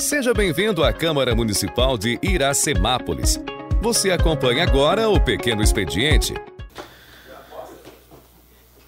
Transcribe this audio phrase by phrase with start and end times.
[0.00, 3.38] Seja bem-vindo à Câmara Municipal de Iracemápolis.
[3.82, 6.34] Você acompanha agora o Pequeno Expediente.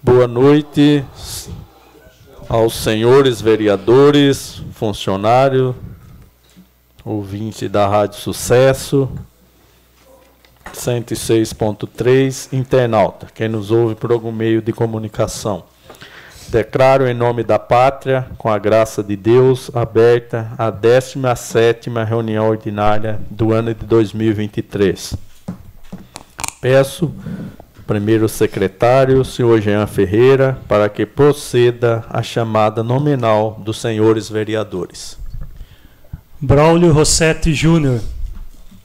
[0.01, 1.05] Boa noite
[2.49, 5.75] aos senhores vereadores, funcionário,
[7.05, 9.07] ouvinte da Rádio Sucesso,
[10.73, 15.63] 106.3, internauta, quem nos ouve por algum meio de comunicação.
[16.53, 23.19] Declaro em nome da pátria, com a graça de Deus, aberta a 17 reunião ordinária
[23.27, 25.15] do ano de 2023.
[26.61, 27.11] Peço
[27.87, 35.17] primeiro secretário, senhor Jean Ferreira, para que proceda a chamada nominal dos senhores vereadores.
[36.39, 37.99] Braulio Rossetti Júnior.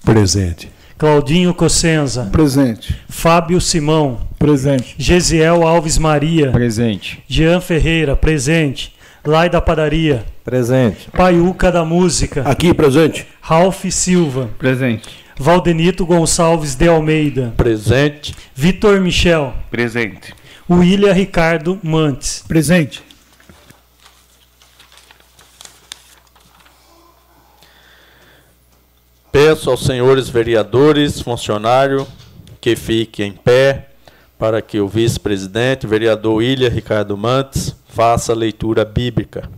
[0.03, 0.78] Presente.
[0.99, 2.25] Claudinho Cossenza.
[2.25, 2.97] Presente.
[3.09, 4.19] Fábio Simão.
[4.37, 4.97] Presente.
[4.99, 6.51] Gesiel Alves Maria.
[6.51, 7.23] Presente.
[7.29, 8.93] Jean Ferreira, presente.
[9.25, 10.25] Lai da Padaria.
[10.45, 11.09] Presente.
[11.13, 12.43] Paiuca da Música.
[12.43, 13.29] Aqui, presente.
[13.41, 14.51] Ralph Silva.
[14.59, 15.09] Presente.
[15.39, 17.55] Valdenito Gonçalves de Almeida.
[17.57, 18.35] Presente.
[18.53, 19.55] Vitor Michel.
[19.71, 20.35] Presente.
[20.69, 22.45] William Ricardo Mantes.
[22.49, 23.05] Presente.
[29.49, 32.07] Peço aos senhores vereadores, funcionário,
[32.61, 33.89] que fiquem em pé
[34.39, 39.49] para que o vice-presidente, vereador William Ricardo Mantes, faça a leitura bíblica.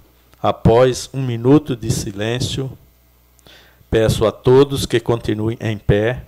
[0.41, 2.71] Após um minuto de silêncio,
[3.91, 6.23] peço a todos que continuem em pé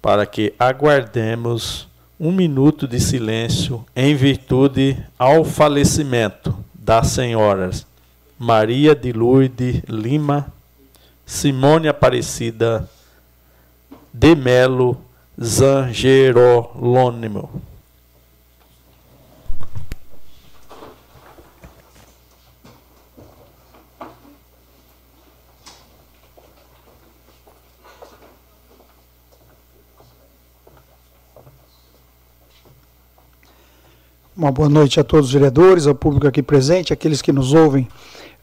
[0.00, 1.86] para que aguardemos
[2.18, 7.86] um minuto de silêncio em virtude ao falecimento das senhoras
[8.38, 10.55] Maria de Lourdes Lima
[11.26, 12.88] Simone Aparecida
[14.14, 14.96] de Melo
[15.42, 17.50] Zangerolônimo.
[34.36, 37.88] Uma boa noite a todos os vereadores, ao público aqui presente, aqueles que nos ouvem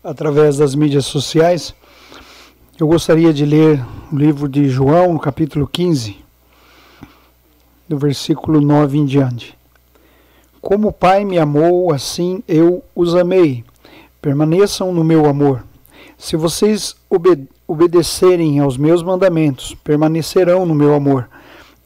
[0.03, 1.73] através das mídias sociais.
[2.83, 6.17] Eu gostaria de ler o livro de João, no capítulo 15,
[7.87, 9.57] do versículo 9 em diante.
[10.59, 13.63] Como o Pai me amou, assim eu os amei.
[14.21, 15.63] Permaneçam no meu amor.
[16.17, 21.29] Se vocês obede obedecerem aos meus mandamentos, permanecerão no meu amor,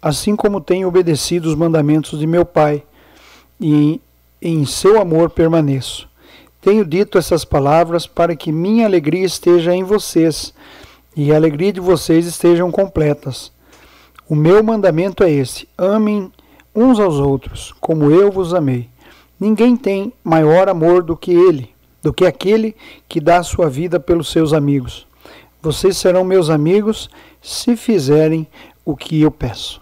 [0.02, 2.82] assim como tenho obedecido os mandamentos de meu Pai,
[3.62, 4.02] e
[4.42, 6.10] em seu amor permaneço.
[6.60, 10.56] Tenho dito essas palavras para que minha alegria esteja em vocês
[11.18, 13.52] e a alegria de vocês estejam completas.
[14.30, 16.32] O meu mandamento é esse: amem
[16.76, 18.88] uns aos outros, como eu vos amei.
[19.40, 21.72] Ninguém tem maior amor do que ele,
[22.04, 22.76] do que aquele
[23.10, 25.08] que dá sua vida pelos seus amigos.
[25.60, 27.10] Vocês serão meus amigos
[27.42, 28.48] se fizerem
[28.86, 29.82] o que eu peço.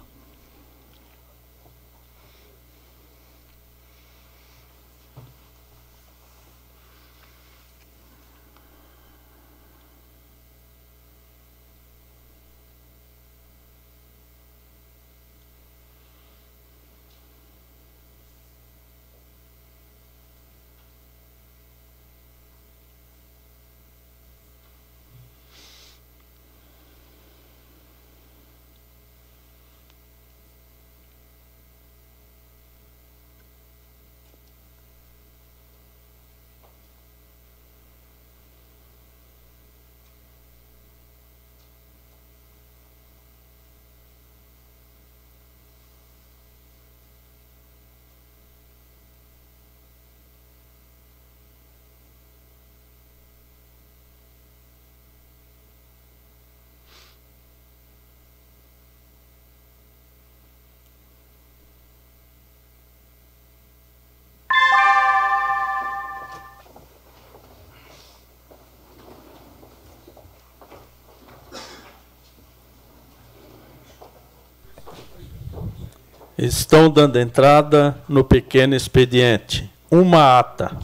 [76.45, 79.67] Estão dando entrada no pequeno expediente.
[79.89, 80.77] Uma ata.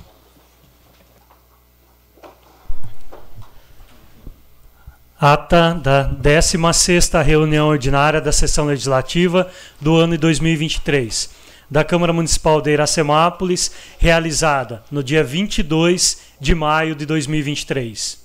[5.19, 11.29] Ata da 16ª reunião ordinária da sessão legislativa do ano de 2023
[11.69, 18.20] da Câmara Municipal de Iracemápolis, realizada no dia 22 de maio de 2023.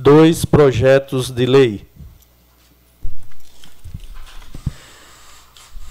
[0.00, 1.84] Dois projetos de lei.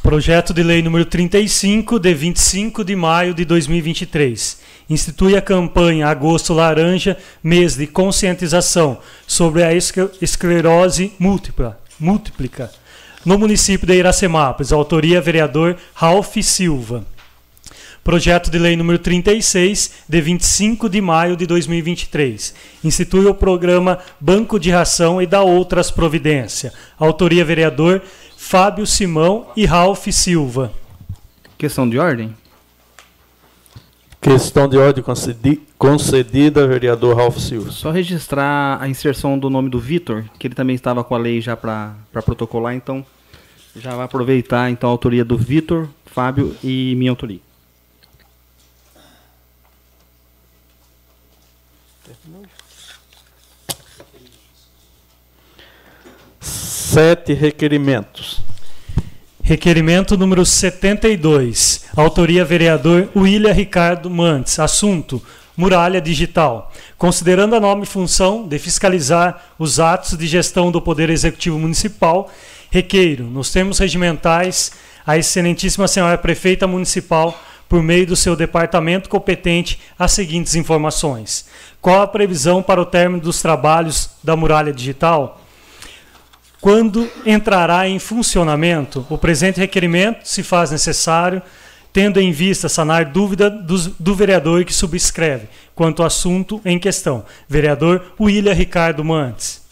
[0.02, 4.62] Projeto de Lei número 35, de 25 de maio de 2023.
[4.90, 12.72] Institui a campanha Agosto Laranja, mês de conscientização sobre a esclerose múltipla, múltiplica,
[13.26, 14.72] no município de Iracemápolis.
[14.72, 17.06] Autoria vereador Ralph Silva.
[18.08, 22.56] Projeto de Lei número 36, de 25 de maio de 2023.
[22.82, 26.72] Institui o programa Banco de Ração e dá outras providências.
[26.98, 28.02] Autoria vereador
[28.38, 30.72] Fábio Simão e Ralph Silva.
[31.58, 32.34] Questão de ordem?
[34.22, 37.72] Questão de ordem concedi concedida, vereador Ralph Silva.
[37.72, 41.42] Só registrar a inserção do nome do Vitor, que ele também estava com a lei
[41.42, 41.94] já para
[42.24, 43.06] protocolar, então
[43.76, 47.46] já vai aproveitar então a autoria do Vitor, Fábio e minha autoria.
[56.40, 58.42] Sete requerimentos.
[59.44, 61.86] Requerimento número 72.
[61.96, 64.60] Autoria vereador William Ricardo Mantes.
[64.60, 65.22] Assunto:
[65.56, 66.72] Muralha Digital.
[66.98, 72.32] Considerando a nome e função de fiscalizar os atos de gestão do Poder Executivo Municipal,
[72.70, 74.72] requeiro, nos termos regimentais,
[75.06, 81.46] a Excelentíssima Senhora Prefeita Municipal, por meio do seu departamento competente, as seguintes informações:
[81.82, 85.42] Qual a previsão para o término dos trabalhos da Muralha Digital?
[86.60, 91.42] quando entrará em funcionamento o presente requerimento, se faz necessário,
[91.94, 97.24] tendo em vista sanar dúvida do, do vereador que subscreve quanto ao assunto em questão.
[97.48, 99.67] Vereador William Ricardo Mantes.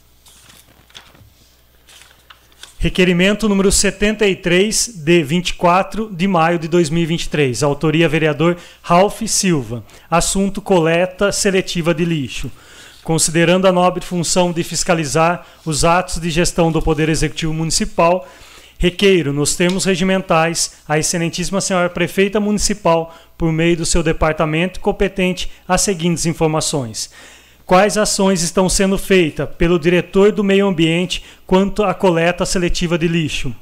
[2.85, 7.63] Requerimento número 73, de 24 de maio de 2023.
[7.63, 9.83] Autoria vereador Ralph Silva.
[10.07, 12.51] Assunto coleta seletiva de lixo
[13.03, 18.27] considerando a nobre função de fiscalizar os atos de gestão do Poder Executivo Municipal,
[18.77, 25.51] requeiro, nos termos regimentais, a Excelentíssima Senhora Prefeita Municipal, por meio do seu departamento competente,
[25.67, 27.11] as seguintes informações.
[27.65, 33.07] Quais ações estão sendo feitas pelo diretor do Meio Ambiente quanto à coleta seletiva de
[33.07, 33.55] lixo?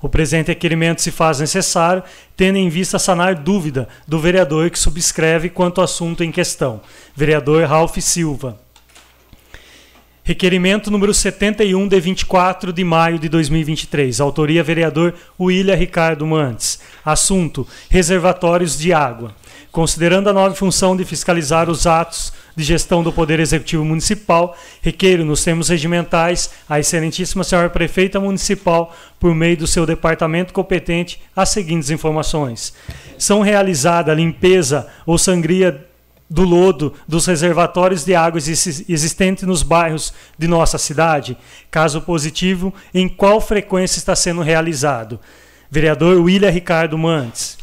[0.00, 2.02] O presente requerimento se faz necessário,
[2.34, 6.80] tendo em vista sanar dúvida do vereador que subscreve quanto ao assunto em questão.
[7.14, 8.58] Vereador Ralph Silva.
[10.24, 14.20] Requerimento número 71, de 24 de maio de 2023.
[14.20, 16.80] Autoria vereador William Ricardo Mantes.
[17.04, 19.34] Assunto: reservatórios de água.
[19.70, 25.24] Considerando a nova função de fiscalizar os atos de gestão do Poder Executivo Municipal, requeiro
[25.24, 31.48] nos termos regimentais a Excelentíssima Senhora Prefeita Municipal, por meio do seu departamento competente, as
[31.48, 32.74] seguintes informações.
[33.18, 35.86] São realizada limpeza ou sangria
[36.28, 41.36] do lodo dos reservatórios de águas existentes nos bairros de nossa cidade?
[41.70, 45.20] Caso positivo, em qual frequência está sendo realizado?
[45.70, 47.61] Vereador William Ricardo Mantes.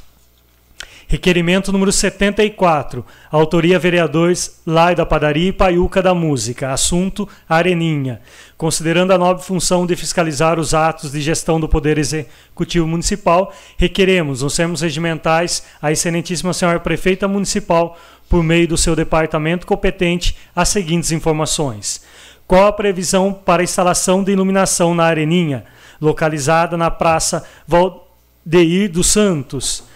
[1.11, 3.03] Requerimento número 74.
[3.31, 6.71] Autoria vereadores Lai da Padaria e Paiuca da Música.
[6.71, 8.21] Assunto Areninha.
[8.55, 14.43] Considerando a nobre função de fiscalizar os atos de gestão do Poder Executivo Municipal, requeremos,
[14.43, 17.97] nos termos regimentais, a Excelentíssima Senhora Prefeita Municipal,
[18.29, 22.03] por meio do seu departamento competente, as seguintes informações.
[22.45, 25.65] Qual a previsão para a instalação de iluminação na Areninha,
[25.99, 29.88] localizada na Praça Valdeir dos Santos?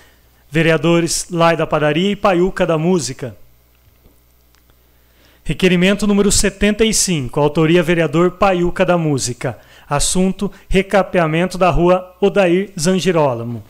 [0.54, 3.36] Vereadores Lai da Padaria e Paiuca da Música.
[5.44, 9.58] Requerimento número 75, autoria vereador Paiuca da Música.
[9.90, 13.64] Assunto: recapeamento da rua Odair Zangirolamo.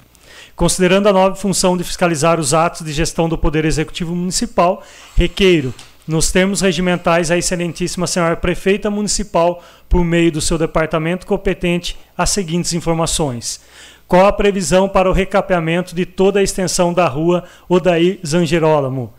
[0.58, 4.84] Considerando a nova função de fiscalizar os atos de gestão do Poder Executivo Municipal,
[5.16, 5.74] requeiro,
[6.06, 12.30] nos termos regimentais, a Excelentíssima Senhora Prefeita Municipal, por meio do seu departamento competente, as
[12.32, 13.62] seguintes informações.
[14.08, 19.14] Qual a previsão para o recapeamento de toda a extensão da rua Odair Zangerolamo?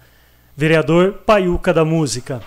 [0.56, 2.40] Vereador Paiuca da Música.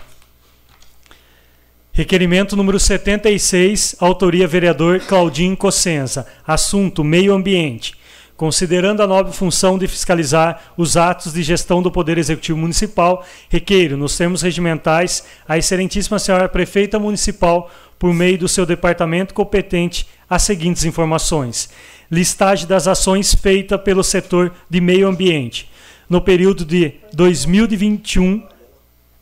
[1.92, 6.26] Requerimento número 76, autoria vereador Claudinho Cossenza.
[6.46, 7.98] Assunto: Meio Ambiente.
[8.36, 13.96] Considerando a nobre função de fiscalizar os atos de gestão do Poder Executivo Municipal, requeiro,
[13.96, 17.68] nos termos regimentais, a Excelentíssima Senhora Prefeita Municipal,
[17.98, 21.68] por meio do seu departamento competente, as seguintes informações
[22.10, 25.68] listagem das ações feitas pelo setor de meio ambiente
[26.08, 28.42] no período de 2021,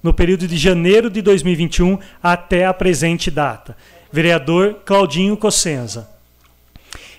[0.03, 3.77] no período de janeiro de 2021 até a presente data.
[4.13, 6.09] Vereador Claudinho Cossenza.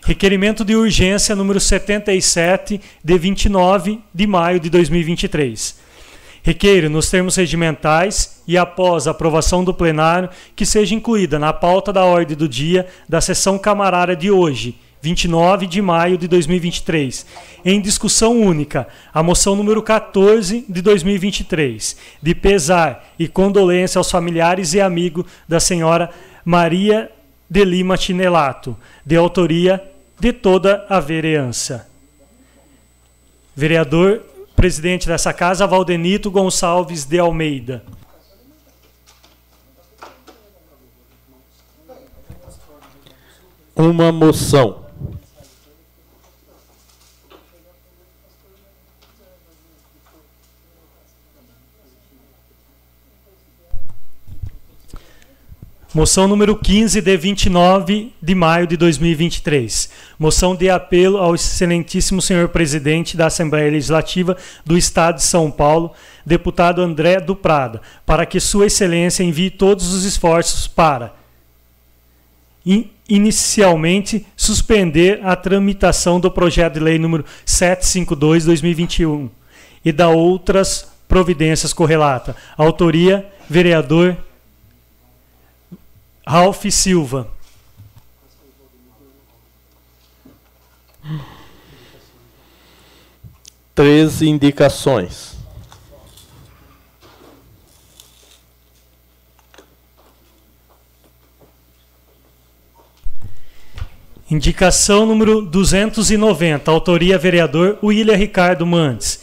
[0.06, 5.80] Requerimento de urgência número 77 de 29 de maio de 2023.
[6.42, 11.92] Requeiro, nos termos regimentais e após a aprovação do plenário, que seja incluída na pauta
[11.92, 17.26] da ordem do dia da sessão camarária de hoje, 29 de maio de 2023.
[17.64, 24.74] Em discussão única, a moção número 14 de 2023, de pesar e condolência aos familiares
[24.74, 26.10] e amigos da senhora
[26.44, 27.12] Maria
[27.50, 28.76] de Lima Chinelato,
[29.06, 29.84] de autoria
[30.20, 31.88] de toda a vereança.
[33.56, 34.24] Vereador,
[34.56, 37.84] presidente dessa casa, Valdenito Gonçalves de Almeida.
[43.76, 44.87] Uma moção.
[55.94, 59.90] Moção número 15, de 29 de maio de 2023.
[60.20, 65.94] Moção de apelo ao excelentíssimo senhor presidente da Assembleia Legislativa do Estado de São Paulo,
[66.26, 71.16] deputado André do Prada, para que Sua Excelência envie todos os esforços para,
[72.66, 79.30] in, inicialmente, suspender a tramitação do projeto de lei número 752-2021
[79.86, 82.36] e da outras providências correlata.
[82.58, 84.18] Autoria, vereador
[86.28, 87.26] Ralph Silva.
[93.74, 95.37] Três indicações.
[104.30, 109.22] Indicação número 290, autoria vereador William Ricardo Mantes.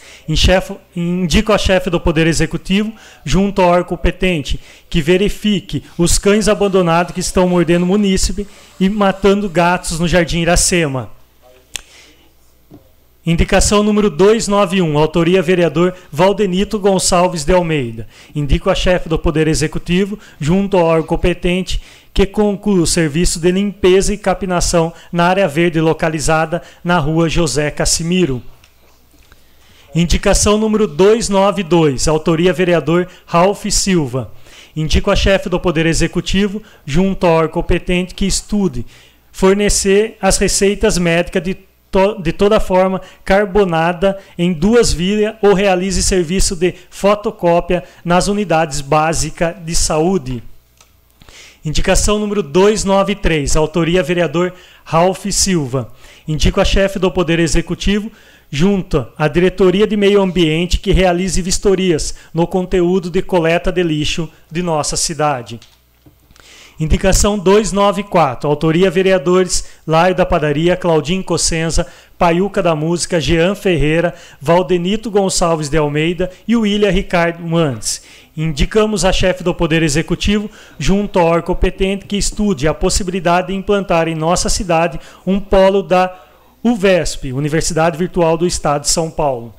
[0.95, 2.91] Indico a chefe do Poder Executivo,
[3.23, 4.59] junto ao órgão competente,
[4.89, 8.47] que verifique os cães abandonados que estão mordendo o munícipe
[8.79, 11.11] e matando gatos no Jardim Iracema.
[13.23, 18.07] Indicação número 291, autoria vereador Valdenito Gonçalves de Almeida.
[18.35, 21.81] Indico a chefe do Poder Executivo, junto ao órgão competente,
[22.15, 27.69] que conclui o serviço de limpeza e capinação na área verde localizada na rua José
[27.69, 28.41] Cassimiro.
[29.93, 34.31] Indicação número 292, autoria vereador Ralph Silva.
[34.73, 38.85] Indico a chefe do Poder Executivo, junto ao órgão competente, que estude
[39.29, 41.57] fornecer as receitas médicas de,
[41.91, 48.79] to de toda forma carbonada em duas vias ou realize serviço de fotocópia nas unidades
[48.79, 50.54] básicas de saúde.
[51.65, 54.53] Indicação número 293, autoria vereador
[54.83, 55.91] Ralph Silva.
[56.27, 58.11] Indico a chefe do Poder Executivo,
[58.51, 64.29] junto à Diretoria de Meio Ambiente, que realize vistorias no conteúdo de coleta de lixo
[64.51, 65.59] de nossa cidade.
[66.79, 75.11] Indicação 294, autoria vereadores Laio da Padaria, Claudinho Cossenza, Paiuca da Música, Jean Ferreira, Valdenito
[75.11, 78.01] Gonçalves de Almeida e William Ricardo Mantes.
[78.37, 83.53] Indicamos a chefe do Poder Executivo, junto ao órgão competente, que estude a possibilidade de
[83.53, 86.13] implantar em nossa cidade um polo da
[86.63, 89.53] UVESP, Universidade Virtual do Estado de São Paulo.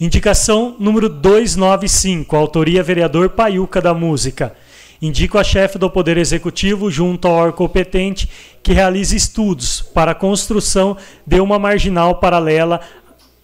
[0.00, 4.54] Indicação número 295, autoria vereador Paiuca da Música.
[5.00, 8.28] Indico a chefe do Poder Executivo, junto ao órgão competente,
[8.62, 12.80] que realize estudos para a construção de uma marginal paralela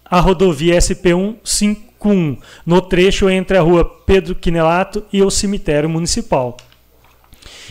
[0.04, 6.56] à rodovia SP155 1, no trecho entre a rua Pedro Quinelato e o cemitério municipal.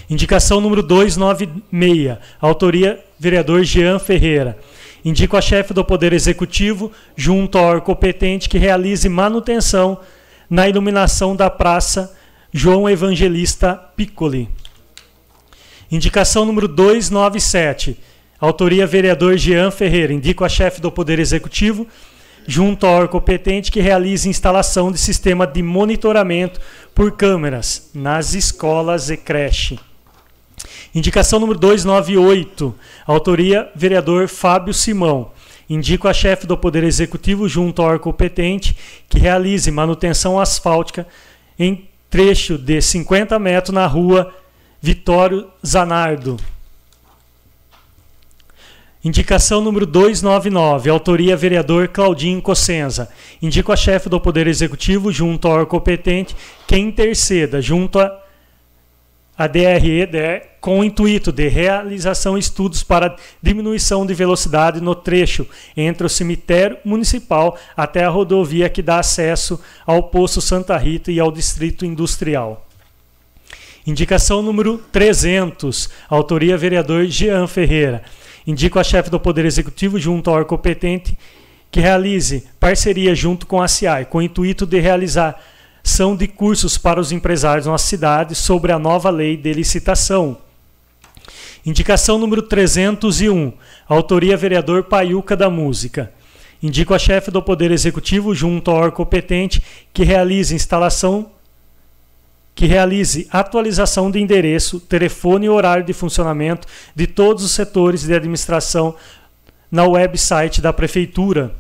[0.10, 4.58] Indicação número 296, autoria vereador Jean Ferreira.
[5.06, 10.00] Indico a chefe do Poder Executivo, junto ao órgão competente, que realize manutenção
[10.50, 12.16] na iluminação da praça
[12.56, 14.48] João Evangelista Piccoli.
[15.92, 17.98] Indicação número 297,
[18.40, 20.14] autoria vereador Jean Ferreira.
[20.14, 21.88] Indico a chefe do Poder Executivo,
[22.46, 26.62] junto ao órgão competente que realize instalação de sistema de monitoramento
[26.94, 29.80] por câmeras nas escolas e creche.
[30.94, 32.76] Indicação número 298,
[33.08, 35.32] autoria vereador Fábio Simão.
[35.68, 38.78] Indico a chefe do Poder Executivo junto ao órgão competente
[39.10, 41.08] que realize manutenção asfáltica
[41.58, 44.32] em trecho de 50 metros na rua
[44.80, 46.38] Vitório Zanardo,
[49.04, 53.10] Indicação número 299, autoria vereador Claudinho Cossenza.
[53.42, 56.36] Indico a chefe do Poder Executivo, junto ao competente,
[56.68, 58.23] que interceda junto a,
[59.38, 60.08] a DRE
[60.62, 66.10] com o intuito de realização de estudos para diminuição de velocidade no trecho entre o
[66.10, 71.86] cemitério municipal até a rodovia que dá acesso ao posto Santa Rita e ao distrito
[71.86, 72.68] industrial.
[73.86, 78.04] Indicação número 300, autoria vereador Jean Ferreira
[78.46, 81.18] Indico a chefe do Poder Executivo, junto ao órgão competente,
[81.72, 85.42] que realize parceria junto com a CIAI, com o intuito de realizar
[85.84, 90.38] são de cursos para os empresários na cidade sobre a nova lei de licitação.
[91.66, 93.54] Indicação número 301.
[93.88, 96.12] Autoria vereador Paiuca da Música.
[96.62, 99.62] Indico a chefe do Poder Executivo, junto ao órgão competente,
[99.94, 101.30] que realize instalação
[102.56, 108.14] que realize atualização de endereço, telefone e horário de funcionamento de todos os setores de
[108.14, 108.96] administração
[109.72, 111.52] na website da Prefeitura.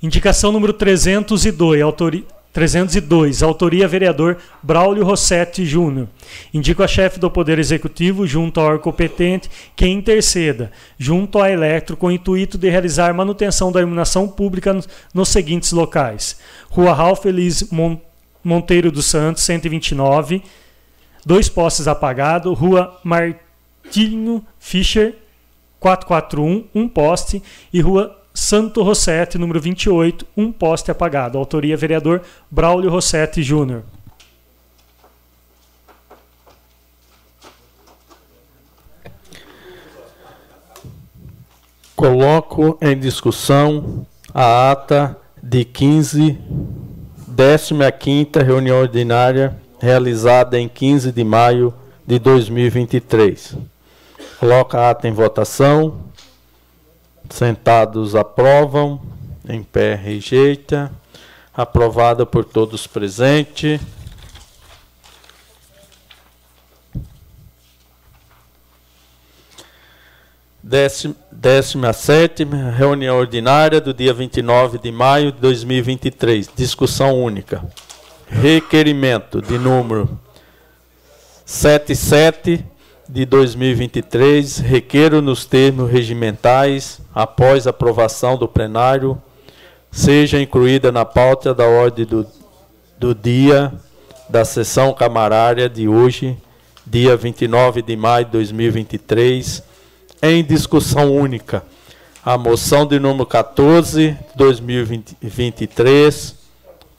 [0.00, 6.06] Indicação número 302, autori 302, autoria vereador Braulio Rossetti Júnior.
[6.52, 11.96] Indico a chefe do Poder Executivo, junto ao órgão competente, que interceda, junto à Eletro,
[11.96, 14.78] com o intuito de realizar manutenção da iluminação pública
[15.14, 17.70] nos, seguintes locais: Rua Ralph Elis
[18.44, 20.42] Monteiro dos Santos, 129,
[21.24, 25.14] dois postes apagados, Rua Martinho Fischer,
[25.80, 27.42] 441, um poste,
[27.72, 31.38] e Rua Santo Rossetti, número 28, um poste apagado.
[31.38, 33.82] Autoria vereador Braulio Rossetti Júnior.
[41.94, 46.38] Coloco em discussão a ata de 15,
[47.92, 51.74] 15 reunião ordinária realizada em 15 de maio
[52.06, 53.56] de 2023.
[54.38, 56.00] Coloca a ata em votação.
[57.32, 59.00] Sentados aprovam,
[59.48, 60.92] em pé rejeita.
[61.54, 63.80] Aprovada por todos presentes.
[70.62, 76.50] Décima, sétima reunião ordinária do dia 29 de maio de 2023.
[76.54, 77.64] Discussão única.
[78.28, 80.20] Requerimento de número
[81.46, 82.71] 77
[83.08, 89.20] de 2023, requeiro nos termos regimentais, após aprovação do plenário,
[89.90, 92.26] seja incluída na pauta da ordem do,
[92.98, 93.72] do dia
[94.28, 96.36] da sessão camarária de hoje,
[96.86, 99.62] dia 29 de maio de 2023,
[100.22, 101.62] em discussão única.
[102.24, 106.36] A moção de número 14 de 2023,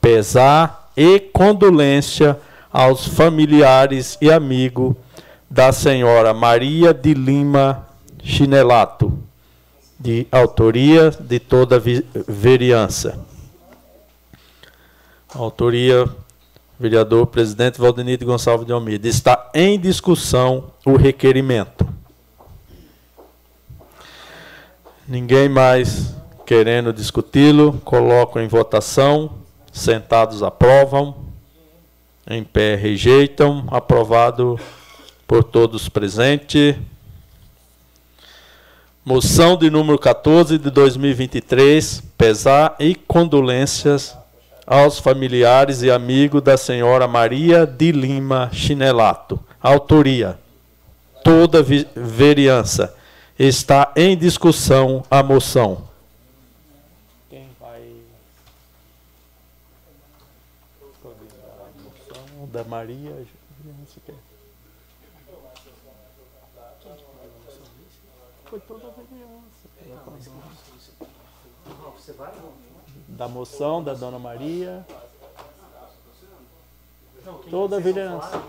[0.02, 2.38] pesar e condolência
[2.72, 4.96] aos familiares e amigos
[5.54, 7.88] da senhora Maria de Lima
[8.24, 9.20] Chinelato,
[10.00, 11.80] de autoria de toda
[12.28, 13.20] vereança.
[15.32, 16.10] Autoria,
[16.80, 19.08] vereador presidente Valdenito Gonçalves de Almeida.
[19.08, 21.88] Está em discussão o requerimento.
[25.08, 26.16] Ninguém mais
[26.48, 29.30] querendo discuti-lo, coloco em votação.
[29.72, 31.16] Sentados aprovam,
[32.28, 33.66] em pé rejeitam.
[33.70, 34.60] Aprovado
[35.28, 36.76] por todos presentes.
[39.06, 44.16] Moção de número 14 de 2023, pesar e condolências
[44.66, 49.38] aos familiares e amigos da senhora Maria de Lima Chinelato.
[49.62, 50.40] Autoria:
[51.24, 52.96] toda vereança.
[53.38, 55.90] Está em discussão a moção.
[57.30, 57.82] Quem vai
[61.60, 63.26] a moção da Maria?
[68.54, 69.64] foi toda a vereança.
[73.18, 74.86] Da moção da Dona Maria.
[77.50, 78.42] Toda a vereança.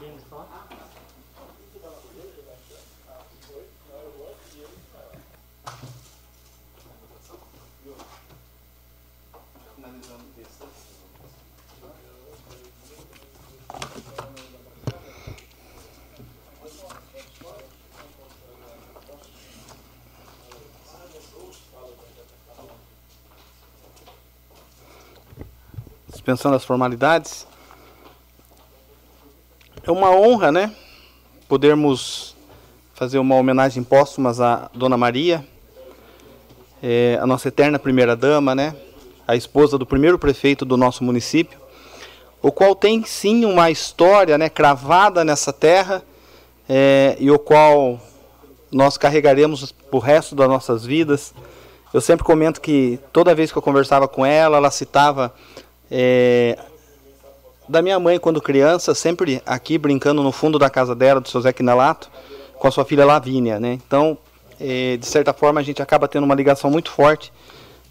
[26.25, 27.47] Dispensando as formalidades.
[29.87, 30.75] É uma honra, né?
[31.47, 32.35] Podermos
[32.95, 35.47] fazer uma homenagem póstuma à Dona Maria,
[36.83, 38.75] é, a nossa eterna primeira dama, né?
[39.29, 41.61] A esposa do primeiro prefeito do nosso município,
[42.41, 46.03] o qual tem sim uma história, né, cravada nessa terra
[46.67, 48.01] é, e o qual
[48.73, 51.35] nós carregaremos o resto das nossas vidas.
[51.93, 55.35] Eu sempre comento que toda vez que eu conversava com ela, ela citava
[55.97, 56.59] é,
[57.69, 61.41] da minha mãe quando criança, sempre aqui brincando no fundo da casa dela, do seu
[61.41, 62.11] Zé Quinelato,
[62.59, 63.75] com a sua filha Lavínia, né?
[63.87, 64.19] Então,
[64.59, 67.33] é, de certa forma, a gente acaba tendo uma ligação muito forte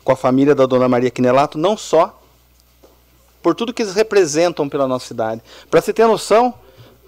[0.03, 2.19] com a família da Dona Maria Quinelato, não só
[3.41, 5.41] por tudo que eles representam pela nossa cidade.
[5.71, 6.53] Para você ter noção,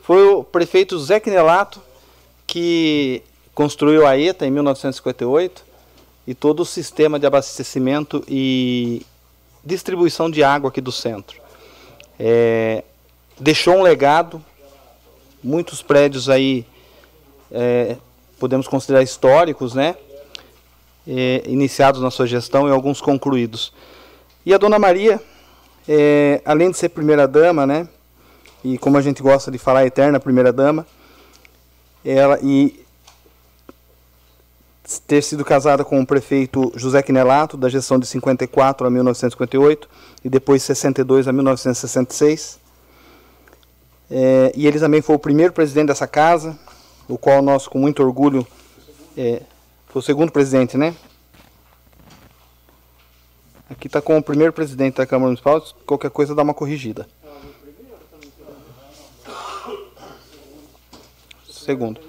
[0.02, 1.82] foi o prefeito Zé Quinelato
[2.48, 3.22] que
[3.54, 5.62] construiu a ETA em 1958
[6.26, 9.06] e todo o sistema de abastecimento e,
[9.66, 11.42] distribuição de água aqui do centro.
[12.20, 12.84] É,
[13.40, 14.44] deixou um legado,
[15.44, 16.66] muitos prédios aí
[17.52, 17.98] é,
[18.40, 19.96] podemos considerar históricos, né?
[21.08, 23.74] É, iniciados na sua gestão e alguns concluídos.
[24.46, 25.22] E a Dona Maria,
[25.88, 27.88] é, além de ser primeira dama, né?
[28.64, 30.86] E como a gente gosta de falar, eterna primeira dama,
[32.04, 32.85] ela e
[35.08, 39.90] ter sido casada com o prefeito José Quinelato, da gestão de 54 a 1958
[40.24, 42.60] e depois 62 a 1966.
[44.10, 46.58] É, e ele também foi o primeiro presidente dessa casa,
[47.08, 48.46] o qual nós, com muito orgulho,
[49.18, 49.42] é,
[49.88, 50.96] foi o segundo presidente, né?
[53.68, 57.08] Aqui está com o primeiro presidente da Câmara Municipal, qualquer coisa dá uma corrigida.
[61.50, 62.00] Segundo.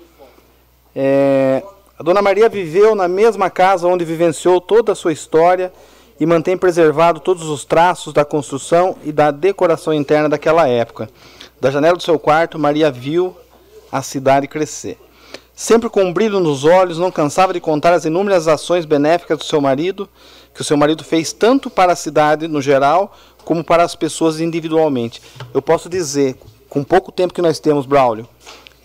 [0.95, 1.63] É,
[1.99, 5.73] a Dona Maria viveu na mesma casa onde vivenciou toda a sua história
[6.21, 11.09] e mantém preservado todos os traços da construção e da decoração interna daquela época.
[11.59, 13.35] Da janela do seu quarto, Maria viu
[13.91, 14.99] a cidade crescer.
[15.55, 19.45] Sempre com um brilho nos olhos, não cansava de contar as inúmeras ações benéficas do
[19.45, 20.07] seu marido,
[20.55, 24.39] que o seu marido fez tanto para a cidade no geral, como para as pessoas
[24.39, 25.23] individualmente.
[25.55, 26.37] Eu posso dizer,
[26.69, 28.29] com pouco tempo que nós temos, Braulio,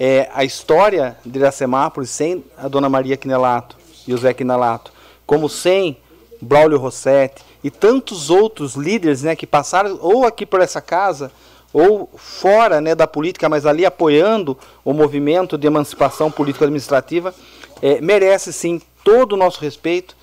[0.03, 4.91] é, a história de Iracemápolis sem a Dona Maria Quinelato e o Zé Quinelato,
[5.27, 5.95] como sem
[6.41, 11.31] Braulio Rossetti e tantos outros líderes né, que passaram ou aqui por essa casa
[11.71, 17.31] ou fora né, da política, mas ali apoiando o movimento de emancipação político-administrativa,
[17.79, 20.17] é, merece sim todo o nosso respeito.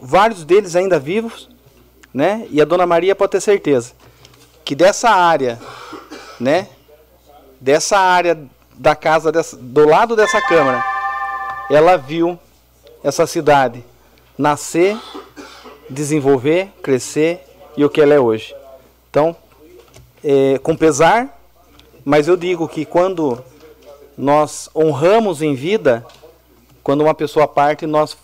[0.00, 1.48] Vários deles ainda vivos,
[2.12, 2.48] né?
[2.50, 3.92] E a Dona Maria pode ter certeza
[4.64, 5.60] que dessa área,
[6.40, 6.66] né?
[7.60, 8.36] Dessa área
[8.82, 10.84] da casa dessa, do lado dessa câmara,
[11.70, 12.36] ela viu
[13.04, 13.84] essa cidade
[14.36, 14.98] nascer,
[15.88, 18.52] desenvolver, crescer e o que ela é hoje.
[19.08, 19.36] Então,
[20.24, 21.40] é, com pesar,
[22.04, 23.40] mas eu digo que quando
[24.18, 26.04] nós honramos em vida,
[26.82, 28.18] quando uma pessoa parte, nós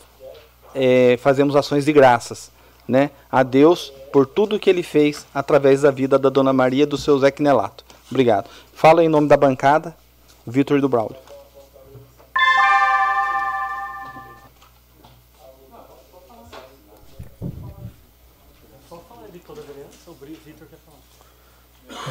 [0.74, 2.50] é, fazemos ações de graças
[2.86, 6.86] né, a Deus por tudo que ele fez através da vida da Dona Maria e
[6.86, 7.84] do seu Zé Quinelato.
[8.10, 8.50] Obrigado.
[8.72, 9.94] Falo em nome da bancada,
[10.50, 11.16] Vitor do Braulio.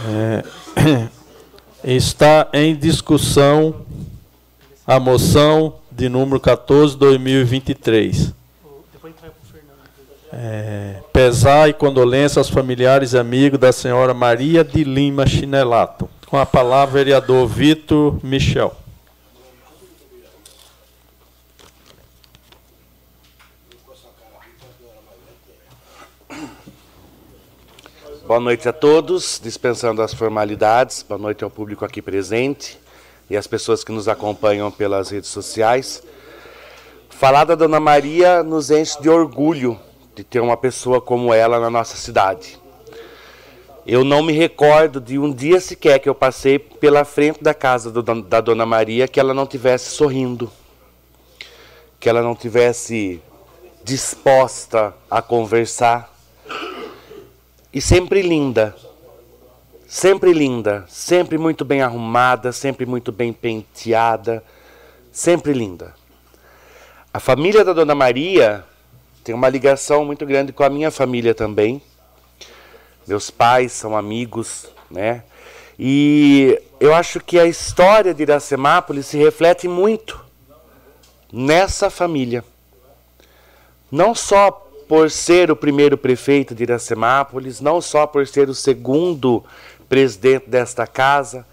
[0.06, 0.44] É,
[1.84, 3.86] está em discussão
[4.86, 8.34] a moção de número 14, 2023.
[10.32, 16.08] É, pesar e condolência aos familiares e amigos da senhora Maria de Lima Chinelato.
[16.30, 18.76] Com a palavra, vereador Vitor Michel.
[28.28, 31.02] Boa noite a todos, dispensando as formalidades.
[31.02, 32.78] Boa noite ao público aqui presente
[33.30, 36.04] e às pessoas que nos acompanham pelas redes sociais.
[37.10, 39.80] Falar da Dona Maria nos enche de orgulho
[40.14, 42.60] de ter uma pessoa como ela na nossa cidade.
[43.90, 47.90] Eu não me recordo de um dia sequer que eu passei pela frente da casa
[47.90, 50.52] do, da Dona Maria que ela não tivesse sorrindo,
[51.98, 53.22] que ela não tivesse
[53.86, 56.14] disposta a conversar
[57.72, 58.76] e sempre linda.
[59.88, 64.44] Sempre linda, sempre muito bem arrumada, sempre muito bem penteada,
[65.14, 65.96] sempre linda.
[67.14, 68.66] A família da Dona Maria
[69.24, 71.82] tem uma ligação muito grande com a minha família também.
[73.08, 75.24] Meus pais são amigos, né?
[75.80, 80.20] E eu acho que a história de Iracemápolis se reflete muito
[81.32, 82.44] nessa família.
[83.90, 84.52] Não só
[84.88, 89.44] por ser o primeiro prefeito de Iracemápolis, não só por ser o segundo
[89.88, 91.46] presidente desta casa,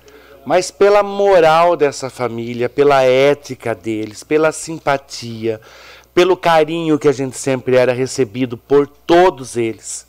[0.45, 5.61] mas pela moral dessa família, pela ética deles, pela simpatia,
[6.13, 10.07] pelo carinho que a gente sempre era recebido por todos eles.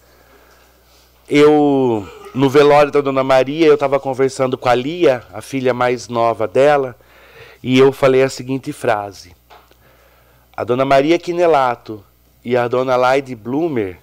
[1.28, 6.08] Eu, no velório da Dona Maria, eu estava conversando com a Lia, a filha mais
[6.08, 6.96] nova dela,
[7.64, 9.36] e eu falei a seguinte frase:
[10.56, 12.04] A Dona Maria Quinelato
[12.44, 13.98] e a dona Laide Blumer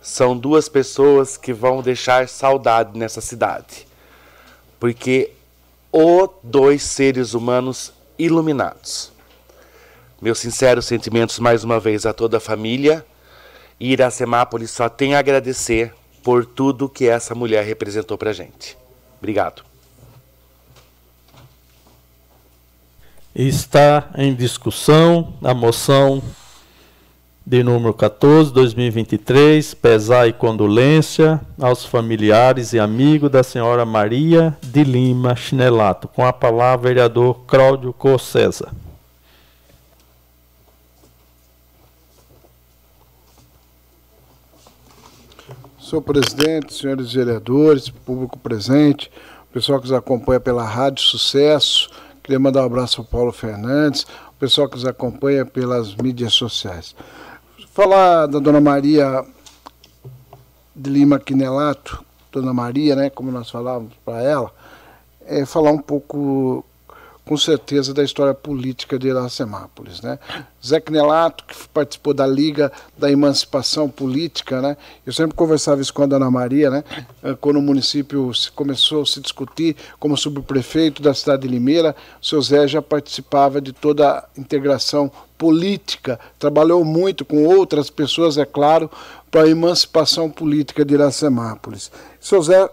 [0.00, 3.86] são duas pessoas que vão deixar saudade nessa cidade.
[4.80, 5.32] Porque
[5.92, 9.12] o dois seres humanos iluminados.
[10.20, 13.04] Meus sinceros sentimentos mais uma vez a toda a família.
[13.78, 15.92] Iracemápolis só tem a agradecer
[16.24, 18.76] por tudo que essa mulher representou para gente.
[19.18, 19.62] Obrigado.
[23.34, 26.22] Está em discussão a moção
[27.46, 34.82] de número 14, 2023, pesar e condolência aos familiares e amigos da senhora Maria de
[34.82, 36.08] Lima Chinelato.
[36.08, 38.83] Com a palavra, vereador Cláudio Cossesa.
[45.94, 49.12] Senhor presidente, senhores vereadores, público presente,
[49.52, 51.88] pessoal que nos acompanha pela Rádio Sucesso,
[52.20, 54.04] queria mandar um abraço para Paulo Fernandes,
[54.36, 56.96] pessoal que nos acompanha pelas mídias sociais.
[57.72, 59.24] Falar da Dona Maria
[60.74, 64.52] de Lima Quinelato, Dona Maria, né, como nós falávamos para ela,
[65.24, 66.64] é falar um pouco
[67.24, 70.00] com certeza, da história política de Iracemápolis.
[70.02, 70.18] Né?
[70.64, 70.92] Zé que
[71.72, 74.76] participou da Liga da Emancipação Política, né?
[75.06, 76.84] eu sempre conversava isso com a Dona Maria, né?
[77.22, 82.26] Eh, quando o município começou a se discutir como subprefeito da cidade de Limeira, o
[82.26, 88.44] seu Zé já participava de toda a integração política, trabalhou muito com outras pessoas, é
[88.44, 88.90] claro,
[89.30, 91.90] para a emancipação política de Iracemápolis.
[92.20, 92.70] Seu Zé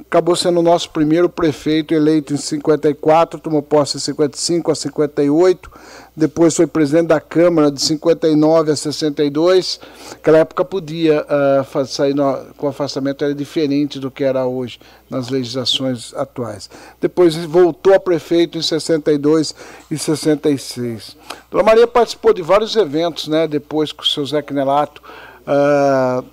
[0.00, 5.70] acabou sendo o nosso primeiro prefeito eleito em 54, tomou posse em 55 a 58,
[6.16, 9.78] depois foi presidente da Câmara de 59 a 62.
[10.12, 15.28] Naquela época podia uh, sair no, com afastamento, era diferente do que era hoje nas
[15.28, 16.70] legislações atuais.
[17.00, 19.54] Depois voltou a prefeito em 62
[19.90, 21.16] e 66.
[21.50, 25.02] Dona Maria participou de vários eventos, né, depois com o seu Zé Quinelato,
[25.42, 26.24] uh,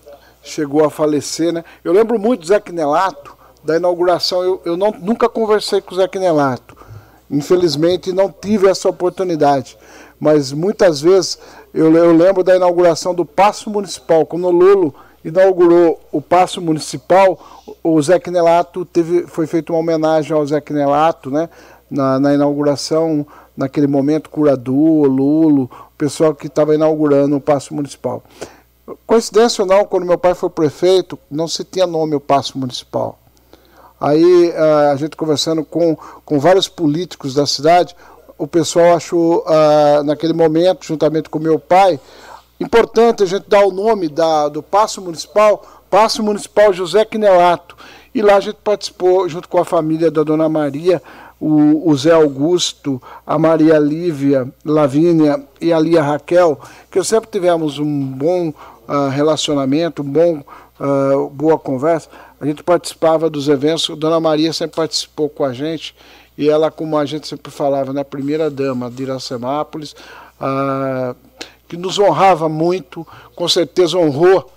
[0.43, 1.63] chegou a falecer, né?
[1.83, 5.97] Eu lembro muito do Zé Quinelato, da inauguração, eu, eu não, nunca conversei com o
[5.97, 6.75] Zé Quinelato.
[7.31, 9.77] Infelizmente não tive essa oportunidade.
[10.19, 11.39] Mas muitas vezes
[11.73, 17.39] eu, eu lembro da inauguração do Paço Municipal, quando o Lolo inaugurou o Paço Municipal,
[17.81, 21.49] o Zé Quinelato teve, foi feita uma homenagem ao Zé Quinelato, né?
[21.89, 23.25] Na, na inauguração,
[23.55, 28.23] naquele momento, Curador, Lulo, o pessoal que estava inaugurando o Paço Municipal.
[29.07, 33.17] Coincidência ou não, quando meu pai foi prefeito, não se tinha nome o passo municipal.
[33.99, 37.95] Aí eh, a gente conversando com, com vários políticos da cidade,
[38.37, 41.97] o pessoal achou, uh, naquele momento, juntamente com meu pai,
[42.59, 47.77] importante a gente dar o nome da, do Passo Municipal, Passo Municipal José Quinelato.
[48.13, 51.01] E lá a gente participou, junto com a família da Dona Maria,
[51.39, 56.59] o, o Zé Augusto, a Maria Lívia, Lavínia e a Lia Raquel,
[56.91, 58.53] que sempre tivemos um bom
[58.87, 60.43] uh, relacionamento, um bom,
[60.79, 62.09] uh, boa conversa.
[62.39, 65.95] A gente participava dos eventos, a Dona Maria sempre participou com a gente,
[66.37, 69.93] e ela, como a gente sempre falava, né, primeira dama de Iracemápolis,
[70.41, 71.15] uh,
[71.67, 74.51] que nos honrava muito, com certeza honrou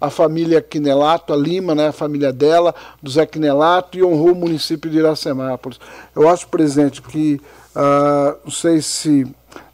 [0.00, 4.34] a família Quinelato, a Lima, né, a família dela, do Zé Quinelato, e honrou o
[4.34, 5.78] município de Iracemápolis.
[6.14, 7.40] Eu acho, presidente, que,
[7.76, 9.26] uh, não sei se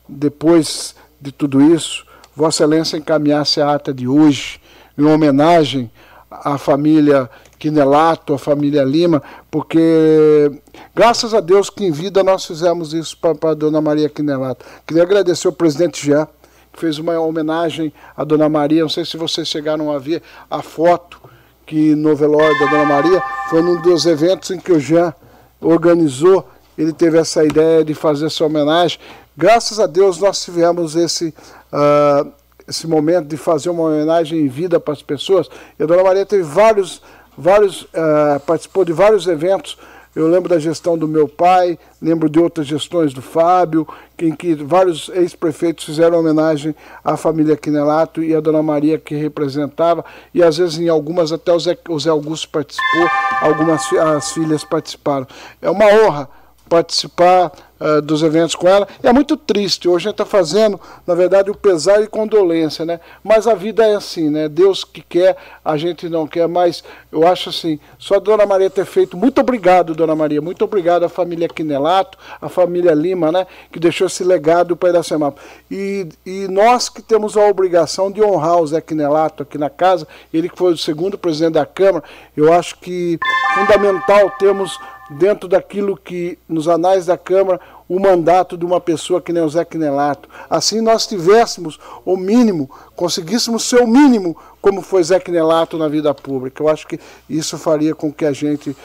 [0.09, 2.06] depois de tudo isso,
[2.37, 4.61] Vossa Excelência encaminhasse a ata de hoje,
[4.99, 5.91] em homenagem
[6.31, 10.51] à família Quinelato, à família Lima, porque
[10.95, 14.67] graças a Deus que em vida nós fizemos isso para a dona Maria Quinelato.
[14.87, 16.29] Queria agradecer ao presidente Jean,
[16.71, 20.61] que fez uma homenagem à dona Maria, não sei se vocês chegaram a ver a
[20.61, 21.19] foto
[21.65, 25.15] que no velório da dona Maria foi num dos eventos em que o Jean
[25.59, 26.47] organizou,
[26.77, 28.99] ele teve essa ideia de fazer essa homenagem.
[29.37, 31.35] Graças a Deus nós tivemos esse
[31.73, 32.33] uh,
[32.69, 35.49] esse momento de fazer uma homenagem em vida para as pessoas.
[35.79, 37.01] E a Dona Maria teve vários,
[37.37, 39.79] vários uh, participou de vários eventos.
[40.15, 43.87] Eu lembro da gestão do meu pai, lembro de outras gestões do Fábio,
[44.19, 50.03] em que vários ex-prefeitos fizeram homenagem à família Quinelato e à Dona Maria que representava,
[50.33, 51.77] e às vezes em algumas até o Zé,
[52.09, 53.07] Augusto participou,
[53.43, 55.27] algumas as filhas participaram.
[55.61, 56.31] É uma honra
[56.69, 58.87] participar uh, dos eventos com ela.
[59.03, 59.89] E é muito triste.
[59.89, 63.01] Hoje a gente está fazendo, na verdade, o pesar e condolência, né?
[63.23, 64.49] Mas a vida é assim, né?
[64.49, 66.47] Deus que quer, a gente não quer.
[66.49, 69.17] Mas eu acho assim, só a Dona Maria ter feito.
[69.17, 70.41] Muito obrigado, Dona Maria.
[70.41, 73.47] Muito obrigado à família Quinelato, à família Lima, né?
[73.71, 75.41] Que deixou esse legado para Iracemapa.
[75.71, 80.07] E, e nós que temos a obrigação de honrar o Zé Quinelato aqui na casa,
[80.33, 82.05] ele que foi o segundo presidente da Câmara,
[82.37, 83.19] eu acho que
[83.55, 84.79] fundamental termos
[85.11, 89.49] dentro daquilo que, nos anais da Câmara, o mandato de uma pessoa que nem o
[89.49, 90.29] Zé Quinelato.
[90.51, 96.13] Assim nós tivéssemos o mínimo, conseguíssemos ser o mínimo como foi Zé Quinelato na vida
[96.13, 96.63] pública.
[96.63, 96.99] Eu acho que
[97.31, 98.77] isso faria com que a gente,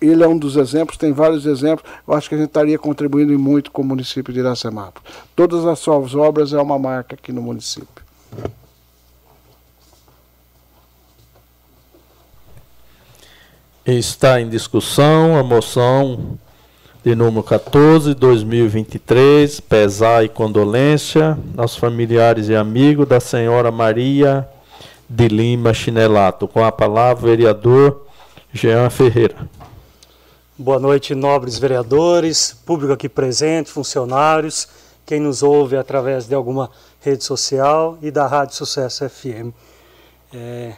[0.00, 3.38] ele é um dos exemplos, tem vários exemplos, eu acho que a gente estaria contribuindo
[3.38, 5.00] muito com o município de Iracemapo.
[5.36, 8.09] Todas as suas obras é uma marca aqui no município.
[13.86, 16.38] Está em discussão a moção
[17.02, 24.46] de número 14, 2023, pesar e condolência aos familiares e amigos da senhora Maria
[25.08, 26.46] de Lima Chinelato.
[26.46, 28.04] Com a palavra, vereador
[28.52, 29.48] Jean Ferreira.
[30.58, 34.68] Boa noite, nobres vereadores, público aqui presente, funcionários,
[35.06, 39.54] quem nos ouve através de alguma rede social e da Rádio Sucesso FM.
[40.34, 40.74] É,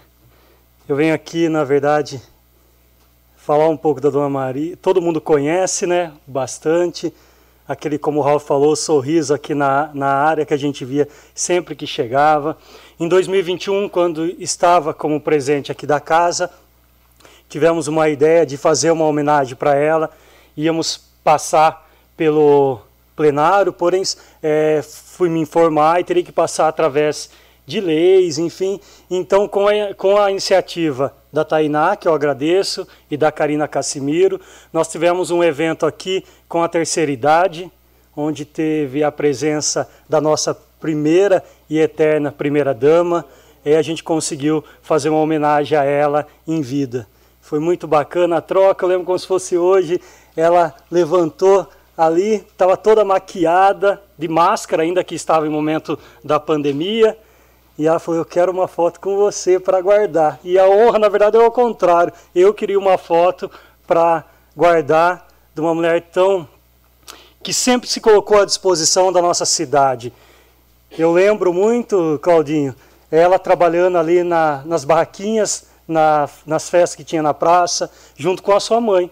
[0.88, 2.22] eu venho aqui, na verdade,
[3.42, 4.76] falar um pouco da Dona Maria.
[4.76, 6.12] Todo mundo conhece, né?
[6.24, 7.12] Bastante.
[7.66, 11.74] Aquele, como o Ralf falou, sorriso aqui na, na área que a gente via sempre
[11.74, 12.56] que chegava.
[13.00, 16.50] Em 2021, quando estava como presente aqui da casa,
[17.48, 20.10] tivemos uma ideia de fazer uma homenagem para ela.
[20.56, 22.80] Íamos passar pelo
[23.16, 24.02] plenário, porém
[24.40, 27.28] é, fui me informar e teria que passar através
[27.66, 28.80] de leis, enfim.
[29.10, 34.40] Então, com a, com a iniciativa da Tainá, que eu agradeço, e da Karina Cassimiro,
[34.72, 37.70] nós tivemos um evento aqui com a terceira idade,
[38.16, 43.24] onde teve a presença da nossa primeira e eterna primeira-dama,
[43.64, 47.06] e a gente conseguiu fazer uma homenagem a ela em vida.
[47.40, 50.00] Foi muito bacana a troca, eu lembro como se fosse hoje,
[50.36, 57.16] ela levantou ali, estava toda maquiada, de máscara, ainda que estava em momento da pandemia,
[57.78, 60.38] e ela falou: Eu quero uma foto com você para guardar.
[60.44, 62.12] E a honra, na verdade, é o contrário.
[62.34, 63.50] Eu queria uma foto
[63.86, 64.24] para
[64.56, 66.48] guardar de uma mulher tão.
[67.42, 70.12] que sempre se colocou à disposição da nossa cidade.
[70.96, 72.74] Eu lembro muito, Claudinho,
[73.10, 78.52] ela trabalhando ali na, nas barraquinhas, na, nas festas que tinha na praça, junto com
[78.52, 79.10] a sua mãe.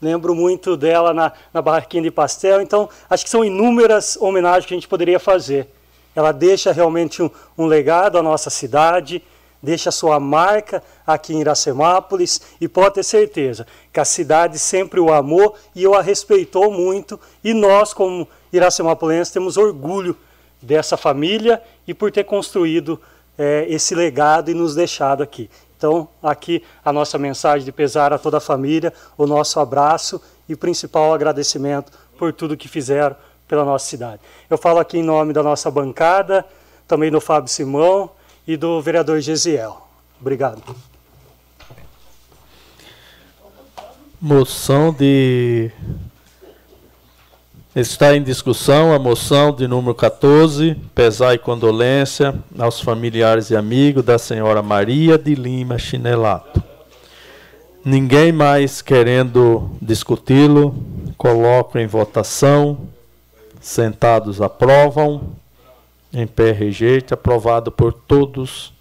[0.00, 2.60] Lembro muito dela na, na barraquinha de pastel.
[2.60, 5.68] Então, acho que são inúmeras homenagens que a gente poderia fazer.
[6.14, 9.22] Ela deixa realmente um, um legado à nossa cidade,
[9.62, 15.12] deixa sua marca aqui em Iracemápolis e pode ter certeza que a cidade sempre o
[15.12, 20.16] amou e o a respeitou muito e nós, como iracemápolenses, temos orgulho
[20.60, 23.00] dessa família e por ter construído
[23.38, 25.48] é, esse legado e nos deixado aqui.
[25.76, 30.54] Então, aqui a nossa mensagem de pesar a toda a família, o nosso abraço e
[30.54, 33.16] principal agradecimento por tudo que fizeram
[33.52, 34.22] pela nossa cidade.
[34.48, 36.42] Eu falo aqui em nome da nossa bancada,
[36.88, 38.08] também do Fábio Simão
[38.48, 39.86] e do vereador Gesiel.
[40.18, 40.62] Obrigado.
[44.18, 45.70] Moção de.
[47.76, 54.02] Está em discussão a moção de número 14, pesar e condolência aos familiares e amigos
[54.02, 56.62] da senhora Maria de Lima Chinelato.
[57.84, 60.74] Ninguém mais querendo discuti-lo,
[61.18, 62.88] coloco em votação
[63.62, 65.36] Sentados aprovam.
[66.12, 67.14] Em pé rejeita.
[67.14, 68.74] Aprovado por todos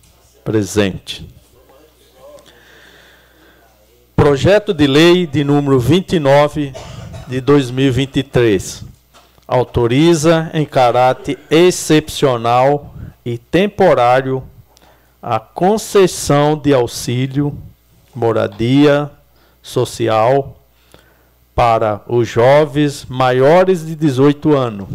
[0.44, 1.24] presentes.
[4.16, 6.74] Projeto de lei de número 29
[7.28, 8.84] de 2023.
[9.48, 14.44] Autoriza em caráter excepcional e temporário
[15.22, 17.56] a concessão de auxílio,
[18.16, 19.12] moradia
[19.62, 20.61] social
[21.62, 24.88] para os jovens maiores de 18 anos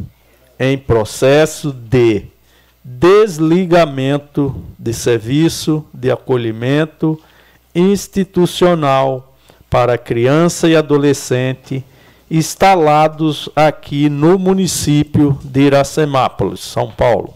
[0.58, 2.24] em processo de
[2.82, 7.22] desligamento de serviço de acolhimento
[7.72, 9.36] institucional
[9.70, 11.84] para criança e adolescente
[12.28, 17.32] instalados aqui no município de Iracemápolis, São Paulo,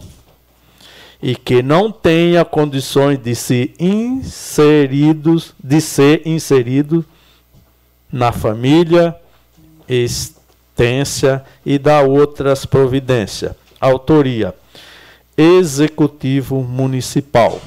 [1.23, 7.05] e que não tenha condições de se inseridos, de ser inserido
[8.11, 9.20] na família
[9.91, 13.53] extensa e da outras providências.
[13.79, 14.55] Autoria:
[15.37, 17.61] Executivo Municipal.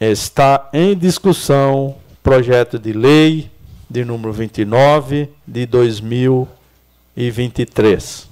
[0.00, 3.50] Está em discussão projeto de lei
[3.90, 8.28] de número 29 de 2023.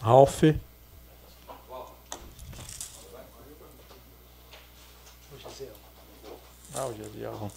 [0.00, 0.42] Ralf.
[6.74, 7.50] Ah, o Gesiel.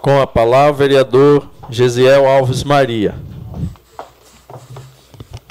[0.00, 3.16] Com a palavra, vereador Gesiel Alves Maria.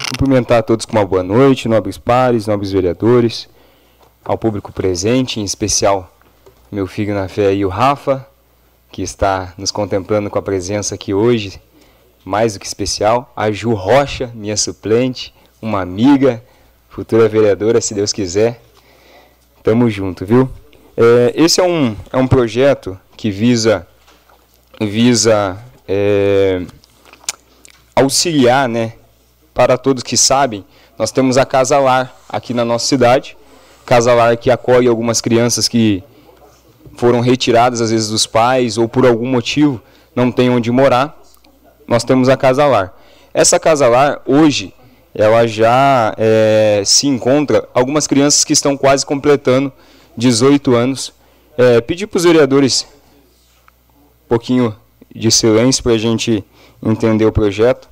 [0.07, 3.49] Cumprimentar a todos com uma boa noite, nobres pares, nobres vereadores,
[4.23, 6.09] ao público presente, em especial
[6.71, 8.25] meu filho na fé e o Rafa,
[8.89, 11.61] que está nos contemplando com a presença aqui hoje,
[12.23, 16.41] mais do que especial, a Ju Rocha, minha suplente, uma amiga,
[16.87, 18.61] futura vereadora, se Deus quiser.
[19.61, 20.49] Tamo junto, viu?
[20.95, 23.85] É, esse é um, é um projeto que visa
[24.79, 25.57] visa
[25.87, 26.61] é,
[27.95, 28.93] auxiliar, né?
[29.53, 30.63] Para todos que sabem,
[30.97, 33.35] nós temos a Casa Lar aqui na nossa cidade.
[33.85, 36.03] Casa Lar que acolhe algumas crianças que
[36.95, 39.81] foram retiradas às vezes dos pais ou por algum motivo
[40.15, 41.15] não têm onde morar,
[41.87, 42.93] nós temos a Casa Lar.
[43.33, 44.73] Essa Casa Lar, hoje,
[45.13, 49.71] ela já é, se encontra algumas crianças que estão quase completando
[50.17, 51.13] 18 anos.
[51.55, 52.87] É, pedir para os vereadores
[54.27, 54.75] pouquinho
[55.13, 56.43] de silêncio para a gente
[56.83, 57.89] entender o projeto.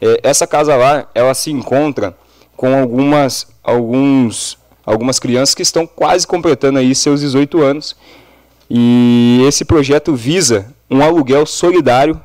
[0.00, 2.16] É, essa Casa Lar, ela se encontra
[2.56, 7.96] com algumas, alguns, algumas crianças que estão quase completando aí seus 18 anos.
[8.68, 12.20] E esse projeto visa um aluguel solidário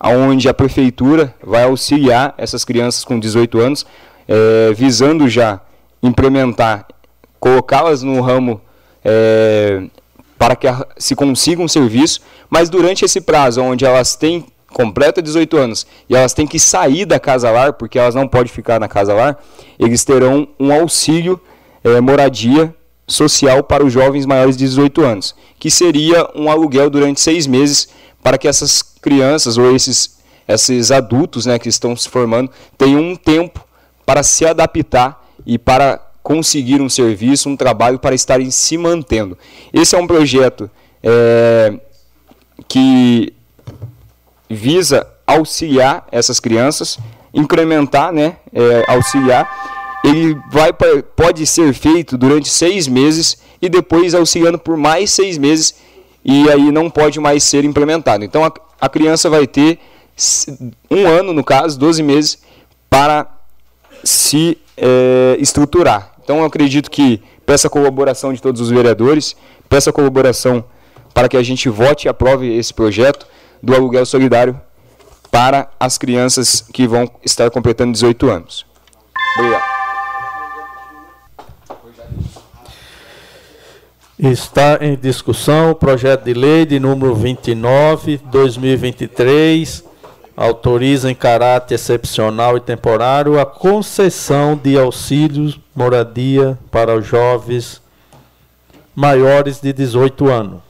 [0.00, 3.86] onde a prefeitura vai auxiliar essas crianças com 18 anos,
[4.28, 5.60] é, visando já
[6.02, 6.86] implementar,
[7.40, 8.60] colocá-las no ramo
[9.04, 9.82] é,
[10.38, 10.66] para que
[10.98, 12.20] se consiga um serviço,
[12.50, 17.06] mas durante esse prazo, onde elas têm completa 18 anos e elas têm que sair
[17.06, 19.42] da casa lar, porque elas não podem ficar na casa lar,
[19.78, 21.40] eles terão um auxílio
[21.82, 22.74] é, moradia
[23.06, 27.88] social para os jovens maiores de 18 anos, que seria um aluguel durante seis meses
[28.22, 30.18] para que essas crianças ou esses,
[30.48, 33.64] esses adultos né, que estão se formando tenham um tempo
[34.04, 39.38] para se adaptar e para conseguir um serviço, um trabalho para estarem se mantendo.
[39.72, 40.68] Esse é um projeto
[41.00, 41.72] é,
[42.66, 43.32] que
[44.50, 46.98] visa auxiliar essas crianças,
[47.32, 49.48] incrementar, né, é, auxiliar.
[50.04, 55.76] Ele vai pode ser feito durante seis meses e depois auxiliando por mais seis meses
[56.24, 58.24] e aí não pode mais ser implementado.
[58.24, 59.78] Então a, a criança vai ter
[60.90, 62.42] um ano, no caso, 12 meses,
[62.90, 63.28] para
[64.02, 66.15] se é, estruturar.
[66.26, 69.36] Então eu acredito que peça a colaboração de todos os vereadores,
[69.68, 70.64] peça a colaboração
[71.14, 73.28] para que a gente vote e aprove esse projeto
[73.62, 74.60] do aluguel solidário
[75.30, 78.66] para as crianças que vão estar completando 18 anos.
[79.38, 79.62] Obrigado.
[84.18, 89.84] Está em discussão o projeto de lei de número 29, 2023,
[90.36, 97.80] autoriza em caráter excepcional e temporário a concessão de auxílios moradia para os jovens
[98.94, 100.60] maiores de 18 anos.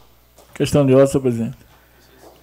[0.55, 1.57] Questão de ordem, senhor presidente.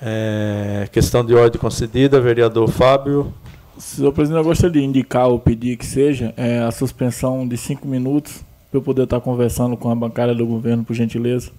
[0.01, 3.33] É, questão de ordem concedida, vereador Fábio.
[3.77, 7.87] Senhor presidente, eu gostaria de indicar ou pedir que seja é, a suspensão de cinco
[7.87, 11.51] minutos para eu poder estar conversando com a bancária do governo, por gentileza.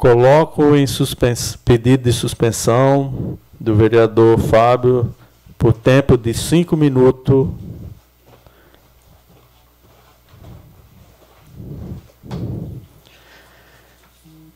[0.00, 1.56] Coloco em suspens...
[1.56, 5.14] pedido de suspensão do vereador Fábio
[5.58, 7.48] por tempo de cinco minutos.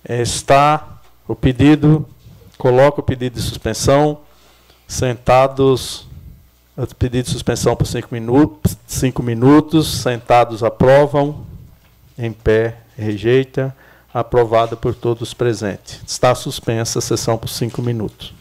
[0.08, 2.08] Está o pedido,
[2.56, 4.22] coloco o pedido de suspensão,
[4.88, 6.08] sentados
[6.98, 10.00] Pedido de suspensão por cinco minutos, cinco minutos.
[10.00, 11.44] Sentados aprovam.
[12.16, 13.76] Em pé rejeita.
[14.14, 16.00] Aprovada por todos presentes.
[16.06, 18.32] Está suspensa a sessão por cinco minutos.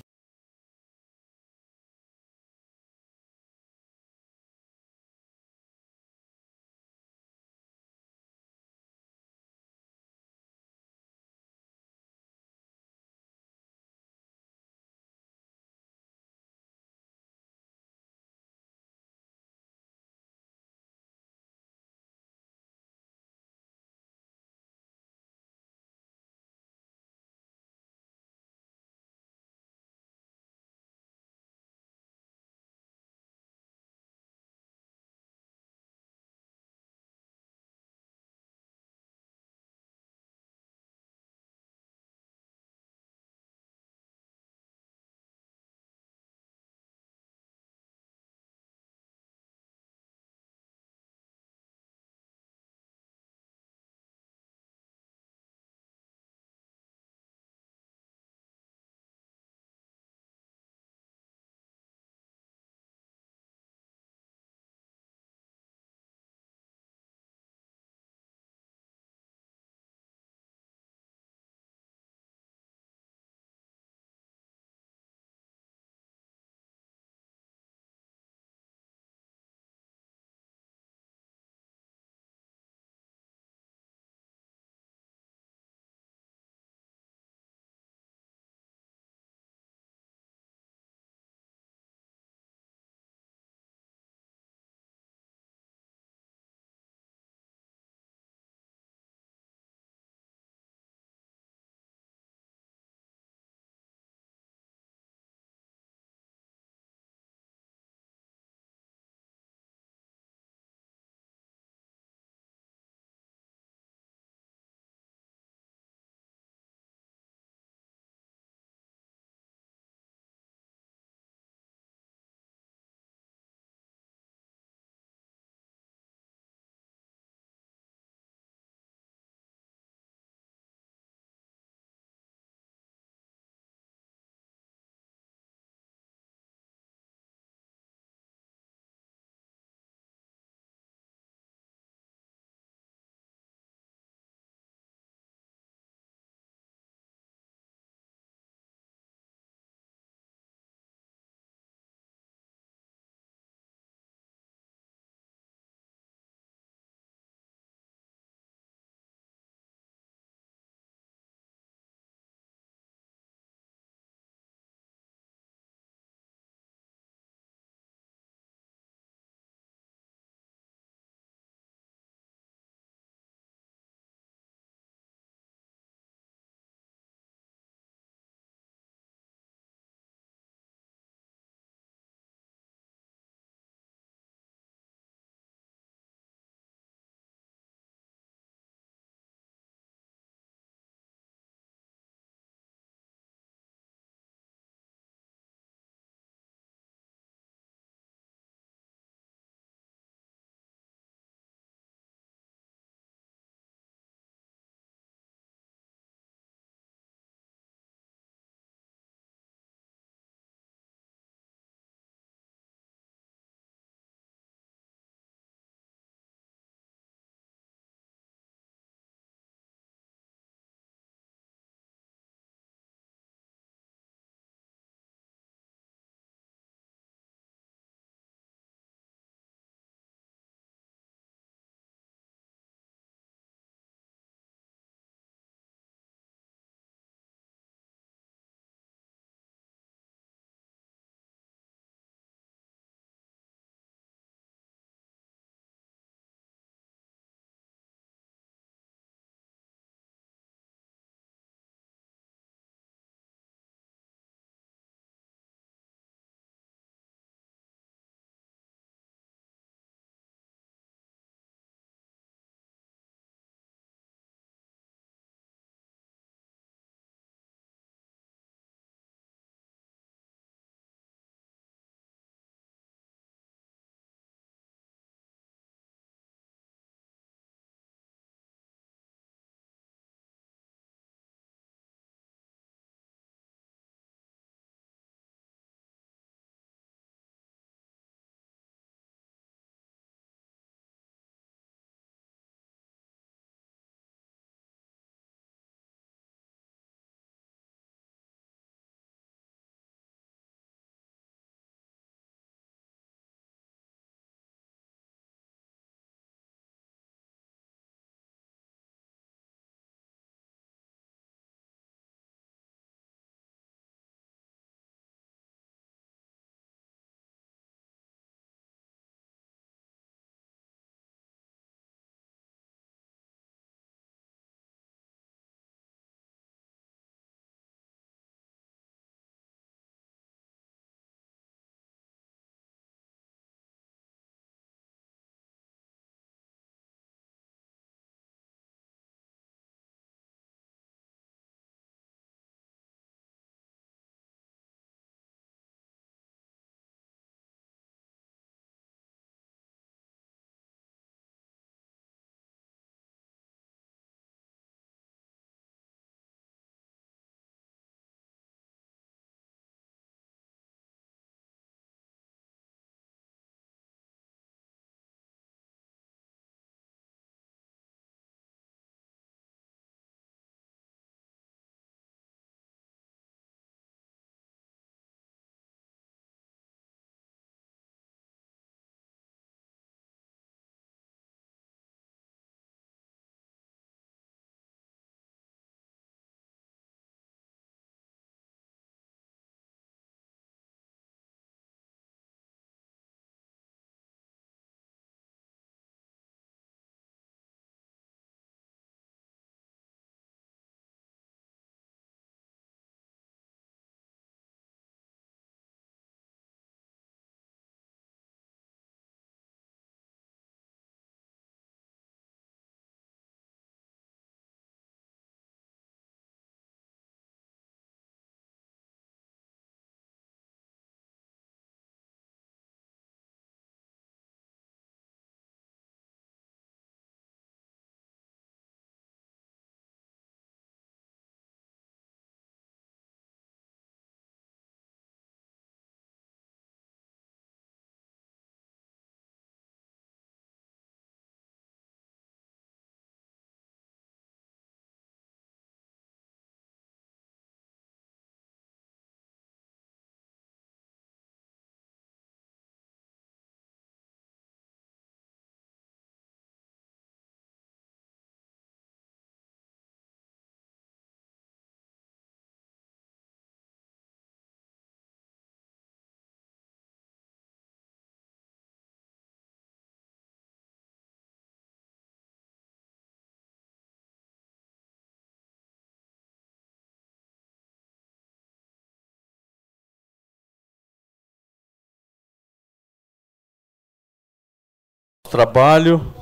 [485.34, 486.14] Trabalho.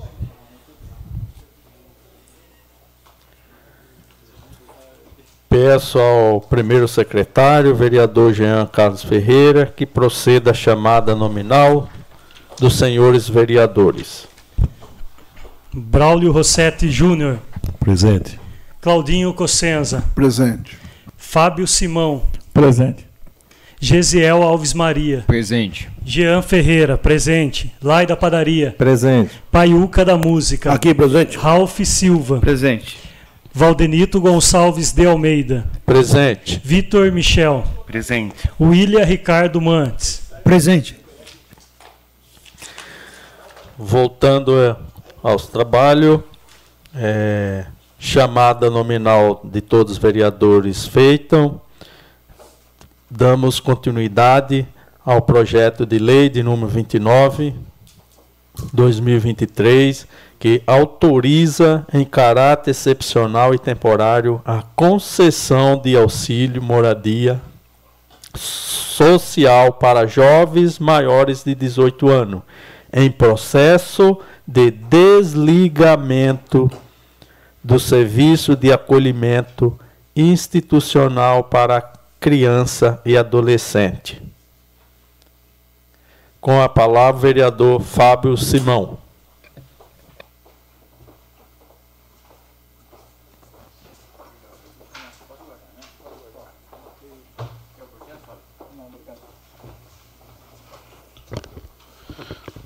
[5.50, 11.90] Peço ao primeiro secretário, vereador Jean Carlos Ferreira, que proceda a chamada nominal
[12.58, 14.30] dos senhores vereadores.
[15.74, 17.38] Braulio Rossetti Júnior.
[17.82, 18.40] Presente.
[18.80, 20.06] Claudinho Cossenza.
[20.16, 20.78] Presente.
[21.18, 22.24] Fábio Simão.
[22.54, 23.06] Presente.
[23.78, 25.26] Gesiel Alves Maria.
[25.28, 25.91] Presente.
[26.04, 27.74] Jean Ferreira, presente.
[27.82, 28.74] Lai da Padaria.
[28.78, 29.42] Presente.
[29.52, 30.74] Paiuca da Música.
[30.74, 31.38] Aqui, presente.
[31.38, 32.40] Ralph Silva.
[32.40, 32.98] Presente.
[33.54, 35.66] Valdenito Gonçalves de Almeida.
[35.86, 36.60] Presente.
[36.64, 37.64] Vitor Michel.
[37.86, 38.50] Presente.
[38.60, 40.32] William Ricardo Mantes.
[40.44, 40.96] Presente.
[43.78, 44.76] Voltando eh,
[45.22, 46.22] aos trabalhos,
[46.96, 47.66] é,
[48.00, 51.52] chamada nominal de todos os vereadores feita,
[53.10, 54.68] damos continuidade
[55.06, 57.56] ao projeto de lei de número 29,
[58.74, 60.08] 2023,
[60.40, 67.42] que autoriza em caráter excepcional e temporário a concessão de auxílio moradia
[68.36, 72.42] social para jovens maiores de 18 anos
[72.94, 76.70] em processo de desligamento
[77.64, 79.78] do serviço de acolhimento
[80.16, 81.82] institucional para
[82.20, 84.31] criança e adolescente.
[86.42, 88.98] Com a palavra, o vereador Fábio Simão.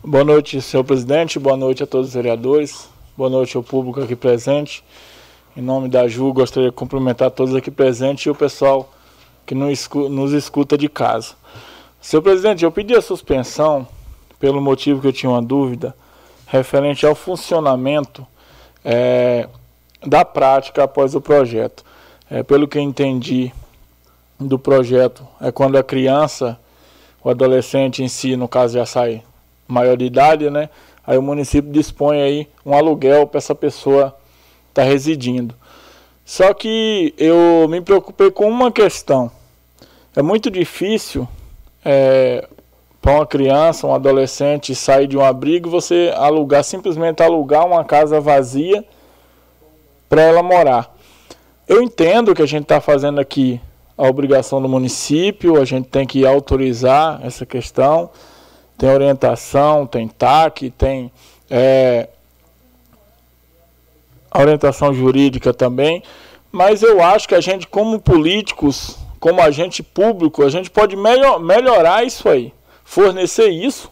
[0.01, 1.38] Boa noite, senhor presidente.
[1.38, 2.88] Boa noite a todos os vereadores.
[3.17, 4.86] Boa noite ao público aqui presente.
[5.53, 8.89] Em nome da Ju, gostaria de cumprimentar todos aqui presentes e o pessoal
[9.45, 11.36] que nos escuta de casa.
[12.05, 13.87] Senhor presidente, eu pedi a suspensão
[14.39, 15.95] pelo motivo que eu tinha uma dúvida
[16.45, 18.27] referente ao funcionamento
[18.83, 19.49] é,
[20.05, 21.83] da prática após o projeto.
[22.29, 23.51] É, pelo que entendi
[24.39, 26.59] do projeto, é quando a criança,
[27.23, 29.23] o adolescente em si, no caso já sai
[29.67, 30.69] maior de idade, né?
[31.07, 34.15] Aí o município dispõe aí um aluguel para essa pessoa
[34.69, 35.55] estar tá residindo.
[36.23, 39.31] Só que eu me preocupei com uma questão.
[40.15, 41.27] É muito difícil
[41.86, 42.47] é,
[43.01, 48.19] para uma criança, um adolescente sair de um abrigo, você alugar, simplesmente alugar uma casa
[48.19, 48.83] vazia
[50.09, 50.93] para ela morar.
[51.67, 53.61] Eu entendo que a gente está fazendo aqui
[53.97, 58.09] a obrigação do município, a gente tem que autorizar essa questão
[58.77, 61.11] tem orientação, tem TAC, tem
[61.49, 62.09] é,
[64.33, 66.03] orientação jurídica também,
[66.51, 71.39] mas eu acho que a gente, como políticos, como agente público, a gente pode melhor,
[71.39, 72.53] melhorar isso aí,
[72.84, 73.89] fornecer isso,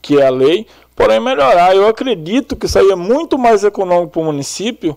[0.00, 0.66] que é a lei,
[0.96, 1.76] porém melhorar.
[1.76, 4.96] Eu acredito que isso aí é muito mais econômico para o município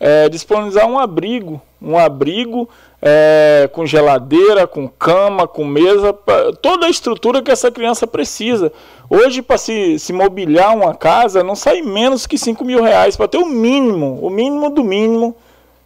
[0.00, 2.68] é, disponibilizar um abrigo, um abrigo
[3.00, 6.12] é, com geladeira, com cama, com mesa,
[6.60, 8.72] toda a estrutura que essa criança precisa.
[9.08, 13.28] Hoje, para se, se mobiliar uma casa, não sai menos que 5 mil reais para
[13.28, 15.36] ter o mínimo, o mínimo do mínimo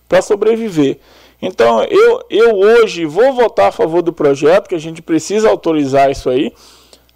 [0.08, 1.00] para sobreviver.
[1.40, 6.10] Então, eu, eu hoje vou votar a favor do projeto, que a gente precisa autorizar
[6.10, 6.52] isso aí,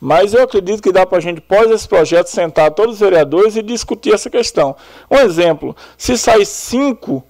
[0.00, 3.56] mas eu acredito que dá para a gente, pós esse projeto, sentar todos os vereadores
[3.56, 4.76] e discutir essa questão.
[5.10, 7.24] Um exemplo, se sai cinco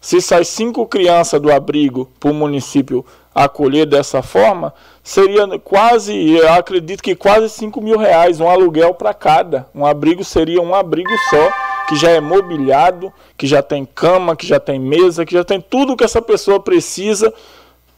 [0.00, 3.04] se sai cinco crianças do abrigo para o município
[3.34, 4.72] acolher dessa forma,
[5.02, 9.68] seria quase, eu acredito que quase 5 mil reais, um aluguel para cada.
[9.74, 11.50] Um abrigo seria um abrigo só,
[11.90, 15.60] que já é mobiliado, que já tem cama, que já tem mesa, que já tem
[15.60, 17.34] tudo que essa pessoa precisa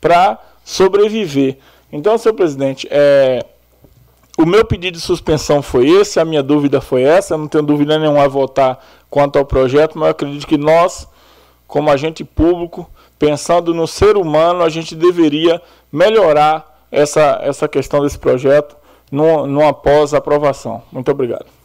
[0.01, 1.59] para sobreviver.
[1.93, 3.45] Então, senhor presidente, é,
[4.39, 7.99] o meu pedido de suspensão foi esse, a minha dúvida foi essa, não tenho dúvida
[7.99, 11.07] nenhuma a votar quanto ao projeto, mas eu acredito que nós
[11.67, 15.61] como agente público, pensando no ser humano, a gente deveria
[15.93, 18.75] melhorar essa, essa questão desse projeto
[19.11, 20.83] no, no pós-aprovação.
[20.91, 21.62] Muito obrigado.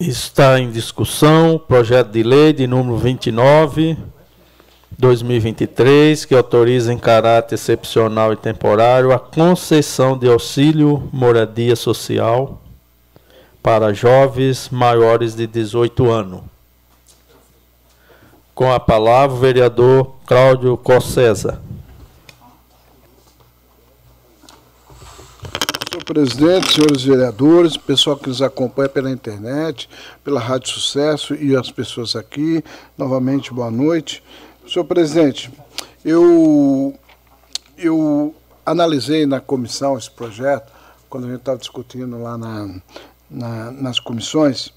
[0.00, 3.98] Está em discussão projeto de lei de número 29,
[4.98, 12.62] 2023, que autoriza em caráter excepcional e temporário a concessão de auxílio moradia social
[13.62, 16.40] para jovens maiores de 18 anos.
[18.54, 21.60] Com a palavra, o vereador Cláudio Cossesa.
[25.90, 29.88] Senhor presidente, senhores vereadores, pessoal que nos acompanha pela internet,
[30.22, 32.62] pela Rádio Sucesso e as pessoas aqui,
[32.96, 34.22] novamente boa noite.
[34.68, 35.50] Senhor presidente,
[36.04, 36.96] eu,
[37.76, 38.32] eu
[38.64, 40.70] analisei na comissão esse projeto
[41.08, 42.80] quando a gente estava discutindo lá na,
[43.28, 44.72] na, nas comissões,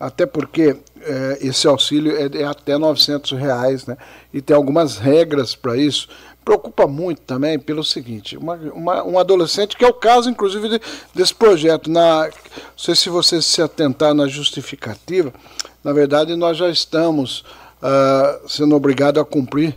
[0.00, 3.96] até porque é, esse auxílio é, é até 900 reais, né?
[4.34, 6.08] E tem algumas regras para isso.
[6.46, 10.80] Preocupa muito também pelo seguinte: uma, uma, um adolescente, que é o caso, inclusive, de,
[11.12, 11.90] desse projeto.
[11.90, 12.32] Na, não
[12.76, 15.34] sei se você se atentar na justificativa,
[15.82, 17.40] na verdade, nós já estamos
[17.82, 19.76] uh, sendo obrigados a cumprir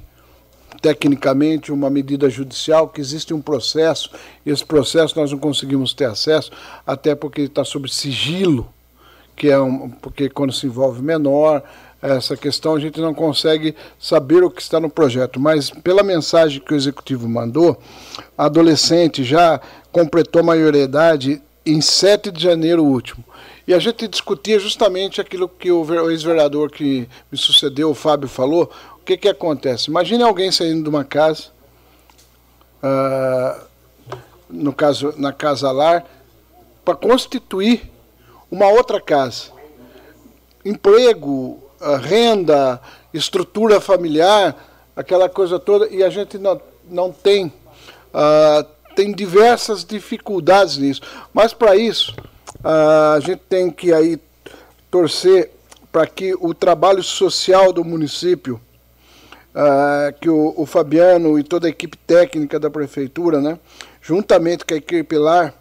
[0.79, 4.11] tecnicamente uma medida judicial, que existe um processo,
[4.45, 6.51] e esse processo nós não conseguimos ter acesso,
[6.85, 8.71] até porque está sob sigilo
[9.39, 11.63] que é um, porque quando se envolve menor,
[12.01, 16.61] essa questão a gente não consegue saber o que está no projeto, mas pela mensagem
[16.61, 17.77] que o executivo mandou,
[18.37, 19.59] a adolescente já
[19.91, 23.23] completou a maioridade em 7 de janeiro último.
[23.67, 28.71] E a gente discutia justamente aquilo que o ex-vereador que me sucedeu, o Fábio, falou.
[28.99, 29.91] O que, que acontece?
[29.91, 31.49] Imagine alguém saindo de uma casa,
[32.81, 33.61] uh,
[34.49, 36.03] no caso, na casa lar,
[36.83, 37.91] para constituir
[38.49, 39.51] uma outra casa.
[40.65, 41.61] Emprego,
[42.01, 42.81] renda,
[43.13, 44.55] estrutura familiar,
[44.95, 48.65] aquela coisa toda, e a gente não, não tem, uh,
[48.95, 51.01] tem diversas dificuldades nisso.
[51.33, 52.13] Mas para isso,
[52.63, 54.19] uh, a gente tem que aí
[54.91, 55.51] torcer
[55.91, 58.59] para que o trabalho social do município,
[59.55, 63.57] uh, que o, o, Fabiano e toda a equipe técnica da prefeitura, né,
[64.01, 65.53] juntamente com a equipe LAR,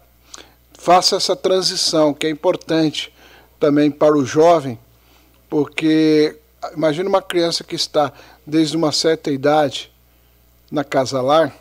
[0.77, 3.13] faça essa transição, que é importante
[3.59, 4.79] também para o jovem,
[5.49, 6.37] porque
[6.75, 8.11] imagine uma criança que está
[8.45, 9.91] desde uma certa idade
[10.71, 11.53] na casa lar,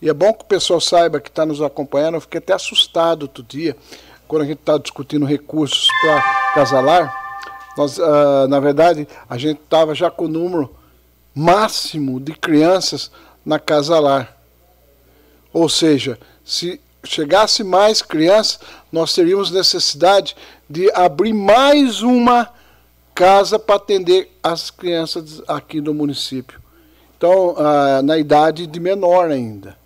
[0.00, 3.22] e é bom que o pessoal saiba que está nos acompanhando, eu fiquei até assustado
[3.22, 3.76] outro dia,
[4.26, 7.22] quando a gente está discutindo recursos para casalar,
[7.76, 10.74] nós, uh, na verdade, a gente estava já com o número
[11.34, 13.10] máximo de crianças
[13.44, 14.36] na casa lar.
[15.52, 20.36] Ou seja, se chegasse mais crianças, nós teríamos necessidade
[20.68, 22.48] de abrir mais uma
[23.14, 26.60] casa para atender as crianças aqui do município.
[27.16, 29.76] Então, ah, na idade de menor ainda.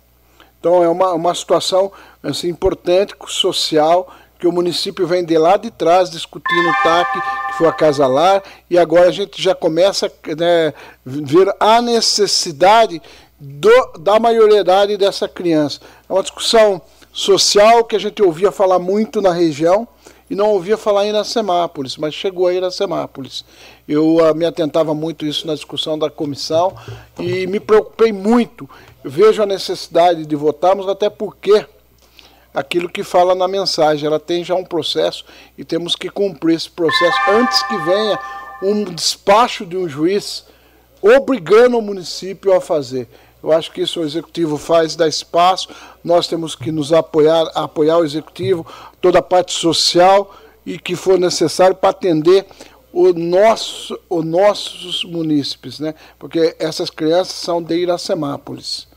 [0.59, 1.91] Então, é uma, uma situação
[2.23, 7.11] assim, importante, social, que o município vem de lá de trás discutindo o TAC,
[7.47, 10.73] que foi a Casa Lar, e agora a gente já começa a né,
[11.05, 13.01] ver a necessidade
[13.39, 15.79] do, da maioridade dessa criança.
[16.09, 19.87] É uma discussão social que a gente ouvia falar muito na região
[20.29, 23.45] e não ouvia falar em Iracemápolis, mas chegou a Iracemápolis.
[23.87, 26.75] Eu uh, me atentava muito isso na discussão da comissão
[27.17, 28.69] e me preocupei muito.
[29.03, 31.65] Vejo a necessidade de votarmos, até porque
[32.53, 35.23] aquilo que fala na mensagem, ela tem já um processo
[35.57, 38.19] e temos que cumprir esse processo antes que venha
[38.61, 40.45] um despacho de um juiz
[41.01, 43.07] obrigando o município a fazer.
[43.41, 45.69] Eu acho que isso o executivo faz, dá espaço.
[46.03, 48.65] Nós temos que nos apoiar, apoiar o executivo,
[49.01, 50.35] toda a parte social
[50.65, 52.45] e que for necessário para atender
[52.91, 55.93] o nosso, os nossos munícipes, né?
[56.17, 58.87] Porque essas crianças são de Iracemápolis.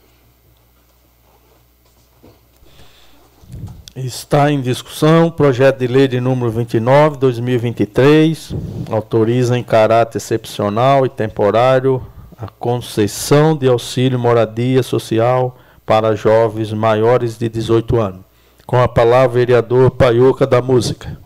[3.95, 8.55] Está em discussão o projeto de lei de número 29, 2023,
[8.91, 12.07] autoriza em caráter excepcional e temporário
[12.39, 18.30] a concessão de auxílio moradia social para jovens maiores de 18 anos.
[18.71, 21.19] Com a palavra, vereador Paioca da Música.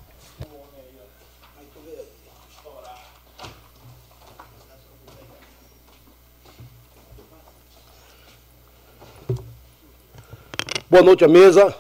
[10.88, 11.74] Boa noite à mesa,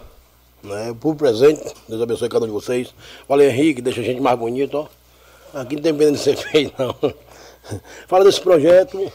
[0.62, 2.94] né, por presente, Deus abençoe cada um de vocês.
[3.26, 5.58] Valeu Henrique, deixa a gente mais bonito, ó.
[5.58, 6.94] Aqui não tem pena de ser feio, não.
[8.06, 9.10] Fala desse projeto,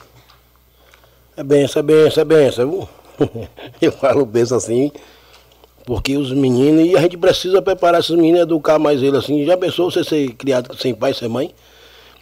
[1.38, 2.90] é benção, é benção, é benção?
[3.80, 4.92] Eu falo benção assim,
[5.90, 9.44] porque os meninos, e a gente precisa preparar esses meninos, educar mais eles assim.
[9.44, 11.52] Já pensou você ser criado sem pai, sem mãe?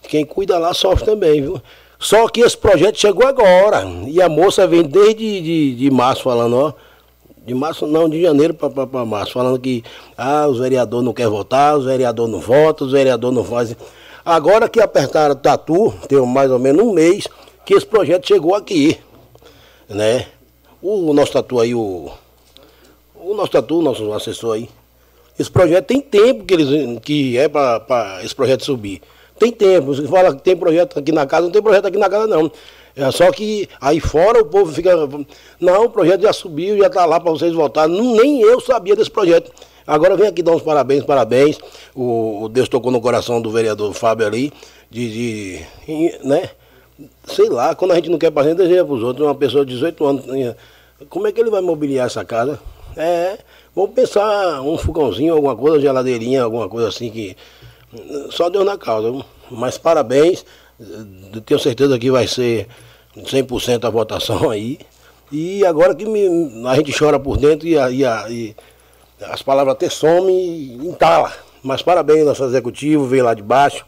[0.07, 1.61] Quem cuida lá sofre também, viu?
[1.99, 3.85] Só que esse projeto chegou agora.
[4.07, 6.73] E a moça vem desde de, de março falando, ó.
[7.45, 9.83] De março, não, de janeiro para março, falando que
[10.17, 13.75] ah, os vereadores não querem votar, os vereadores não votam, os vereadores não fazem.
[14.23, 17.27] Agora que apertaram o tatu, tem mais ou menos um mês,
[17.65, 18.97] que esse projeto chegou aqui
[19.89, 20.27] né?
[20.81, 22.11] O nosso tatu aí, o,
[23.31, 24.69] o nosso tatu, o nosso assessor aí.
[25.37, 29.01] Esse projeto tem tempo que, eles, que é para esse projeto subir.
[29.37, 29.87] Tem tempo.
[29.87, 32.51] Você fala que tem projeto aqui na casa, não tem projeto aqui na casa não.
[32.95, 34.91] É só que aí fora o povo fica.
[35.59, 37.95] Não, o projeto já subiu, já está lá para vocês votarem.
[38.15, 39.51] nem eu sabia desse projeto.
[39.85, 41.59] Agora vem aqui dar uns parabéns, parabéns.
[41.95, 44.51] O, o Deus tocou no coração do vereador Fábio ali,
[44.89, 45.65] de, de
[46.23, 46.49] né?
[47.27, 49.25] sei lá, quando a gente não quer para deseja para os outros.
[49.25, 50.25] Uma pessoa de 18 anos,
[51.09, 52.59] como é que ele vai mobiliar essa casa?
[52.97, 53.37] É,
[53.75, 57.37] vamos pensar um fogãozinho, alguma coisa, geladeirinha, alguma coisa assim que.
[58.31, 59.23] Só Deus na causa.
[59.49, 60.43] Mas parabéns,
[61.45, 62.67] tenho certeza que vai ser
[63.15, 64.79] 100% a votação aí.
[65.31, 68.55] E agora que me- a gente chora por dentro e, a- e a- e
[69.21, 71.31] as palavras até somem e entala.
[71.63, 73.85] Mas parabéns, nosso executivo, veio lá de baixo.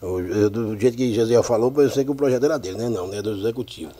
[0.00, 2.88] Do jeito que Gesiel falou, eu sei que o projeto era dele, né?
[2.88, 3.20] Não, né?
[3.20, 3.90] Do executivo.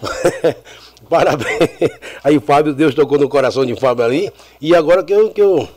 [1.10, 1.68] parabéns.
[2.24, 4.32] Aí o Fábio, Deus tocou no coração de Fábio ali.
[4.60, 5.68] E agora que eu, que eu,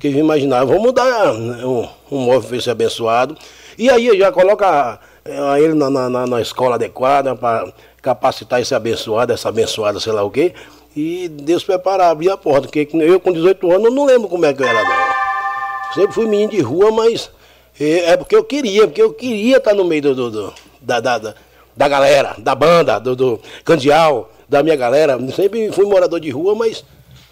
[0.00, 3.36] que eu vim imaginar, vamos mudar né, um, um móvel para ser abençoado.
[3.76, 4.98] E aí já coloca
[5.58, 7.70] ele na, na, na- escola adequada para
[8.00, 10.54] capacitar esse abençoado, essa abençoada, sei lá o quê.
[10.96, 12.62] E Deus preparar, abrir a porta.
[12.68, 15.16] Porque eu com 18 anos eu não lembro como é que eu era, não.
[15.94, 17.30] Sempre fui menino de rua, mas
[17.78, 21.00] é, é porque eu queria, porque eu queria estar no meio do, do- do- da,
[21.00, 21.34] da,
[21.76, 25.18] da galera, da banda, do, do candial, da minha galera.
[25.32, 26.84] Sempre fui morador de rua, mas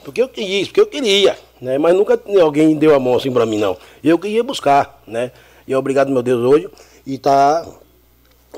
[0.04, 1.78] porque eu quis, porque eu queria, né?
[1.78, 3.76] Mas nunca alguém deu a mão assim pra mim, não.
[4.02, 5.32] Eu queria buscar, né?
[5.66, 6.68] E obrigado, meu Deus, hoje.
[7.06, 7.66] E tá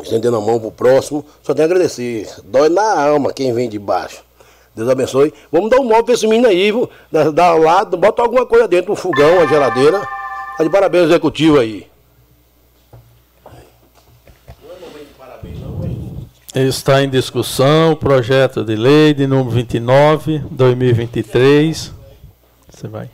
[0.03, 1.25] estendendo a mão pro próximo.
[1.43, 2.29] Só tenho a agradecer.
[2.45, 4.25] Dói na alma quem vem de baixo.
[4.75, 5.33] Deus abençoe.
[5.51, 6.91] Vamos dar um móvel pra esse menino aí, viu?
[7.11, 10.07] Dá, dá lado, bota alguma coisa dentro, um fogão, uma geladeira.
[10.59, 11.87] Tá de parabéns executivo aí.
[16.59, 21.93] Está em discussão o projeto de lei de número 29, 2023.
[22.71, 23.11] Você vai.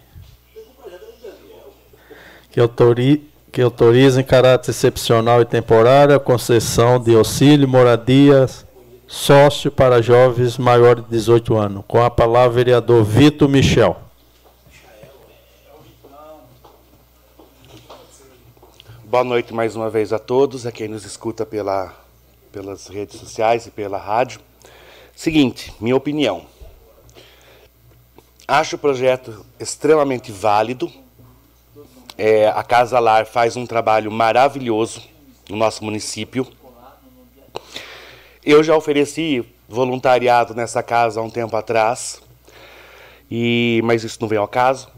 [2.53, 8.65] Que, autori, que autoriza em caráter excepcional e temporário a concessão de auxílio moradias
[9.09, 11.85] sócio para jovens maiores de 18 anos.
[11.89, 13.97] Com a palavra, vereador Vitor Michel.
[19.03, 22.02] Boa noite mais uma vez a todos, a quem nos escuta pela,
[22.53, 24.41] pelas redes sociais e pela rádio.
[25.17, 26.45] Seguinte, minha opinião.
[28.47, 30.93] Acho o projeto extremamente válido.
[32.19, 35.03] É, a Casa Lar faz um trabalho maravilhoso
[35.49, 36.47] no nosso município.
[38.45, 42.21] Eu já ofereci voluntariado nessa casa há um tempo atrás,
[43.31, 44.89] e mas isso não veio ao caso.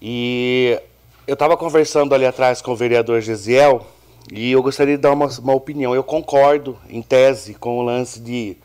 [0.00, 0.80] E
[1.26, 3.86] eu estava conversando ali atrás com o vereador Gesiel
[4.30, 5.94] e eu gostaria de dar uma, uma opinião.
[5.94, 8.56] Eu concordo, em tese, com o lance de,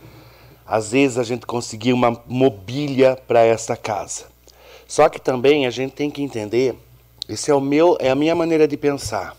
[0.66, 4.26] às vezes, a gente conseguir uma mobília para essa casa.
[4.88, 6.76] Só que também a gente tem que entender,
[7.28, 9.36] esse é, o meu, é a minha maneira de pensar,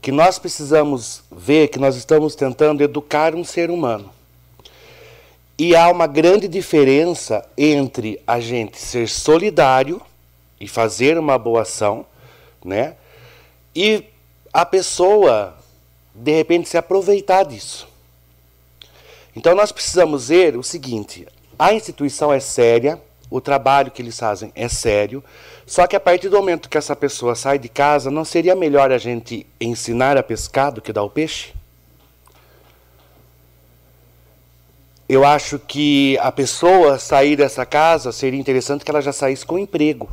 [0.00, 4.10] que nós precisamos ver que nós estamos tentando educar um ser humano.
[5.58, 10.02] E há uma grande diferença entre a gente ser solidário
[10.60, 12.04] e fazer uma boa ação,
[12.64, 12.96] né?
[13.74, 14.04] E
[14.52, 15.56] a pessoa
[16.14, 17.88] de repente se aproveitar disso.
[19.34, 21.26] Então nós precisamos ver o seguinte:
[21.58, 23.00] a instituição é séria,
[23.30, 25.24] o trabalho que eles fazem é sério,
[25.66, 28.92] só que a partir do momento que essa pessoa sai de casa, não seria melhor
[28.92, 31.54] a gente ensinar a pescar do que dar o peixe?
[35.08, 39.58] Eu acho que a pessoa sair dessa casa seria interessante que ela já saísse com
[39.58, 40.08] emprego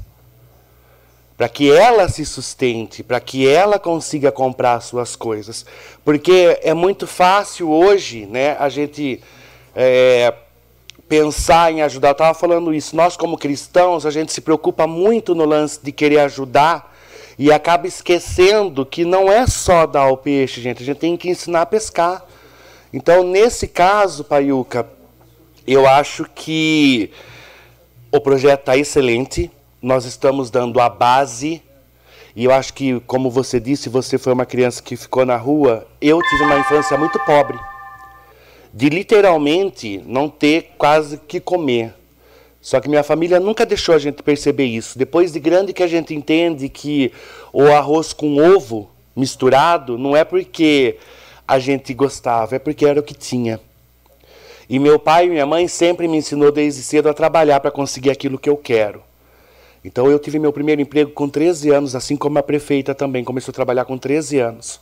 [1.39, 5.65] para que ela se sustente, para que ela consiga comprar suas coisas.
[6.03, 9.21] Porque é muito fácil hoje né, a gente
[9.73, 10.33] é,
[11.07, 12.09] pensar em ajudar.
[12.09, 15.93] Eu estava falando isso, nós como cristãos, a gente se preocupa muito no lance de
[15.93, 16.93] querer ajudar
[17.37, 21.29] e acaba esquecendo que não é só dar o peixe, gente, a gente tem que
[21.29, 22.21] ensinar a pescar.
[22.91, 24.85] Então, nesse caso, Paiuca,
[25.65, 27.09] eu acho que
[28.11, 29.49] o projeto está excelente
[29.81, 31.61] nós estamos dando a base.
[32.35, 35.87] E eu acho que, como você disse, você foi uma criança que ficou na rua.
[36.01, 37.57] Eu tive uma infância muito pobre.
[38.73, 41.93] De literalmente não ter quase que comer.
[42.61, 44.97] Só que minha família nunca deixou a gente perceber isso.
[44.97, 47.11] Depois de grande que a gente entende que
[47.53, 50.97] o arroz com ovo misturado não é porque
[51.47, 53.59] a gente gostava, é porque era o que tinha.
[54.69, 58.11] E meu pai e minha mãe sempre me ensinou desde cedo a trabalhar para conseguir
[58.11, 59.01] aquilo que eu quero.
[59.83, 63.51] Então eu tive meu primeiro emprego com 13 anos, assim como a prefeita também começou
[63.51, 64.79] a trabalhar com 13 anos.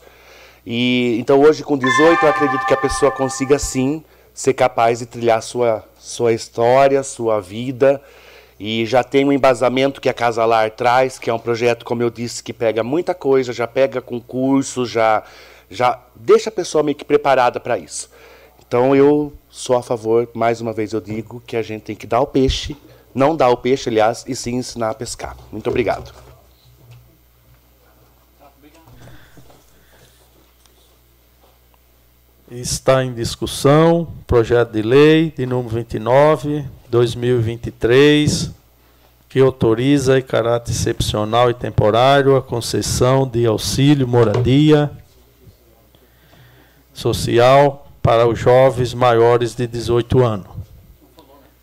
[0.66, 4.02] E então hoje com 18 eu acredito que a pessoa consiga sim
[4.34, 8.00] ser capaz de trilhar sua sua história, sua vida.
[8.58, 12.02] E já tem um embasamento que a Casa Lar traz, que é um projeto, como
[12.02, 15.22] eu disse, que pega muita coisa, já pega concurso, já
[15.70, 18.10] já deixa a pessoa meio que preparada para isso.
[18.66, 22.06] Então eu sou a favor, mais uma vez eu digo, que a gente tem que
[22.06, 22.76] dar o peixe
[23.14, 25.36] não dar o peixe, aliás, e sim ensinar a pescar.
[25.50, 26.12] Muito obrigado.
[32.50, 38.50] Está em discussão projeto de lei de número 29, 2023.
[39.28, 44.90] que autoriza em caráter excepcional e temporário a concessão de auxílio moradia
[46.94, 50.46] social para os jovens maiores de 18 anos.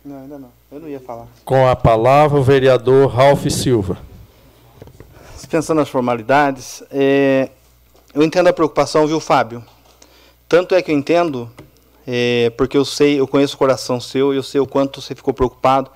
[0.04, 0.55] Não, ainda não.
[0.76, 1.26] Eu não ia falar.
[1.42, 3.96] Com a palavra o vereador Ralph Silva.
[5.48, 7.48] Pensando nas formalidades, é,
[8.12, 9.64] eu entendo a preocupação, viu, Fábio?
[10.46, 11.50] Tanto é que eu entendo,
[12.06, 15.32] é, porque eu sei, eu conheço o coração seu, eu sei o quanto você ficou
[15.32, 15.90] preocupado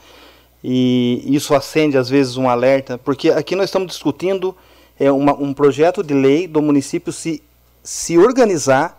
[0.65, 4.57] e isso acende às vezes um alerta, porque aqui nós estamos discutindo
[4.99, 7.43] é, uma, um projeto de lei do município se,
[7.85, 8.99] se organizar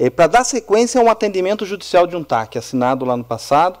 [0.00, 3.78] é, para dar sequência a um atendimento judicial de um TAC assinado lá no passado,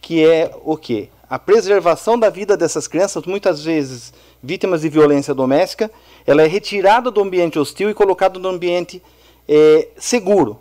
[0.00, 1.08] que é o quê?
[1.28, 5.90] A preservação da vida dessas crianças, muitas vezes vítimas de violência doméstica,
[6.26, 9.02] ela é retirada do ambiente hostil e colocada no ambiente
[9.48, 10.58] é, seguro,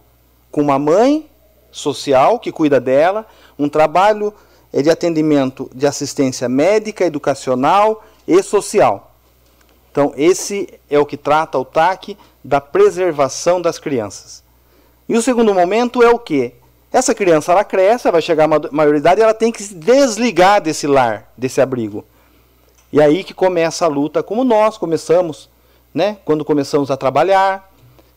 [0.51, 1.29] com uma mãe
[1.71, 3.25] social que cuida dela,
[3.57, 4.33] um trabalho
[4.73, 9.15] é, de atendimento de assistência médica, educacional e social.
[9.91, 14.43] Então, esse é o que trata o TAC da preservação das crianças.
[15.09, 16.53] E o segundo momento é o que?
[16.91, 21.31] Essa criança ela cresce, vai chegar à maioridade ela tem que se desligar desse lar,
[21.37, 22.05] desse abrigo.
[22.91, 25.49] E aí que começa a luta, como nós começamos,
[25.93, 26.17] né?
[26.23, 27.69] quando começamos a trabalhar,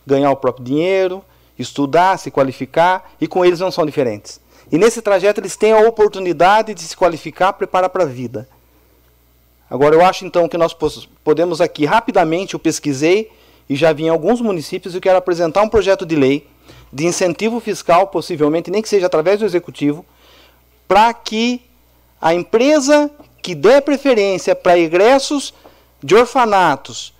[0.06, 1.24] ganhar o próprio dinheiro,
[1.58, 4.40] estudar, se qualificar, e com eles não são diferentes.
[4.70, 8.48] E nesse trajeto eles têm a oportunidade de se qualificar, preparar para a vida.
[9.68, 10.74] Agora eu acho então que nós
[11.24, 13.30] podemos aqui rapidamente, eu pesquisei
[13.68, 16.46] e já vi em alguns municípios e quero apresentar um projeto de lei
[16.92, 20.04] de incentivo fiscal, possivelmente, nem que seja através do executivo,
[20.88, 21.62] para que
[22.20, 23.10] a empresa
[23.42, 25.54] que der preferência para egressos
[26.02, 27.14] de orfanatos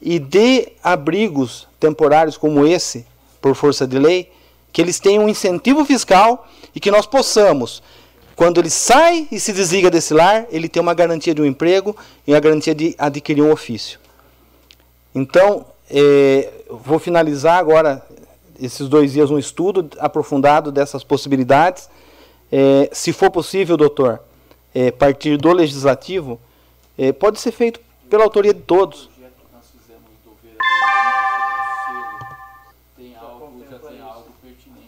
[0.00, 3.06] e de abrigos temporários como esse,
[3.40, 4.30] por força de lei,
[4.72, 7.82] que eles tenham um incentivo fiscal e que nós possamos,
[8.36, 11.96] quando ele sai e se desliga desse lar, ele ter uma garantia de um emprego
[12.26, 13.98] e a garantia de adquirir um ofício.
[15.14, 18.04] Então, é, vou finalizar agora
[18.60, 21.88] esses dois dias um estudo aprofundado dessas possibilidades.
[22.50, 24.20] É, se for possível, doutor,
[24.74, 26.40] é, partir do legislativo,
[26.96, 29.08] é, pode ser feito pela autoria de todos.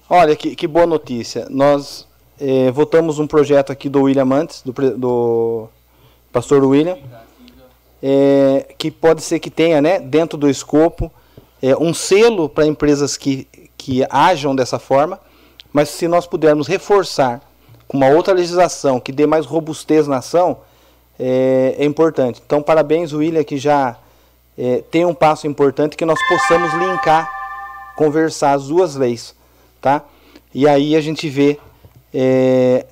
[0.09, 1.49] Olha, que, que boa notícia.
[1.51, 2.07] Nós
[2.41, 5.69] é, votamos um projeto aqui do William antes, do, do
[6.33, 6.97] pastor William,
[8.01, 11.11] é, que pode ser que tenha, né, dentro do escopo,
[11.63, 13.47] é, um selo para empresas que,
[13.77, 15.19] que ajam dessa forma,
[15.73, 17.41] mas se nós pudermos reforçar
[17.87, 20.59] com uma outra legislação que dê mais robustez na ação,
[21.19, 22.43] é, é importante.
[22.45, 23.97] Então, parabéns, William, que já
[24.57, 27.31] é, tem um passo importante que nós possamos linkar,
[27.97, 29.35] conversar as duas leis.
[29.81, 30.03] Tá?
[30.55, 31.59] E aí a gente vê
[32.13, 32.87] é,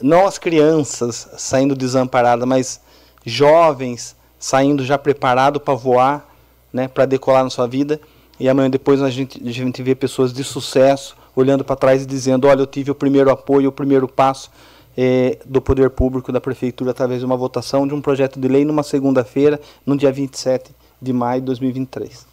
[0.00, 2.80] não as crianças saindo desamparadas, mas
[3.24, 6.33] jovens saindo já preparado para voar,
[6.74, 8.00] né, para decolar na sua vida.
[8.38, 12.06] E amanhã depois a gente, a gente vê pessoas de sucesso olhando para trás e
[12.06, 14.50] dizendo: Olha, eu tive o primeiro apoio, o primeiro passo
[14.96, 18.64] é, do poder público, da prefeitura, através de uma votação de um projeto de lei
[18.64, 22.26] numa segunda-feira, no dia 27 de maio de 2023.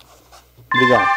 [0.74, 1.08] Obrigado.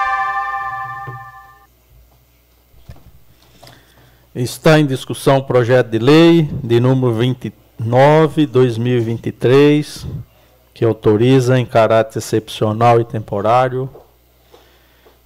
[4.34, 10.06] Está em discussão o projeto de lei de número 29, 2023,
[10.74, 13.88] que autoriza em caráter excepcional e temporário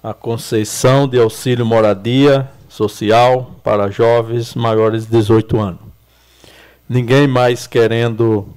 [0.01, 5.81] a concessão de auxílio moradia social para jovens maiores de 18 anos.
[6.87, 8.47] Ninguém mais querendo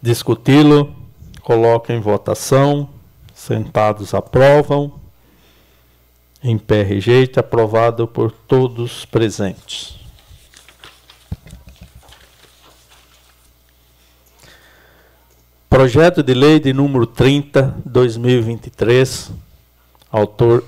[0.00, 0.94] discuti-lo,
[1.42, 2.88] coloca em votação,
[3.34, 4.92] sentados aprovam,
[6.42, 10.03] em pé rejeita, aprovado por todos presentes.
[15.74, 19.32] Projeto de lei de número 30, 2023,
[20.08, 20.62] autor,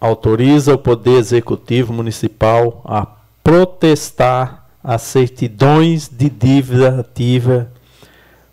[0.00, 3.04] autoriza o Poder Executivo Municipal a
[3.42, 7.72] protestar as certidões de dívida ativa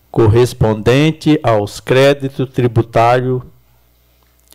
[0.10, 3.44] correspondente aos créditos tributários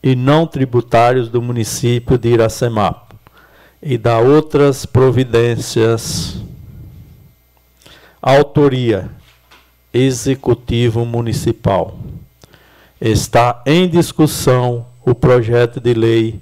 [0.03, 3.15] e não tributários do município de Iracemapo
[3.81, 6.37] e da outras providências.
[8.21, 9.09] Autoria
[9.95, 11.97] Executivo Municipal.
[13.01, 16.41] Está em discussão o projeto de lei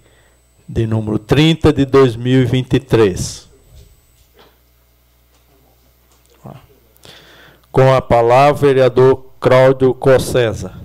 [0.68, 3.46] de número 30 de 2023.
[7.70, 10.81] Com a palavra, vereador Cláudio Cossesa.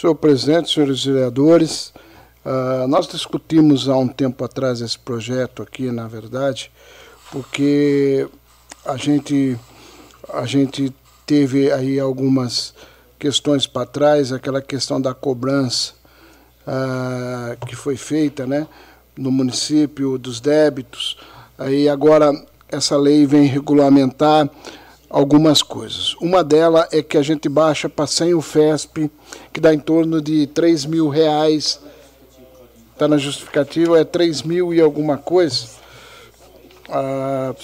[0.00, 1.92] Senhor presidente, senhores vereadores,
[2.44, 6.70] uh, nós discutimos há um tempo atrás esse projeto aqui, na verdade,
[7.32, 8.28] porque
[8.86, 9.58] a gente,
[10.32, 10.94] a gente
[11.26, 12.72] teve aí algumas
[13.18, 15.94] questões para trás, aquela questão da cobrança
[16.64, 18.68] uh, que foi feita né,
[19.16, 21.18] no município dos débitos.
[21.58, 22.30] Aí agora
[22.68, 24.48] essa lei vem regulamentar
[25.08, 26.14] algumas coisas.
[26.16, 29.10] Uma delas é que a gente baixa para 100 o FESP,
[29.52, 31.80] que dá em torno de 3 mil reais.
[32.92, 35.68] Está na justificativa, é 3 mil e alguma coisa.
[36.88, 37.54] Ah,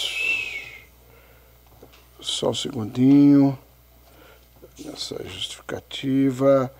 [2.20, 3.58] só um segundinho.
[4.92, 6.72] Essa justificativa.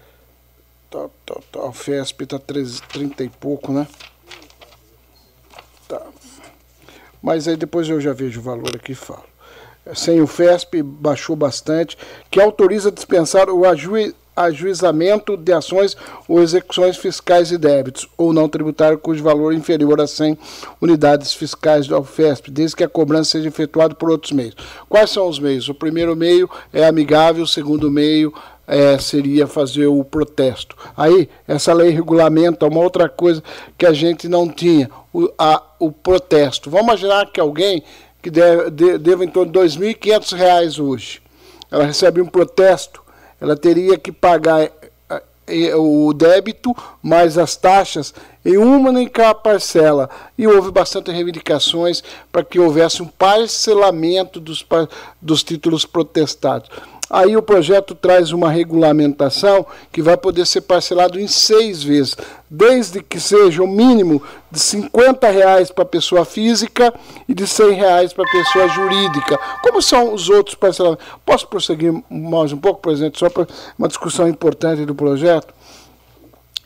[0.90, 1.60] Tá, tá, tá.
[1.60, 3.86] O FESP está 30 e pouco, né?
[5.88, 6.00] Tá.
[7.20, 9.33] Mas aí depois eu já vejo o valor aqui e falo
[9.92, 11.96] sem o FESP, baixou bastante,
[12.30, 13.62] que autoriza dispensar o
[14.36, 20.00] ajuizamento de ações ou execuções fiscais e débitos, ou não tributário cujo valor é inferior
[20.00, 20.38] a 100
[20.80, 24.54] unidades fiscais do FESP, desde que a cobrança seja efetuada por outros meios.
[24.88, 25.68] Quais são os meios?
[25.68, 28.32] O primeiro meio é amigável, o segundo meio
[28.66, 30.76] é, seria fazer o protesto.
[30.96, 33.42] Aí, essa lei regulamenta uma outra coisa
[33.76, 36.70] que a gente não tinha, o, a, o protesto.
[36.70, 37.82] Vamos imaginar que alguém
[38.24, 41.20] que deve, deve em torno de R$ 2.500 hoje.
[41.70, 43.02] Ela recebe um protesto,
[43.38, 50.08] ela teria que pagar eh, eh, o débito mais as taxas em uma única parcela.
[50.38, 52.02] E houve bastante reivindicações
[52.32, 54.64] para que houvesse um parcelamento dos,
[55.20, 56.70] dos títulos protestados.
[57.14, 62.16] Aí o projeto traz uma regulamentação que vai poder ser parcelado em seis vezes,
[62.50, 66.92] desde que seja o mínimo de 50 reais para pessoa física
[67.28, 69.38] e de 100 reais para pessoa jurídica.
[69.62, 71.06] Como são os outros parcelamentos?
[71.24, 73.46] Posso prosseguir mais um pouco, presidente, só para
[73.78, 75.54] uma discussão importante do projeto?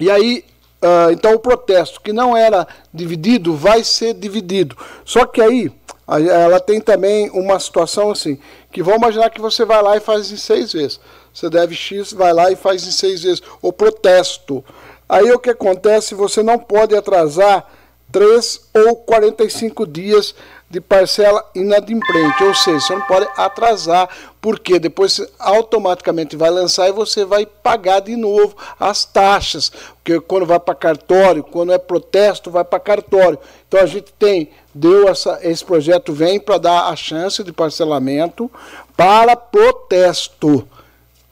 [0.00, 0.42] E aí,
[0.82, 4.74] uh, então o protesto que não era dividido vai ser dividido.
[5.04, 5.70] Só que aí
[6.08, 8.38] ela tem também uma situação assim,
[8.70, 11.00] que vamos imaginar que você vai lá e faz em seis vezes.
[11.32, 13.42] Você deve X, vai lá e faz em seis vezes.
[13.62, 14.64] O protesto.
[15.08, 16.14] Aí o que acontece?
[16.14, 17.66] Você não pode atrasar
[18.10, 20.34] três ou 45 dias
[20.70, 24.08] de parcela inadimplente, ou seja, você não pode atrasar,
[24.40, 29.72] porque depois automaticamente vai lançar e você vai pagar de novo as taxas,
[30.04, 33.38] porque quando vai para cartório, quando é protesto, vai para cartório.
[33.66, 38.50] Então a gente tem, deu essa, esse projeto vem para dar a chance de parcelamento
[38.96, 40.66] para protesto.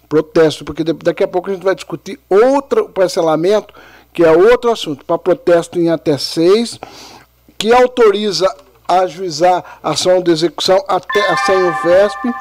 [0.08, 3.72] Protesto, porque daqui a pouco a gente vai discutir outro parcelamento,
[4.12, 6.78] que é outro assunto, para protesto em até seis,
[7.58, 8.52] que autoriza
[8.88, 12.34] ajuizar ação de execução até a sem o VESP.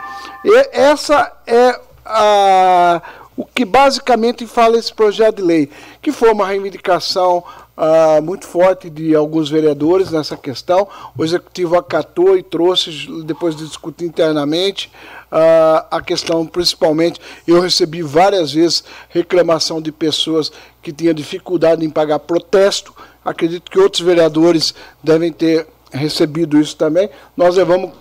[0.45, 3.01] E essa é a,
[3.35, 5.71] o que basicamente fala esse projeto de lei,
[6.01, 7.43] que foi uma reivindicação
[7.77, 10.87] Uh, muito forte de alguns vereadores nessa questão.
[11.17, 14.89] O executivo acatou e trouxe, depois de discutir internamente,
[15.29, 21.89] uh, a questão, principalmente, eu recebi várias vezes reclamação de pessoas que tinham dificuldade em
[21.89, 22.95] pagar protesto.
[23.25, 24.73] Acredito que outros vereadores
[25.03, 27.09] devem ter recebido isso também.
[27.35, 27.91] Nós levamos,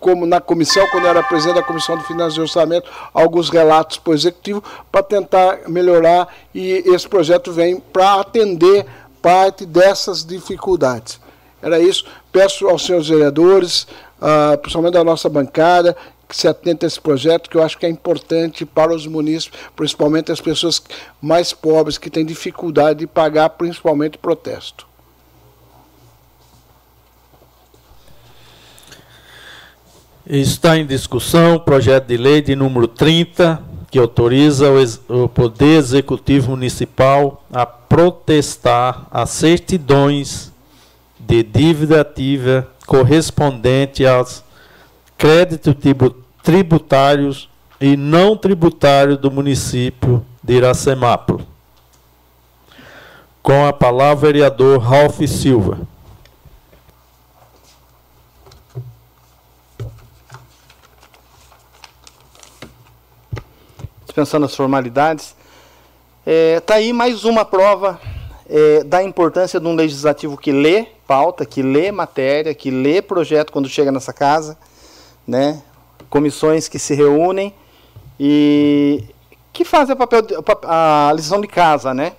[0.00, 3.98] como na comissão, quando eu era presidente da Comissão de Finanças e Orçamento, alguns relatos
[3.98, 8.84] para o Executivo para tentar melhorar e esse projeto vem para atender
[9.22, 11.20] parte dessas dificuldades.
[11.62, 12.04] Era isso.
[12.32, 13.86] Peço aos senhores vereadores,
[14.20, 15.96] uh, principalmente da nossa bancada,
[16.28, 19.60] que se atentem a esse projeto, que eu acho que é importante para os munícipes,
[19.76, 20.82] principalmente as pessoas
[21.20, 24.86] mais pobres, que têm dificuldade de pagar, principalmente protesto.
[30.26, 33.62] Está em discussão o projeto de lei de número 30,
[33.92, 40.50] que autoriza o, o Poder Executivo Municipal a protestar as certidões
[41.20, 44.42] de dívida ativa correspondente aos
[45.18, 45.74] créditos
[46.42, 51.44] tributários e não tributários do município de Iracemápolis.
[53.42, 55.80] Com a palavra, vereador Ralph Silva.
[64.12, 65.34] Dispensando as formalidades.
[66.20, 67.98] Está é, tá aí mais uma prova
[68.46, 73.50] é, da importância de um legislativo que lê pauta, que lê matéria, que lê projeto
[73.50, 74.58] quando chega nessa casa,
[75.26, 75.62] né?
[76.10, 77.54] comissões que se reúnem
[78.20, 79.02] e
[79.50, 80.22] que fazem a, papel
[80.64, 81.94] a lição de casa.
[81.94, 82.12] Né?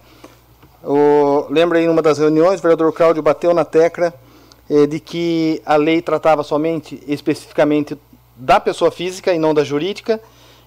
[0.84, 4.11] O, lembra aí, numa das reuniões, o vereador Cláudio bateu na tecla
[4.68, 7.95] é, de que a lei tratava somente, especificamente,
[8.36, 10.20] da pessoa física e não da jurídica,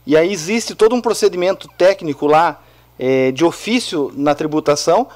[0.06, 2.62] e aí existe todo um procedimento técnico lá
[2.98, 5.08] é, de ofício na tributação,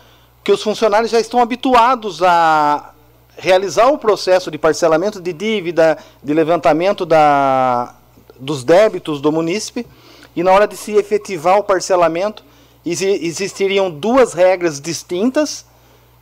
[0.42, 2.92] que os funcionários já estão habituados a
[3.36, 7.94] realizar o processo de parcelamento de dívida, de levantamento da,
[8.38, 9.86] dos débitos do munícipe,
[10.34, 12.44] e na hora de se efetivar o parcelamento,
[12.84, 15.64] existiriam duas regras distintas,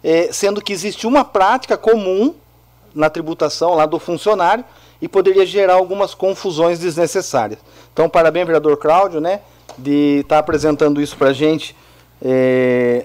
[0.04, 2.34] é, sendo que existe uma prática comum
[2.94, 4.64] na tributação lá do funcionário
[5.00, 7.60] e poderia gerar algumas confusões desnecessárias.
[7.92, 9.40] Então, parabéns, vereador Cláudio, né,
[9.76, 11.74] de estar tá apresentando isso para a gente
[12.22, 13.04] é,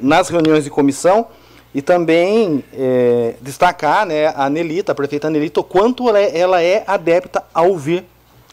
[0.00, 1.26] nas reuniões de comissão
[1.74, 6.62] e também é, destacar né, a Nelita, a prefeita Nelita, o quanto ela é, ela
[6.62, 8.04] é adepta a ouvir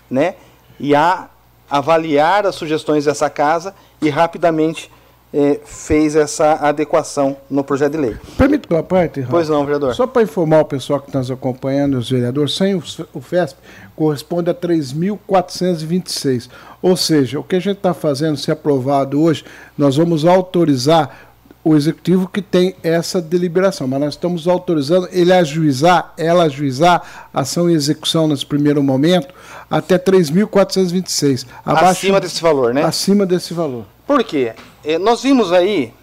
[0.10, 0.36] né,
[0.80, 1.30] e a
[1.70, 4.92] avaliar as sugestões dessa casa e rapidamente
[5.34, 8.18] é, fez essa adequação no projeto de lei.
[8.38, 9.96] Permite uma parte, Pois não, vereador.
[9.96, 12.84] Só para informar o pessoal que está nos acompanhando, os vereadores, sem o,
[13.14, 13.60] o FESP,
[13.96, 16.50] corresponde a 3.426.
[16.82, 19.46] Ou seja, o que a gente está fazendo, se aprovado hoje,
[19.78, 21.32] nós vamos autorizar
[21.64, 27.70] o executivo que tem essa deliberação, mas nós estamos autorizando ele ajuizar, ela ajuizar ação
[27.70, 29.34] e execução nesse primeiro momento
[29.70, 31.46] até 3.426.
[31.64, 32.84] Acima desse valor, né?
[32.84, 33.86] Acima desse valor.
[34.12, 34.54] Por quê?
[34.84, 35.94] É, nós vimos aí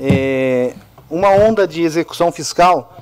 [0.00, 0.72] é,
[1.10, 2.96] uma onda de execução fiscal,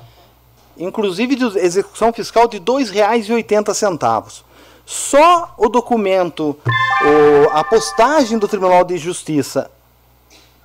[0.77, 4.43] inclusive de execução fiscal de R$ 2,80.
[4.85, 9.71] Só o documento, o, a postagem do Tribunal de Justiça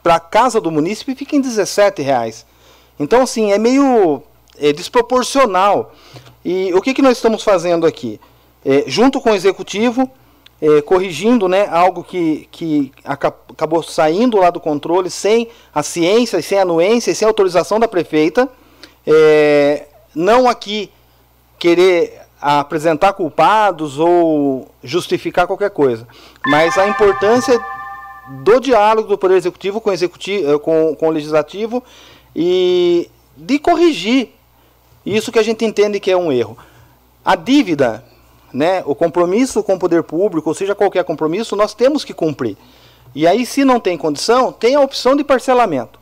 [0.03, 2.45] para a casa do munícipe fica em 17 reais.
[2.99, 4.25] Então, assim, é meio
[4.59, 5.95] é, desproporcional.
[6.45, 8.21] E o que, que nós estamos fazendo aqui?
[8.65, 10.11] É, junto com o executivo,
[10.65, 16.59] é, corrigindo né, algo que, que acabou saindo lá do controle sem a ciência, sem
[16.59, 18.49] anuência, sem autorização da prefeita.
[19.07, 20.91] É, não aqui
[21.59, 26.09] querer apresentar culpados ou justificar qualquer coisa,
[26.47, 27.63] mas a importância
[28.43, 31.83] do diálogo do Poder Executivo com executivo, eh, com, com o Legislativo
[32.35, 34.31] e de corrigir
[35.05, 36.57] isso que a gente entende que é um erro.
[37.23, 38.03] A dívida,
[38.55, 42.57] né, o compromisso com o poder público, ou seja, qualquer compromisso, nós temos que cumprir.
[43.13, 45.99] E aí, se não tem condição, tem a opção de parcelamento.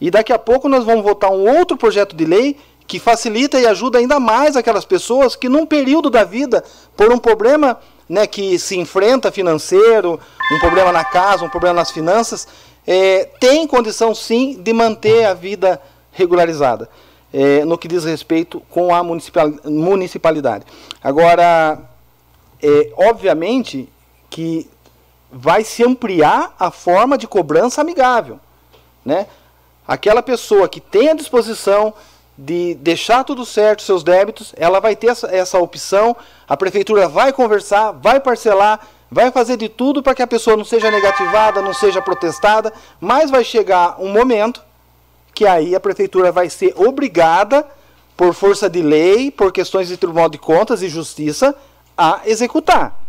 [0.00, 2.56] E daqui a pouco nós vamos votar um outro projeto de lei
[2.86, 6.62] que facilita e ajuda ainda mais aquelas pessoas que, num período da vida,
[6.96, 10.20] por um problema né, que se enfrenta financeiro,
[10.52, 12.46] um problema na casa, um problema nas finanças,
[12.86, 15.80] é, tem condição sim de manter a vida
[16.12, 16.88] regularizada,
[17.32, 20.64] é, no que diz respeito com a municipalidade.
[21.02, 21.95] Agora,
[22.66, 23.88] é, obviamente
[24.28, 24.68] que
[25.30, 28.40] vai se ampliar a forma de cobrança amigável.
[29.04, 29.28] Né?
[29.86, 31.94] Aquela pessoa que tem a disposição
[32.36, 36.16] de deixar tudo certo, seus débitos, ela vai ter essa, essa opção,
[36.48, 40.64] a prefeitura vai conversar, vai parcelar, vai fazer de tudo para que a pessoa não
[40.64, 44.60] seja negativada, não seja protestada, mas vai chegar um momento
[45.32, 47.64] que aí a prefeitura vai ser obrigada,
[48.16, 51.54] por força de lei, por questões de Tribunal de Contas e Justiça,
[51.96, 53.00] a executar.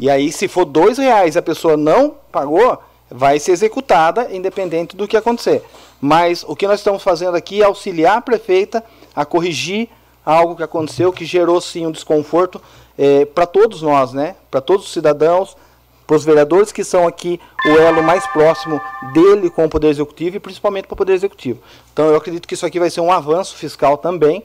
[0.00, 2.78] E aí, se for dois reais a pessoa não pagou,
[3.10, 5.62] vai ser executada, independente do que acontecer.
[6.00, 8.82] Mas o que nós estamos fazendo aqui é auxiliar a prefeita
[9.14, 9.88] a corrigir
[10.24, 12.60] algo que aconteceu, que gerou sim um desconforto
[12.96, 14.36] é, para todos nós, né?
[14.50, 15.56] para todos os cidadãos,
[16.06, 18.80] para os vereadores que são aqui o elo mais próximo
[19.12, 21.60] dele com o Poder Executivo e principalmente para o Poder Executivo.
[21.92, 24.42] Então eu acredito que isso aqui vai ser um avanço fiscal também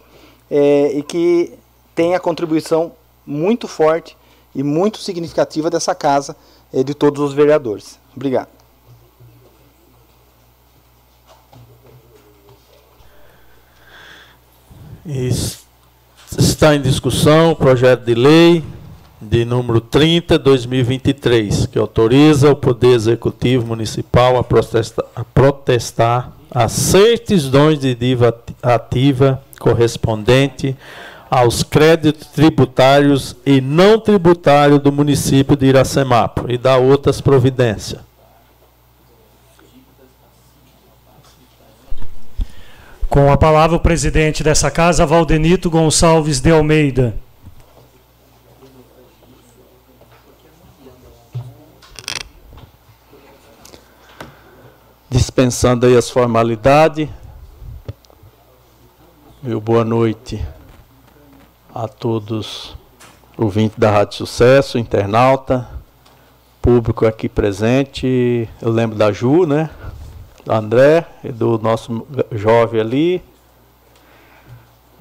[0.50, 1.54] é, e que
[1.96, 2.92] tem a contribuição
[3.28, 4.18] muito forte
[4.56, 6.36] e muito significativa dessa casa
[6.74, 8.00] é, de todos os vereadores.
[8.16, 8.48] Obrigado.
[16.38, 18.64] Está em discussão o projeto de lei
[19.22, 26.72] de número 30, 2023, que autoriza o Poder Executivo Municipal a protestar, a protestar as
[26.72, 30.76] certidões de dívida ativa correspondente
[31.30, 38.02] aos créditos tributários e não tributários do município de Iracemapo e da outras providências.
[43.10, 47.16] Com a palavra o presidente dessa casa, Valdenito Gonçalves de Almeida.
[55.10, 57.10] Dispensando aí as formalidades.
[59.42, 60.44] Meu boa noite
[61.80, 62.76] a todos
[63.38, 65.70] ouvintes da Rádio Sucesso, internauta,
[66.60, 68.50] público aqui presente.
[68.60, 69.70] Eu lembro da Ju, né?
[70.44, 71.06] do André
[71.36, 73.24] do nosso jovem ali.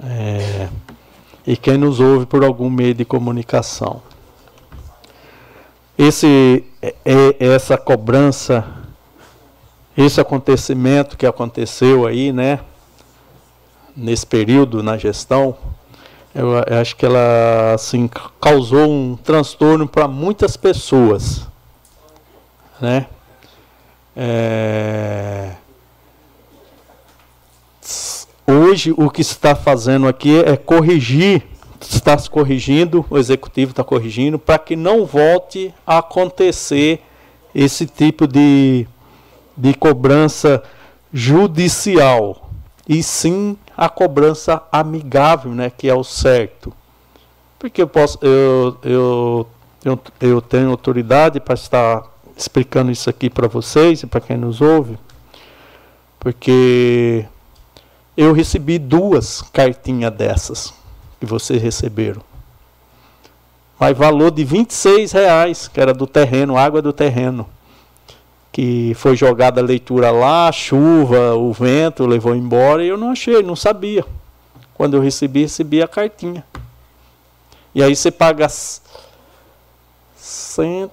[0.05, 0.69] É,
[1.47, 4.03] e quem nos ouve por algum meio de comunicação.
[5.97, 8.63] Esse, é, é essa cobrança
[9.97, 12.61] esse acontecimento que aconteceu aí, né,
[13.97, 15.57] nesse período na gestão,
[16.37, 21.47] eu, eu acho que ela assim causou um transtorno para muitas pessoas,
[22.79, 23.07] né?
[24.15, 25.53] É...
[28.47, 31.43] Hoje o que está fazendo aqui é corrigir,
[31.81, 37.03] está se corrigindo, o executivo está corrigindo, para que não volte a acontecer
[37.55, 38.87] esse tipo de,
[39.57, 40.63] de cobrança
[41.13, 42.51] judicial,
[42.87, 46.73] e sim a cobrança amigável, né, que é o certo.
[47.59, 49.47] Porque eu, posso, eu, eu,
[49.85, 52.05] eu, eu tenho autoridade para estar
[52.37, 54.99] explicando isso aqui para vocês e para quem nos ouve,
[56.19, 57.25] porque
[58.17, 60.75] eu recebi duas cartinhas dessas
[61.19, 62.23] que vocês receberam.
[63.79, 67.47] Mas valor de 26 reais, que era do terreno, água do terreno.
[68.57, 73.11] Que foi jogada a leitura lá, a chuva, o vento levou embora e eu não
[73.11, 74.03] achei, não sabia.
[74.73, 76.43] Quando eu recebi, recebi a cartinha.
[77.75, 78.49] E aí você paga
[80.17, 80.91] cento,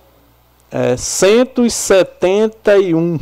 [0.69, 3.15] é, 171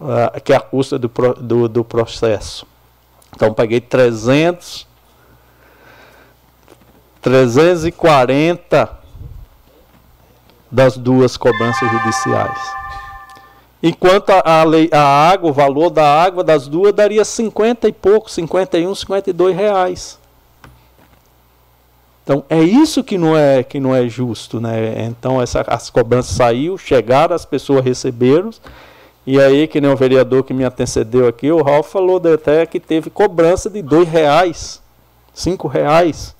[0.00, 2.66] uh, que é a custa do, do, do processo.
[3.32, 4.88] Então paguei 300,
[7.20, 9.01] 340
[10.72, 12.58] das duas cobranças judiciais.
[13.82, 18.30] Enquanto a, lei, a água, o valor da água das duas daria 50 e pouco,
[18.30, 20.18] 51, 52 reais.
[22.24, 25.04] Então é isso que não é que não é justo, né?
[25.04, 28.50] Então essa, as cobranças saiu, chegaram, as pessoas receberam
[29.24, 32.80] e aí, que nem o vereador que me antecedeu aqui, o Ralf falou até que
[32.80, 34.82] teve cobrança de dois reais,
[35.32, 36.34] cinco reais.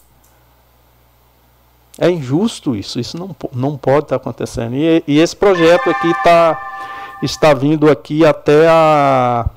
[1.99, 4.75] É injusto isso, isso não, não pode estar acontecendo.
[4.75, 9.49] E, e esse projeto aqui tá, está vindo aqui até a.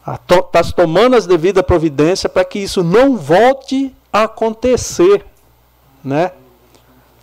[0.00, 5.24] Está to, tomando as devidas providências para que isso não volte a acontecer.
[6.02, 6.32] Né?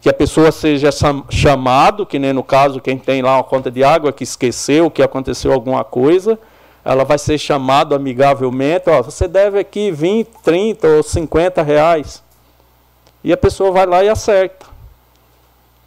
[0.08, 0.90] que a pessoa seja
[1.30, 5.04] chamado, que nem no caso quem tem lá uma conta de água que esqueceu que
[5.04, 6.40] aconteceu alguma coisa,
[6.86, 12.24] ela vai ser chamado amigavelmente, ó, você deve aqui 20, 30 ou 50 reais.
[13.28, 14.68] E a pessoa vai lá e acerta.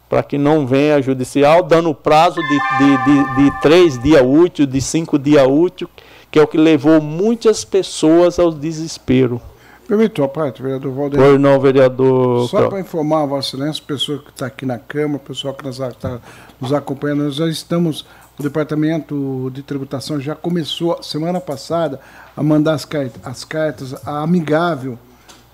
[0.07, 4.79] Para que não venha judicial, dando prazo de, de, de, de três dias úteis, de
[4.79, 5.89] cinco dias úteis,
[6.29, 9.41] que é o que levou muitas pessoas ao desespero.
[9.87, 11.19] Permitiu a parte, vereador Valdir.
[11.19, 12.47] Pois não, vereador.
[12.47, 16.19] Só para informar a Vossa Excelência, pessoa que está aqui na Câmara, pessoal que está
[16.59, 18.05] nos acompanhando, nós já estamos,
[18.37, 21.99] o Departamento de Tributação já começou, semana passada,
[22.37, 24.99] a mandar as cartas, as cartas a amigável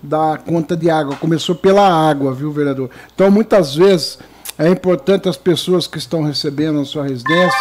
[0.02, 1.16] da conta de água.
[1.16, 2.90] Começou pela água, viu, vereador?
[3.14, 4.18] Então, muitas vezes,
[4.58, 7.58] é importante as pessoas que estão recebendo a sua residência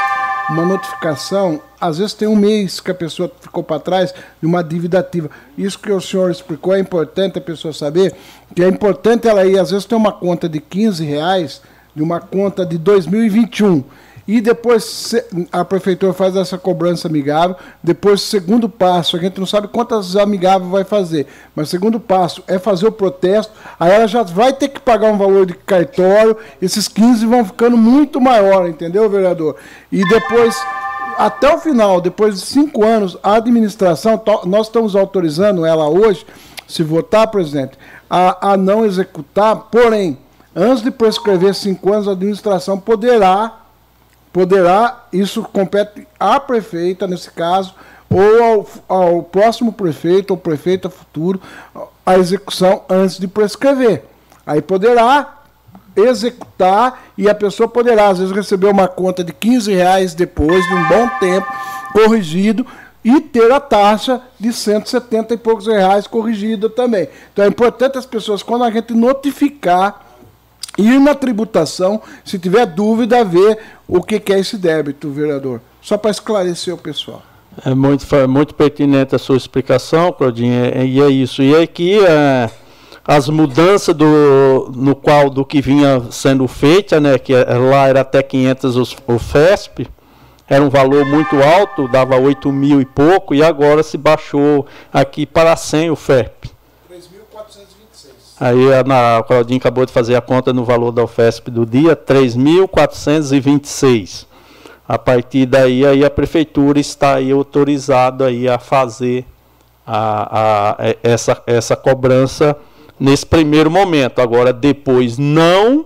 [0.49, 4.63] uma notificação, às vezes tem um mês que a pessoa ficou para trás de uma
[4.63, 5.29] dívida ativa.
[5.57, 8.15] Isso que o senhor explicou é importante a pessoa saber,
[8.55, 11.61] que é importante ela ir, às vezes tem uma conta de 15 reais,
[11.93, 13.83] de uma conta de 2021
[14.27, 15.15] e depois
[15.51, 17.55] a prefeitura faz essa cobrança amigável.
[17.81, 22.59] Depois, segundo passo, a gente não sabe quantas amigáveis vai fazer, mas segundo passo é
[22.59, 23.53] fazer o protesto.
[23.79, 27.77] Aí ela já vai ter que pagar um valor de cartório, esses 15 vão ficando
[27.77, 29.55] muito maior, entendeu, vereador?
[29.89, 30.55] E depois
[31.17, 36.25] até o final, depois de cinco anos, a administração, nós estamos autorizando ela hoje,
[36.67, 37.77] se votar, presidente,
[38.09, 40.17] a, a não executar, porém,
[40.55, 43.66] antes de prescrever cinco anos, a administração poderá
[44.37, 47.73] poderá, isso compete à prefeita, nesse caso,
[48.07, 51.41] ou ao, ao próximo prefeito ou prefeita futuro,
[52.05, 54.03] a execução antes de prescrever.
[54.45, 55.39] Aí poderá
[55.95, 60.73] executar e a pessoa poderá, às vezes, receber uma conta de 15 reais depois de
[60.75, 61.47] um bom tempo,
[61.91, 62.63] corrigido,
[63.03, 67.09] e ter a taxa de 170 e poucos reais corrigida também.
[67.33, 70.06] Então é importante as pessoas, quando a gente notificar
[70.77, 75.61] ir na tributação, se tiver dúvida, ver o que é esse débito, vereador.
[75.81, 77.23] Só para esclarecer o pessoal.
[77.65, 81.41] É muito, muito pertinente a sua explicação, Claudinho, é, e é isso.
[81.41, 82.49] E aqui é,
[83.05, 88.01] as mudanças do, no qual do que vinha sendo feita, né, que é, lá era
[88.01, 89.87] até 500 o FESP,
[90.47, 95.25] era um valor muito alto, dava 8 mil e pouco, e agora se baixou aqui
[95.25, 96.56] para 100 o FESP.
[98.39, 101.95] Aí a, a Claudinha acabou de fazer a conta no valor da UFESP do dia,
[101.95, 104.27] 3.426.
[104.87, 109.25] A partir daí aí a prefeitura está aí autorizada aí a fazer
[109.85, 112.55] a, a, essa, essa cobrança
[112.99, 114.21] nesse primeiro momento.
[114.21, 115.85] Agora, depois, não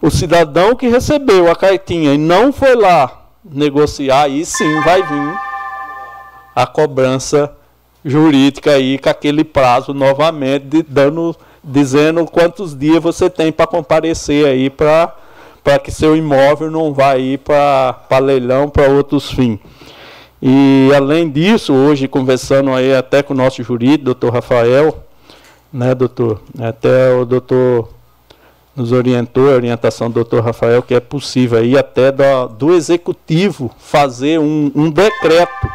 [0.00, 5.34] o cidadão que recebeu a cartinha e não foi lá negociar, aí sim vai vir
[6.54, 7.54] a cobrança
[8.04, 14.46] jurídica aí com aquele prazo novamente, de, dando, dizendo quantos dias você tem para comparecer
[14.46, 15.14] aí para
[15.62, 19.58] para que seu imóvel não vá ir para leilão para outros fins.
[20.40, 25.04] E além disso, hoje conversando aí até com o nosso jurídico, doutor Rafael,
[25.70, 26.40] né, doutor?
[26.58, 27.90] Até o doutor
[28.74, 33.70] nos orientou, a orientação do doutor Rafael, que é possível aí até do, do executivo
[33.78, 35.68] fazer um, um decreto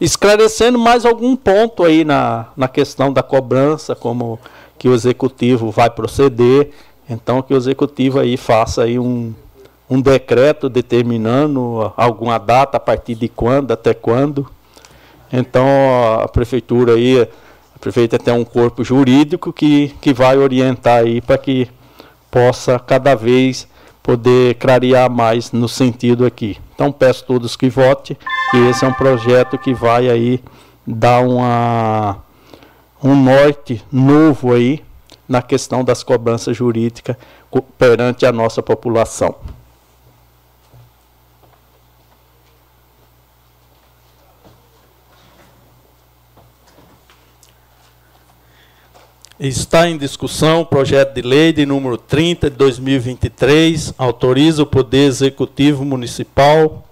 [0.00, 4.38] esclarecendo mais algum ponto aí na, na questão da cobrança, como
[4.78, 6.70] que o executivo vai proceder.
[7.08, 9.32] Então que o executivo aí faça aí um,
[9.88, 14.46] um decreto determinando alguma data, a partir de quando, até quando.
[15.32, 15.66] Então
[16.20, 21.38] a prefeitura aí, a prefeita tem um corpo jurídico que, que vai orientar aí para
[21.38, 21.68] que
[22.30, 23.66] possa cada vez
[24.02, 26.58] poder clarear mais no sentido aqui.
[26.76, 28.18] Então peço a todos que votem,
[28.50, 30.44] que esse é um projeto que vai aí
[30.86, 32.18] dar uma,
[33.02, 34.84] um norte novo aí
[35.26, 37.16] na questão das cobranças jurídicas
[37.78, 39.34] perante a nossa população.
[49.38, 55.06] Está em discussão o projeto de lei de número 30 de 2023, autoriza o Poder
[55.06, 56.88] Executivo Municipal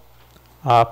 [0.63, 0.87] a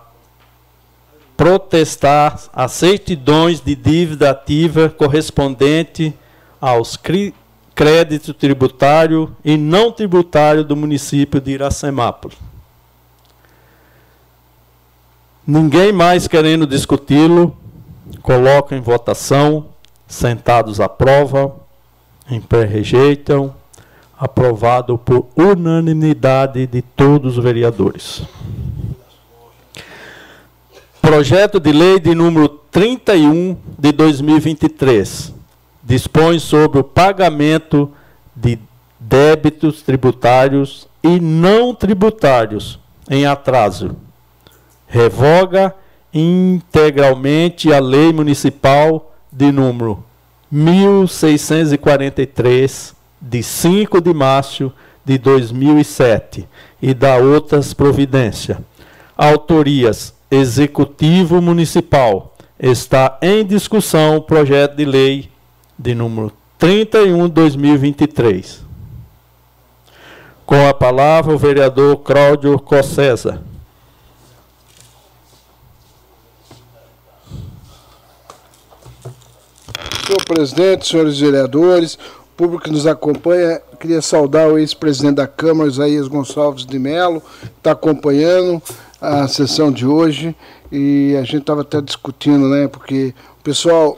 [1.37, 6.15] protestar as certidões de dívida ativa correspondente
[6.59, 6.99] aos
[7.74, 12.39] crédito tributário e não tributário do município de Iracemápolis.
[15.47, 17.55] Ninguém mais querendo discuti-lo,
[18.23, 19.72] coloca em votação
[20.12, 21.55] Sentados aprovam,
[22.30, 23.55] em pé rejeitam,
[24.14, 28.22] aprovado por unanimidade de todos os vereadores.
[31.01, 35.32] Projeto de lei de número 31 de 2023
[35.82, 37.90] dispõe sobre o pagamento
[38.36, 38.59] de
[39.01, 42.78] débitos tributários e não tributários
[43.09, 43.97] em atraso.
[44.86, 45.74] Revoga
[46.12, 50.05] integralmente a lei municipal de número
[50.51, 54.73] 1643, de 5 de março
[55.05, 56.49] de 2007,
[56.81, 58.59] e da outras providências.
[59.17, 62.37] Autorias Executivo Municipal.
[62.59, 65.29] Está em discussão o projeto de lei
[65.79, 68.63] de número 31 de 2023.
[70.47, 73.43] Com a palavra o vereador Cláudio Cossesa.
[80.12, 81.98] Senhor presidente, senhores vereadores,
[82.36, 87.47] público que nos acompanha, queria saudar o ex-presidente da Câmara, Isaías Gonçalves de Mello, que
[87.56, 88.60] está acompanhando
[89.01, 90.36] a sessão de hoje.
[90.70, 93.97] E a gente estava até discutindo, né, porque o pessoal,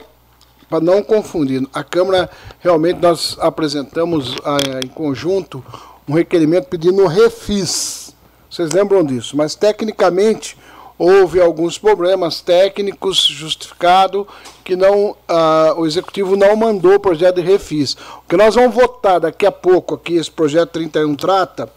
[0.69, 2.29] para não confundir, a Câmara,
[2.61, 4.37] realmente nós apresentamos
[4.81, 5.61] em conjunto
[6.07, 8.15] um requerimento pedindo refis,
[8.49, 10.57] vocês lembram disso, mas tecnicamente
[10.97, 14.25] houve alguns problemas técnicos justificados
[14.63, 17.93] que não ah, o executivo não mandou o projeto de refis.
[17.93, 21.69] O que nós vamos votar daqui a pouco aqui esse projeto 31 trata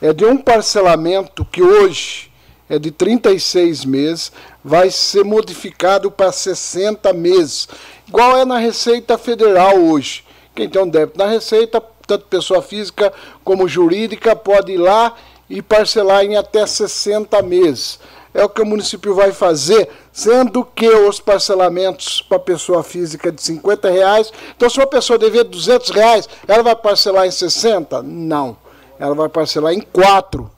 [0.00, 2.30] é de um parcelamento que hoje
[2.68, 4.32] é de 36 meses,
[4.64, 7.68] vai ser modificado para 60 meses,
[8.08, 10.24] igual é na Receita Federal hoje.
[10.54, 13.12] Quem tem um débito na Receita, tanto pessoa física
[13.44, 15.14] como jurídica, pode ir lá
[15.50, 17.98] e parcelar em até 60 meses
[18.34, 23.42] é o que o município vai fazer, sendo que os parcelamentos para pessoa física de
[23.42, 24.32] 50 reais.
[24.56, 28.02] Então, se uma pessoa dever 200 reais, ela vai parcelar em 60?
[28.02, 28.56] Não.
[28.98, 30.50] Ela vai parcelar em 4.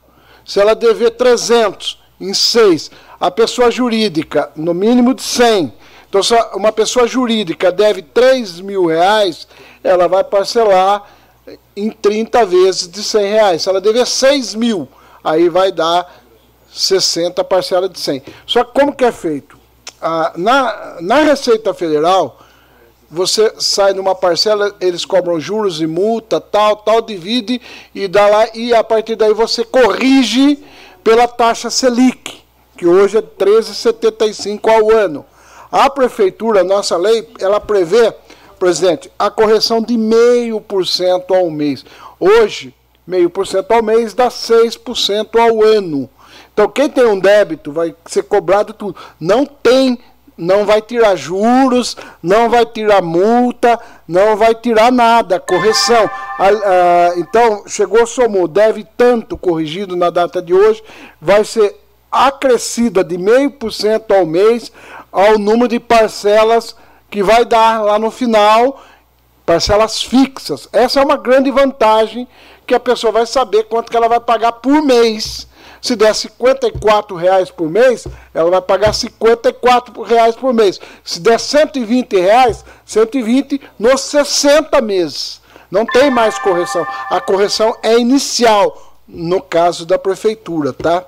[0.45, 2.91] Se ela dever 300, em 6.
[3.21, 5.73] A pessoa jurídica, no mínimo de 100.
[6.09, 9.49] Então, se uma pessoa jurídica deve 3 mil reais,
[9.83, 11.05] ela vai parcelar
[11.77, 13.63] em 30 vezes de 100 reais.
[13.63, 14.89] Se ela dever 6 mil,
[15.23, 16.24] aí vai dar
[16.75, 18.23] 60 parcela de 100.
[18.47, 19.57] Só que como que é feito?
[20.03, 22.41] Ah, na, na Receita Federal,
[23.11, 27.61] você sai numa parcela, eles cobram juros e multa, tal, tal, divide
[27.95, 30.63] e dá lá, e a partir daí você corrige
[31.03, 32.43] pela taxa Selic,
[32.77, 35.25] que hoje é 13,75 ao ano.
[35.71, 38.13] A prefeitura, nossa lei, ela prevê,
[38.59, 41.85] presidente, a correção de meio por cento ao mês.
[42.19, 42.75] Hoje,
[43.07, 46.09] meio por cento ao mês dá 6% ao ano.
[46.55, 48.97] Então, quem tem um débito vai ser cobrado tudo.
[49.21, 49.99] Não tem
[50.37, 56.11] não vai tirar juros, não vai tirar multa, não vai tirar nada, correção.
[57.17, 60.83] Então, chegou, somou, deve tanto corrigido na data de hoje,
[61.21, 61.77] vai ser
[62.11, 64.73] acrescida de meio por cento ao mês
[65.13, 66.75] ao número de parcelas
[67.11, 68.83] que vai dar lá no final,
[69.47, 70.69] parcelas fixas.
[70.73, 72.27] Essa é uma grande vantagem
[72.67, 75.47] que a pessoa vai saber quanto que ela vai pagar por mês.
[75.85, 80.81] Se der 54 reais por mês, ela vai pagar 54 reais por mês.
[81.05, 85.43] Se der 120 reais, 120 nos 60 meses.
[85.71, 86.87] Não tem mais correção.
[87.11, 91.05] A correção é inicial, no caso da prefeitura, tá?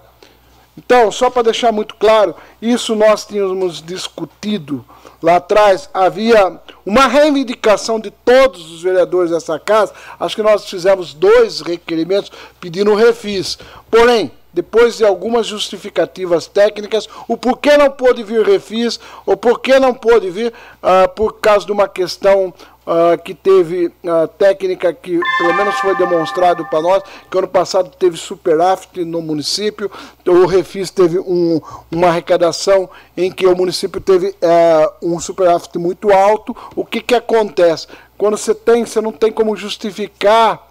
[0.77, 4.85] Então, só para deixar muito claro, isso nós tínhamos discutido
[5.23, 9.95] lá atrás, havia uma reivindicação de todos os vereadores dessa casa.
[10.21, 12.31] Acho que nós fizemos dois requerimentos
[12.61, 13.57] pedindo refis.
[13.91, 19.93] Porém, depois de algumas justificativas técnicas, o porquê não pôde vir refis, ou porquê não
[19.93, 20.51] pôde vir
[20.83, 22.55] ah, por causa de uma questão
[22.87, 27.91] ah, que teve ah, técnica que pelo menos foi demonstrado para nós, que ano passado
[27.99, 29.91] teve superávit no município,
[30.27, 31.61] o refis teve um,
[31.93, 36.57] uma arrecadação em que o município teve ah, um superávit muito alto.
[36.75, 37.89] O que, que acontece?
[38.17, 40.66] Quando você tem, você não tem como justificar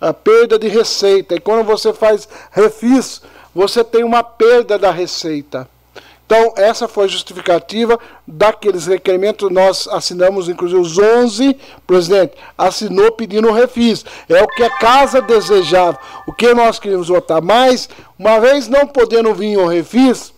[0.00, 1.34] a perda de receita.
[1.34, 3.20] E quando você faz refis,
[3.54, 5.68] você tem uma perda da receita.
[6.30, 9.50] Então, essa foi a justificativa daqueles requerimentos.
[9.50, 14.04] Nós assinamos, inclusive, os 11, presidente, assinou pedindo refis.
[14.28, 15.98] É o que a casa desejava,
[16.28, 17.42] o que nós queríamos votar.
[17.42, 20.32] Mas, uma vez não podendo vir o refis,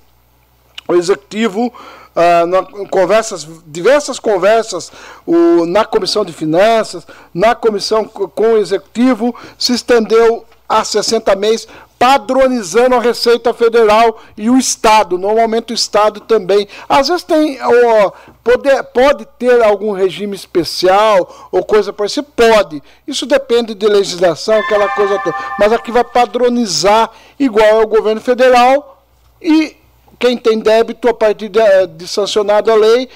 [0.88, 1.70] o executivo
[2.14, 4.92] ah, na, conversas, diversas conversas
[5.26, 11.68] o, na comissão de finanças, na comissão com o executivo, se estendeu a 60 meses,
[11.98, 15.16] padronizando a Receita Federal e o Estado.
[15.16, 16.66] Normalmente o Estado também.
[16.88, 17.58] Às vezes tem.
[17.62, 18.10] Ó,
[18.42, 22.26] pode, pode ter algum regime especial ou coisa parecida?
[22.34, 22.82] Pode.
[23.06, 25.36] Isso depende de legislação, aquela coisa toda.
[25.58, 29.04] Mas aqui vai padronizar igual ao governo federal
[29.40, 29.76] e
[30.22, 33.08] quem tem débito a partir de, eh, de sancionada a lei,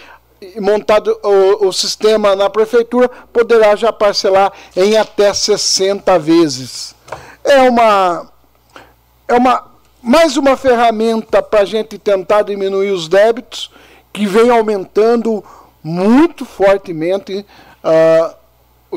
[0.60, 6.96] montado o, o, sistema na prefeitura, poderá já parcelar em até 60 vezes.
[7.44, 8.28] É uma,
[9.28, 9.70] é uma
[10.02, 13.70] mais uma ferramenta para a gente tentar diminuir os débitos,
[14.12, 15.44] que vem aumentando
[15.84, 17.46] muito fortemente.
[17.84, 18.34] Uh,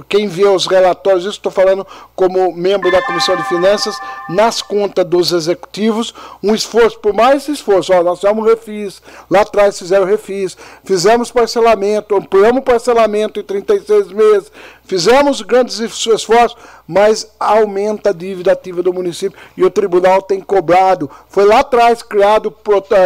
[0.07, 1.85] quem vê os relatórios, isso estou falando
[2.15, 3.95] como membro da Comissão de Finanças,
[4.29, 6.13] nas contas dos executivos,
[6.43, 12.15] um esforço, por mais esforço, ó, nós fizemos refis, lá atrás fizeram refis, fizemos parcelamento,
[12.15, 14.51] ampliamos parcelamento em 36 meses,
[14.83, 16.55] fizemos grandes esforços,
[16.87, 21.09] mas aumenta a dívida ativa do município e o tribunal tem cobrado.
[21.27, 22.53] Foi lá atrás criado,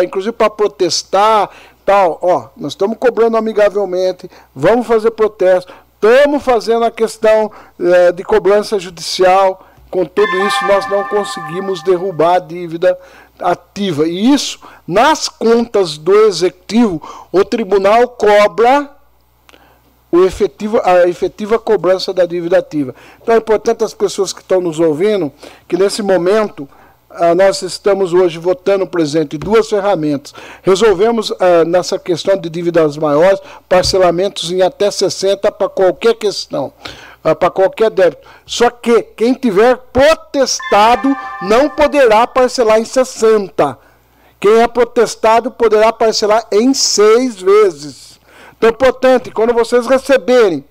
[0.04, 1.50] inclusive para protestar,
[1.86, 5.74] tal, ó, nós estamos cobrando amigavelmente, vamos fazer protesto,
[6.04, 7.50] Estamos fazendo a questão
[7.80, 9.66] é, de cobrança judicial.
[9.90, 13.00] Com tudo isso, nós não conseguimos derrubar a dívida
[13.40, 14.06] ativa.
[14.06, 17.02] E isso, nas contas do executivo,
[17.32, 18.90] o tribunal cobra
[20.12, 22.94] o efetivo, a efetiva cobrança da dívida ativa.
[23.22, 25.32] Então é importante as pessoas que estão nos ouvindo
[25.70, 26.68] que nesse momento
[27.36, 30.34] nós estamos hoje votando, presente duas ferramentas.
[30.62, 36.74] Resolvemos ah, nessa questão de dívidas maiores, parcelamentos em até 60 para qualquer questão,
[37.24, 38.28] ah, para qualquer débito.
[38.46, 43.78] Só que quem tiver protestado não poderá parcelar em 60.
[44.40, 48.20] Quem é protestado poderá parcelar em seis vezes.
[48.58, 50.66] Então, importante, quando vocês receberem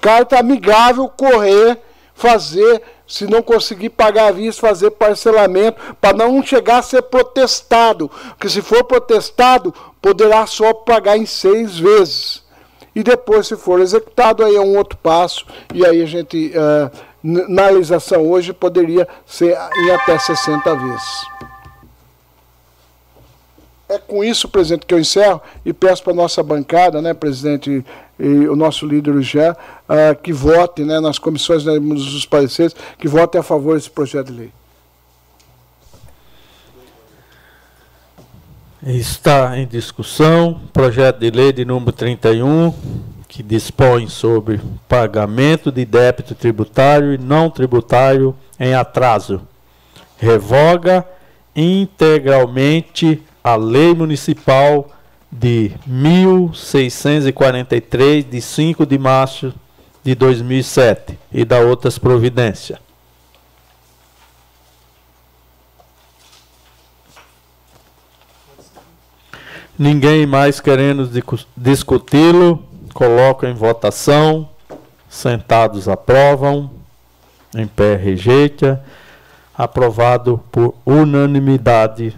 [0.00, 1.78] carta amigável, correr,
[2.14, 8.10] fazer se não conseguir pagar a vista, fazer parcelamento, para não chegar a ser protestado.
[8.30, 12.42] Porque se for protestado, poderá só pagar em seis vezes.
[12.94, 15.46] E depois, se for executado, aí é um outro passo.
[15.74, 16.90] E aí a gente, uh,
[17.22, 21.51] na legislação hoje, poderia ser em até 60 vezes.
[23.92, 27.84] É com isso, presidente, que eu encerro e peço para a nossa bancada, né, presidente,
[28.18, 32.74] e o nosso líder, o Jean, uh, que vote né, nas comissões né, dos pareceres,
[32.98, 34.52] que vote a favor desse projeto de lei.
[38.82, 42.72] Está em discussão projeto de lei de número 31,
[43.28, 44.58] que dispõe sobre
[44.88, 49.42] pagamento de débito tributário e não tributário em atraso.
[50.16, 51.06] Revoga
[51.54, 54.90] integralmente a lei municipal
[55.30, 59.54] de 1643 de 5 de março
[60.04, 62.78] de 2007 e da outras providências.
[69.78, 71.10] Ninguém mais querendo
[71.56, 72.62] discuti-lo,
[72.92, 74.48] coloco em votação.
[75.08, 76.70] Sentados aprovam,
[77.54, 78.84] em pé rejeita.
[79.56, 82.14] Aprovado por unanimidade.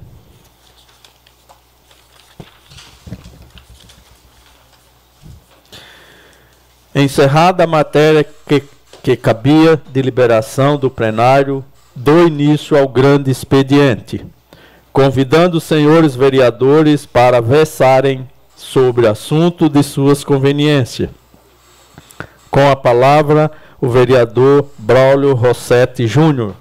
[6.95, 8.63] Encerrada a matéria que,
[9.03, 11.65] que cabia de liberação do plenário,
[11.95, 14.25] dou início ao grande expediente,
[14.93, 21.11] convidando os senhores vereadores para versarem sobre assunto de suas conveniências.
[22.49, 23.51] Com a palavra,
[23.81, 26.55] o vereador Braulio Rossetti Júnior.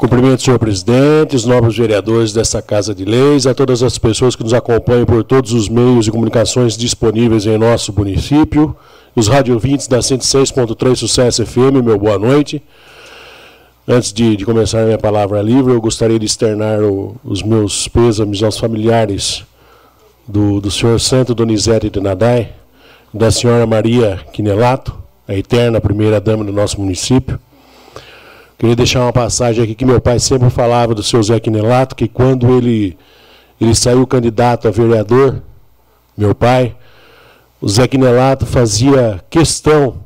[0.00, 4.42] Cumprimento, senhor presidente, os nobres vereadores desta Casa de Leis, a todas as pessoas que
[4.42, 8.74] nos acompanham por todos os meios de comunicações disponíveis em nosso município,
[9.14, 12.62] os radiovintes da 106.3 Sucesso FM, meu boa noite.
[13.86, 17.86] Antes de, de, começar a minha palavra livre, eu gostaria de externar o, os meus
[17.86, 19.44] pêsames aos familiares
[20.26, 22.52] do, do senhor Santo Donizete de Nadai,
[23.12, 24.94] da senhora Maria Quinelato,
[25.28, 27.38] a eterna primeira dama do nosso município,
[28.60, 32.06] Queria deixar uma passagem aqui que meu pai sempre falava do seu Zé Quinelato, que
[32.06, 32.94] quando ele,
[33.58, 35.42] ele saiu candidato a vereador,
[36.14, 36.76] meu pai,
[37.58, 40.04] o Zé Quinelato fazia questão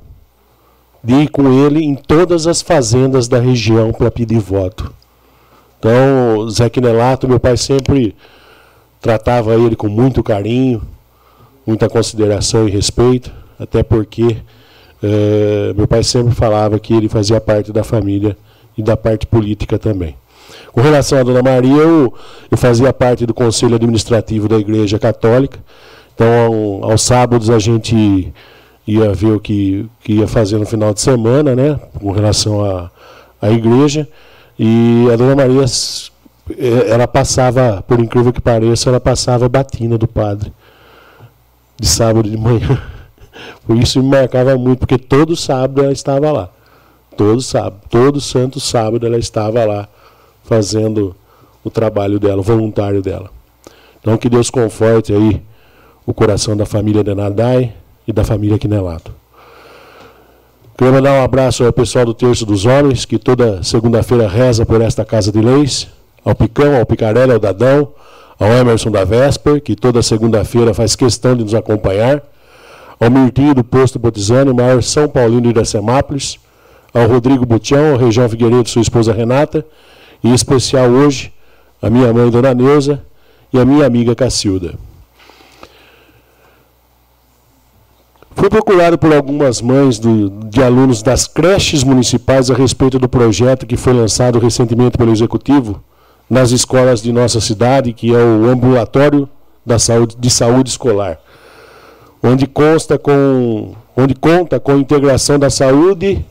[1.02, 4.94] de ir com ele em todas as fazendas da região para pedir voto.
[5.80, 8.14] Então, Zé Quinelato, meu pai sempre
[9.00, 10.80] tratava ele com muito carinho,
[11.66, 14.36] muita consideração e respeito, até porque
[15.06, 18.34] é, meu pai sempre falava que ele fazia parte da família
[18.76, 20.16] e da parte política também.
[20.72, 22.14] Com relação à Dona Maria, eu,
[22.50, 25.58] eu fazia parte do Conselho Administrativo da Igreja Católica.
[26.14, 28.32] Então, ao, aos sábados, a gente
[28.86, 32.90] ia ver o que, que ia fazer no final de semana, né, com relação à,
[33.42, 34.08] à igreja.
[34.58, 35.64] E a Dona Maria,
[36.58, 40.50] é, ela passava, por incrível que pareça, ela passava a batina do padre,
[41.78, 42.80] de sábado de manhã.
[43.66, 46.48] Por isso me marcava muito, porque todo sábado ela estava lá.
[47.16, 49.88] Todo sábado, todo santo sábado ela estava lá
[50.42, 51.14] fazendo
[51.62, 53.30] o trabalho dela, o voluntário dela.
[54.00, 55.40] Então que Deus conforte aí
[56.04, 57.72] o coração da família de Nadai
[58.06, 59.12] e da família Quinelato.
[60.76, 64.80] Queria mandar um abraço ao pessoal do Terço dos Homens, que toda segunda-feira reza por
[64.80, 65.88] esta casa de leis,
[66.24, 67.92] ao Picão, ao Picarelli, ao Dadão,
[68.38, 72.22] ao Emerson da Vesper, que toda segunda-feira faz questão de nos acompanhar
[73.04, 76.38] ao Mirtinho do Posto Botizano, maior São Paulino de Iracemápolis,
[76.92, 79.64] ao Rodrigo Butião, ao Região Figueiredo, sua esposa Renata,
[80.22, 81.30] e em especial hoje,
[81.82, 83.02] a minha mãe, Dona Neuza,
[83.52, 84.74] e a minha amiga Cacilda.
[88.34, 93.66] Fui procurado por algumas mães do, de alunos das creches municipais a respeito do projeto
[93.66, 95.82] que foi lançado recentemente pelo Executivo
[96.28, 99.28] nas escolas de nossa cidade, que é o Ambulatório
[99.64, 101.18] da Saúde, de Saúde Escolar
[102.24, 106.24] onde consta com onde conta com a integração da saúde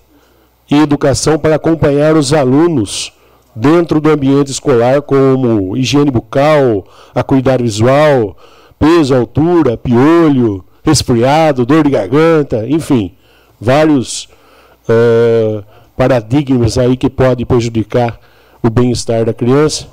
[0.69, 3.13] e educação para acompanhar os alunos
[3.55, 8.35] dentro do ambiente escolar, como higiene bucal, acuidade visual,
[8.79, 13.13] peso, altura, piolho, resfriado, dor de garganta, enfim,
[13.61, 14.27] vários
[14.89, 15.63] uh,
[15.95, 18.19] paradigmas aí que podem prejudicar
[18.61, 19.87] o bem-estar da criança.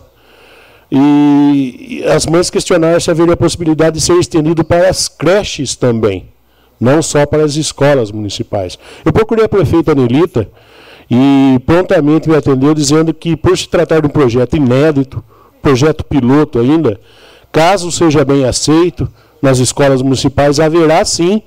[0.90, 6.28] E as mães questionaram se haveria a possibilidade de ser estendido para as creches também,
[6.80, 8.78] não só para as escolas municipais.
[9.04, 10.48] Eu procurei a prefeita Anelita
[11.08, 15.22] e prontamente me atendeu dizendo que, por se tratar de um projeto inédito,
[15.62, 17.00] projeto piloto ainda,
[17.52, 19.08] caso seja bem aceito
[19.40, 21.42] nas escolas municipais, haverá sim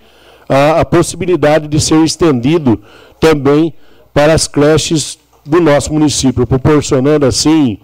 [0.47, 2.81] a, a possibilidade de ser estendido
[3.19, 3.73] também
[4.13, 7.79] para as creches do nosso município, proporcionando assim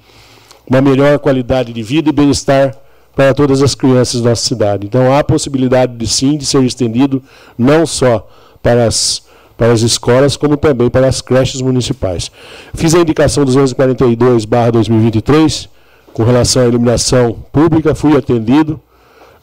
[0.70, 2.76] uma melhor qualidade de vida e bem-estar
[3.16, 4.86] para todas as crianças da nossa cidade.
[4.86, 7.24] Então há possibilidade de sim de ser estendido
[7.58, 8.26] não só
[8.62, 9.28] para as
[9.58, 12.32] para as escolas, como também para as creches municipais.
[12.74, 15.68] Fiz a indicação 242/2023
[16.14, 18.80] com relação à iluminação pública, fui atendido.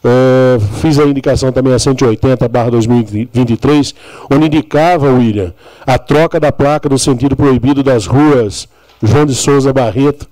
[0.03, 3.93] Uh, fiz a indicação também a 180/2023,
[4.31, 5.53] onde indicava, William,
[5.85, 8.67] a troca da placa do sentido proibido das ruas
[9.03, 10.27] João de Souza Barreto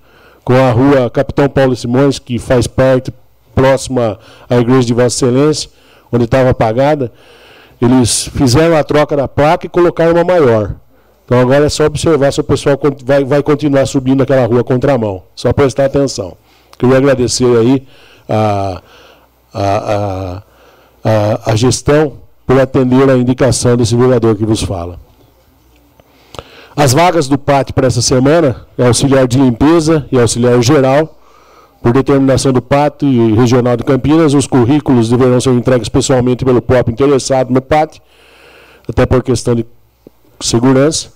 [0.46, 3.12] com a rua Capitão Paulo Simões, que faz parte
[3.56, 5.70] próxima à igreja de Vossa Excelência,
[6.12, 7.12] onde estava apagada.
[7.82, 10.76] Eles fizeram a troca da placa e colocaram uma maior.
[11.26, 15.24] Então agora é só observar se o pessoal vai, vai continuar subindo aquela rua contramão.
[15.36, 16.38] Só prestar atenção.
[16.78, 17.88] Queria agradecer aí
[18.30, 18.82] a,
[19.52, 20.44] a, a,
[21.04, 25.00] a, a gestão por atender a indicação desse vereador que vos fala.
[26.78, 31.18] As vagas do PAT para essa semana é auxiliar de limpeza e auxiliar geral.
[31.82, 36.62] Por determinação do PAT e Regional de Campinas, os currículos deverão ser entregues pessoalmente pelo
[36.62, 38.02] próprio interessado no PAT,
[38.90, 39.66] até por questão de
[40.42, 41.14] segurança.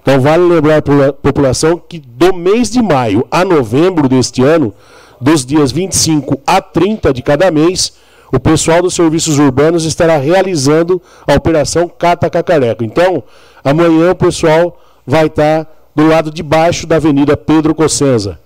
[0.00, 4.72] Então vale lembrar a população que do mês de maio a novembro deste ano,
[5.20, 7.92] dos dias 25 a 30 de cada mês,
[8.32, 12.84] o pessoal dos serviços urbanos estará realizando a Operação Cata Cacareco.
[12.84, 13.22] Então,
[13.64, 18.38] amanhã o pessoal vai estar do lado de baixo da Avenida Pedro Cossenza,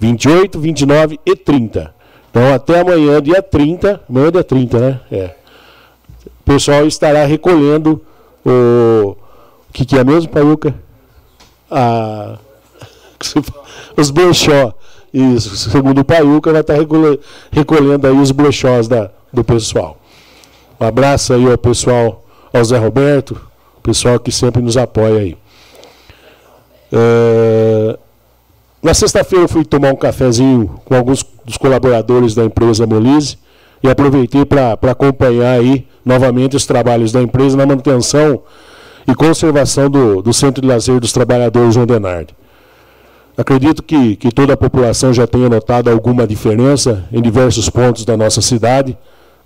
[0.00, 1.94] 28, 29 e 30.
[2.30, 5.00] Então, até amanhã, dia 30, amanhã é dia 30, né?
[5.10, 5.34] É.
[6.40, 8.02] O pessoal estará recolhendo
[8.44, 9.16] o.
[9.68, 10.74] O que, que é mesmo, Paiuca?
[11.70, 12.38] A...
[13.96, 14.72] Os brechó.
[15.14, 16.74] Isso, segundo o Paiuca, vai estar
[17.52, 19.96] recolhendo aí os brechós da, do pessoal.
[20.80, 23.40] Um abraço aí ao pessoal, ao Zé Roberto,
[23.80, 25.38] pessoal que sempre nos apoia aí.
[26.92, 27.96] É...
[28.82, 33.38] Na sexta-feira eu fui tomar um cafezinho com alguns dos colaboradores da empresa Molise
[33.84, 38.42] e aproveitei para acompanhar aí novamente os trabalhos da empresa na manutenção
[39.06, 42.34] e conservação do, do Centro de Lazer dos Trabalhadores João Denardi.
[43.36, 48.16] Acredito que, que toda a população já tenha notado alguma diferença em diversos pontos da
[48.16, 48.96] nossa cidade,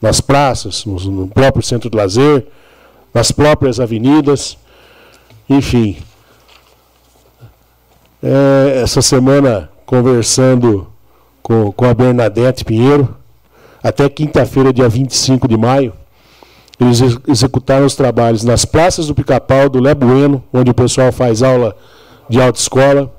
[0.01, 2.47] nas praças, no, no próprio centro de lazer,
[3.15, 4.59] nas próprias avenidas,
[5.48, 5.97] enfim,
[8.23, 10.86] é, essa semana conversando
[11.43, 13.16] com, com a Bernadette Pinheiro,
[13.82, 15.94] até quinta-feira, dia 25 de maio,
[16.78, 21.74] eles executaram os trabalhos nas praças do Pica-Pau, do Lebueno, onde o pessoal faz aula
[22.28, 23.12] de autoescola,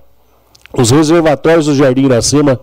[0.73, 2.59] os reservatórios do Jardim Iracema,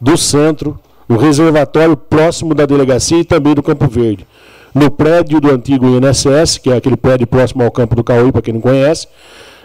[0.00, 0.78] do centro,
[1.08, 4.26] o reservatório próximo da delegacia e também do Campo Verde.
[4.74, 8.40] No prédio do antigo INSS, que é aquele prédio próximo ao campo do Cauí, para
[8.40, 9.06] quem não conhece,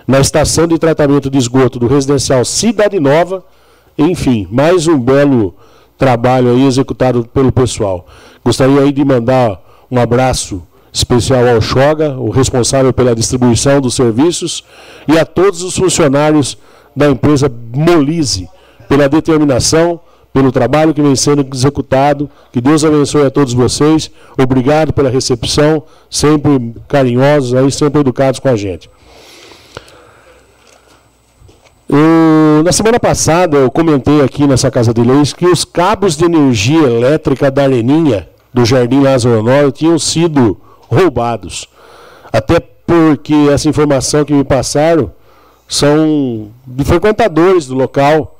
[0.05, 3.43] na estação de tratamento de esgoto do residencial Cidade Nova.
[3.97, 5.55] Enfim, mais um belo
[5.97, 8.05] trabalho aí executado pelo pessoal.
[8.43, 14.63] Gostaria aí de mandar um abraço especial ao Choga, o responsável pela distribuição dos serviços,
[15.07, 16.57] e a todos os funcionários
[16.97, 18.49] da empresa Molise,
[18.89, 19.99] pela determinação,
[20.33, 22.27] pelo trabalho que vem sendo executado.
[22.51, 24.09] Que Deus abençoe a todos vocês.
[24.35, 28.89] Obrigado pela recepção, sempre carinhosos, aí, sempre educados com a gente.
[32.65, 36.81] Na semana passada eu comentei aqui nessa Casa de Leis que os cabos de energia
[36.81, 40.59] elétrica da Areninha, do Jardim Lázaro Honório, tinham sido
[40.89, 41.67] roubados.
[42.33, 45.11] Até porque essa informação que me passaram
[45.67, 46.49] são
[46.85, 48.39] frequentadores do local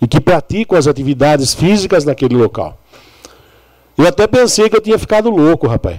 [0.00, 2.78] e que praticam as atividades físicas naquele local.
[3.96, 5.98] Eu até pensei que eu tinha ficado louco, rapaz.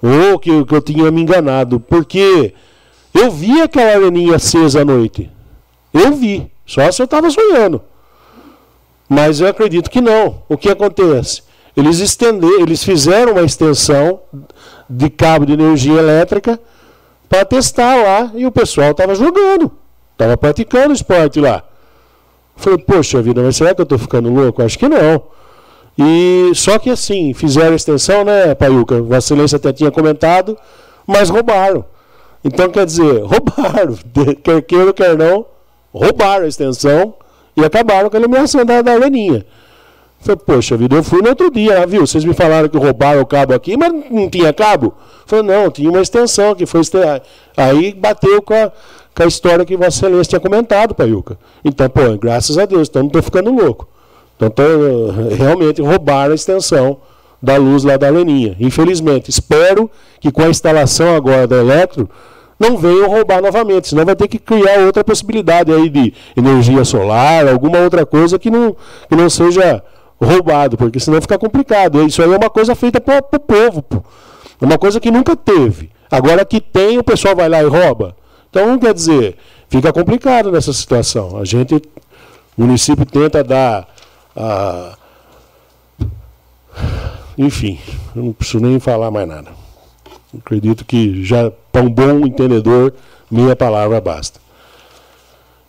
[0.00, 1.80] Ou que, que eu tinha me enganado.
[1.80, 2.54] Porque
[3.12, 5.28] eu vi aquela areninha acesa à noite.
[5.92, 7.82] Eu vi, só se eu estava sonhando.
[9.08, 10.42] Mas eu acredito que não.
[10.48, 11.42] O que acontece?
[11.76, 14.20] Eles estenderam, eles fizeram uma extensão
[14.88, 16.58] de cabo de energia elétrica
[17.28, 19.70] para testar lá e o pessoal estava jogando,
[20.12, 21.62] estava praticando esporte lá.
[22.56, 24.62] Falei, poxa vida, mas será que eu estou ficando louco?
[24.62, 25.22] Acho que não.
[25.98, 29.00] E só que assim, fizeram extensão, né, Paiuca?
[29.00, 30.56] Vossa Excelência até tinha comentado,
[31.06, 31.84] mas roubaram.
[32.44, 33.96] Então quer dizer, roubaram,
[34.42, 35.46] quer queira, quer não,
[35.92, 37.14] roubaram a extensão
[37.56, 39.44] E acabaram com a iluminação da, da Leninha.
[40.26, 42.04] Falei, poxa vida, eu fui no outro dia, viu?
[42.04, 44.92] Vocês me falaram que roubaram o cabo aqui, mas não tinha cabo?
[45.24, 46.80] Falei, não, tinha uma extensão que foi.
[47.56, 48.72] Aí bateu com a,
[49.14, 51.38] com a história que Vossa Excelência tinha comentado, Paiuca.
[51.64, 53.86] Então, pô, graças a Deus, então não estou ficando louco.
[54.34, 54.64] Então, tô,
[55.36, 56.98] realmente roubaram a extensão
[57.40, 58.56] da luz lá da Leninha.
[58.58, 59.30] Infelizmente.
[59.30, 59.88] Espero
[60.20, 62.10] que com a instalação agora da Eletro
[62.58, 67.46] não venham roubar novamente, senão vai ter que criar outra possibilidade aí de energia solar,
[67.46, 68.74] alguma outra coisa que não,
[69.08, 69.84] que não seja
[70.20, 72.02] roubado, porque senão fica complicado.
[72.06, 74.02] Isso aí é uma coisa feita para o povo, pô.
[74.60, 75.90] é uma coisa que nunca teve.
[76.10, 78.16] Agora que tem, o pessoal vai lá e rouba.
[78.48, 79.36] Então, quer dizer,
[79.68, 81.36] fica complicado nessa situação.
[81.38, 83.86] A gente, o município tenta dar.
[84.34, 84.96] A,
[87.36, 87.78] enfim,
[88.14, 89.50] não preciso nem falar mais nada.
[90.38, 92.94] Acredito que já para um bom entendedor,
[93.30, 94.40] minha palavra basta.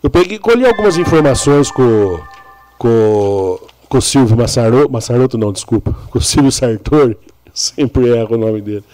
[0.02, 2.20] Eu peguei, colhi algumas informações com,
[2.78, 3.58] com,
[3.88, 7.16] com o Silvio Massaroto, Massaroto não, desculpa, com o Silvio Sartori,
[7.52, 8.84] sempre erro o nome dele.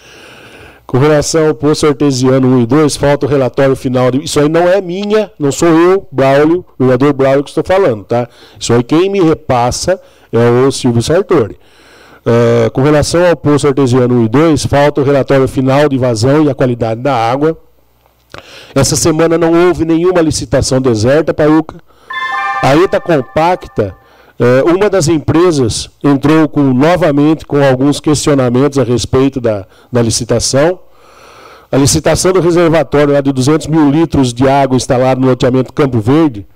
[0.87, 4.11] Com relação ao poço artesiano 1 e 2, falta o relatório final.
[4.11, 4.23] De...
[4.23, 8.05] Isso aí não é minha, não sou eu, Braulio, o vereador Braulio, que estou falando,
[8.05, 8.29] tá?
[8.61, 10.01] Isso aí quem me repassa
[10.33, 11.59] é o Silvio Sartori.
[12.25, 16.45] Uh, com relação ao poço artesiano 1 e 2, falta o relatório final de vazão
[16.45, 17.59] e a qualidade da água.
[18.75, 21.77] Essa semana não houve nenhuma licitação deserta, Pauca.
[22.63, 23.97] A ETA Compacta,
[24.65, 30.81] uma das empresas entrou com, novamente com alguns questionamentos a respeito da, da licitação.
[31.71, 36.47] A licitação do reservatório de 200 mil litros de água instalado no loteamento Campo Verde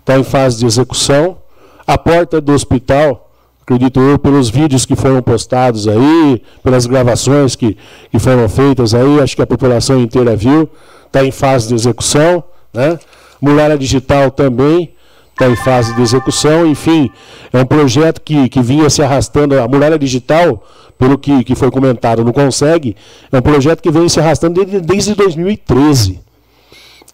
[0.00, 1.38] está em fase de execução.
[1.86, 3.28] A porta do hospital
[3.68, 7.76] acredito eu, pelos vídeos que foram postados aí, pelas gravações que,
[8.10, 10.70] que foram feitas aí, acho que a população inteira viu,
[11.06, 12.42] está em fase de execução.
[12.72, 12.98] Né?
[13.38, 14.94] Muralha Digital também
[15.38, 17.10] está em fase de execução, enfim,
[17.52, 20.64] é um projeto que, que vinha se arrastando, a Muralha Digital,
[20.98, 22.96] pelo que, que foi comentado, não consegue,
[23.30, 26.20] é um projeto que vem se arrastando desde, desde 2013.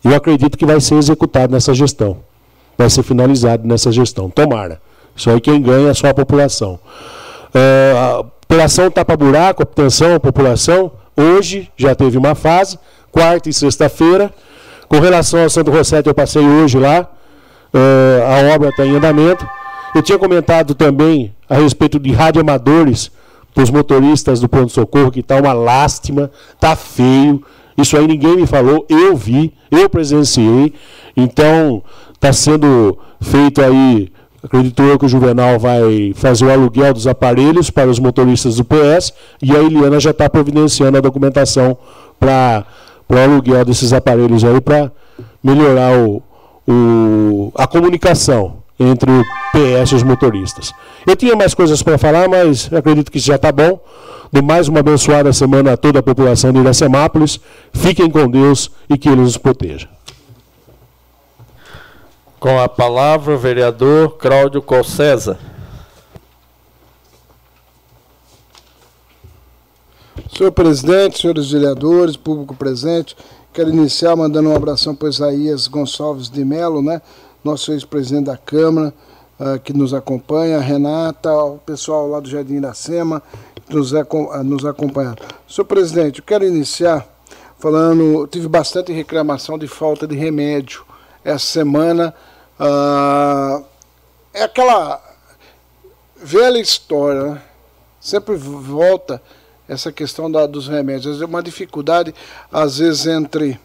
[0.02, 2.18] Eu acredito que vai ser executado nessa gestão,
[2.78, 4.80] vai ser finalizado nessa gestão, tomara.
[5.14, 6.78] Isso aí quem ganha é só a população.
[7.55, 12.78] É, a operação tapa-buraco, obtenção, população, hoje já teve uma fase,
[13.12, 14.32] quarta e sexta-feira.
[14.88, 17.09] Com relação ao Santo Rossetti, eu passei hoje lá,
[17.74, 19.46] é, a obra está em andamento.
[19.94, 23.10] Eu tinha comentado também a respeito de radioamadores
[23.55, 27.42] para os motoristas do pronto-socorro, que está uma lástima, está feio.
[27.76, 30.72] Isso aí ninguém me falou, eu vi, eu presenciei.
[31.16, 31.82] Então,
[32.14, 34.12] está sendo feito aí
[34.44, 38.64] Acredito eu que o Juvenal vai fazer o aluguel dos aparelhos para os motoristas do
[38.64, 39.10] PS
[39.40, 41.78] e a Eliana já está providenciando a documentação
[42.20, 42.66] para
[43.09, 44.92] o aluguel desses aparelhos aí para
[45.42, 46.22] melhorar o,
[46.66, 50.72] o, a comunicação entre o PS e os motoristas.
[51.06, 53.80] Eu tinha mais coisas para falar, mas acredito que isso já está bom.
[54.32, 57.38] De mais uma abençoada semana a toda a população de Iracemápolis.
[57.72, 59.88] Fiquem com Deus e que Ele nos proteja.
[62.40, 65.38] Com a palavra, o vereador Cláudio Colcesa.
[70.36, 73.16] Senhor presidente, senhores vereadores, público presente,
[73.55, 77.01] quero iniciar mandando um abração para Isaías Gonçalves de Melo, né?
[77.44, 78.93] nosso ex-presidente da Câmara,
[79.39, 83.22] uh, que nos acompanha, Renata, o pessoal lá do Jardim Iracema,
[83.64, 84.05] que nos, uh,
[84.44, 85.14] nos acompanha.
[85.48, 87.06] Senhor presidente, eu quero iniciar
[87.60, 90.85] falando, tive bastante reclamação de falta de remédio
[91.24, 92.12] essa semana
[92.59, 93.62] ah,
[94.32, 95.01] é aquela
[96.16, 97.43] velha história, né?
[98.01, 99.22] sempre volta
[99.68, 101.20] essa questão da, dos remédios.
[101.20, 102.14] É uma dificuldade,
[102.52, 103.58] às vezes, entre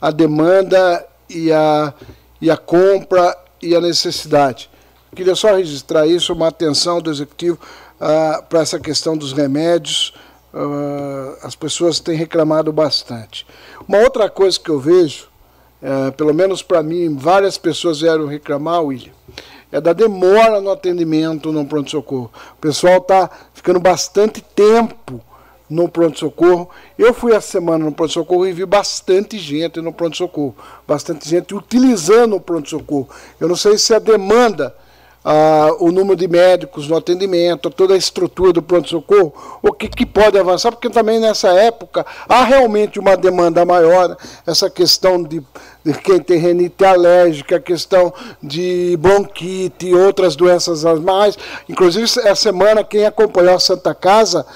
[0.00, 1.92] a demanda e a,
[2.40, 4.70] e a compra e a necessidade.
[5.14, 7.58] Queria só registrar isso, uma atenção do Executivo
[8.00, 10.14] ah, para essa questão dos remédios.
[10.52, 13.46] Ah, as pessoas têm reclamado bastante.
[13.86, 15.28] Uma outra coisa que eu vejo
[15.80, 19.12] é, pelo menos para mim, várias pessoas vieram reclamar, William,
[19.70, 22.30] é da demora no atendimento no pronto-socorro.
[22.54, 25.20] O pessoal está ficando bastante tempo
[25.68, 26.68] no pronto-socorro.
[26.98, 32.36] Eu fui essa semana no pronto-socorro e vi bastante gente no pronto-socorro, bastante gente utilizando
[32.36, 33.08] o pronto-socorro.
[33.38, 34.74] Eu não sei se a demanda
[35.24, 40.06] ah, o número de médicos no atendimento, toda a estrutura do pronto-socorro, o que, que,
[40.06, 44.16] pode avançar, porque também nessa época há realmente uma demanda maior,
[44.46, 45.42] essa questão de,
[45.84, 48.10] de quem tem renite alérgica, a questão
[48.42, 51.36] de bronquite e outras doenças mais.
[51.68, 54.46] Inclusive, essa semana, quem acompanhou a Santa Casa,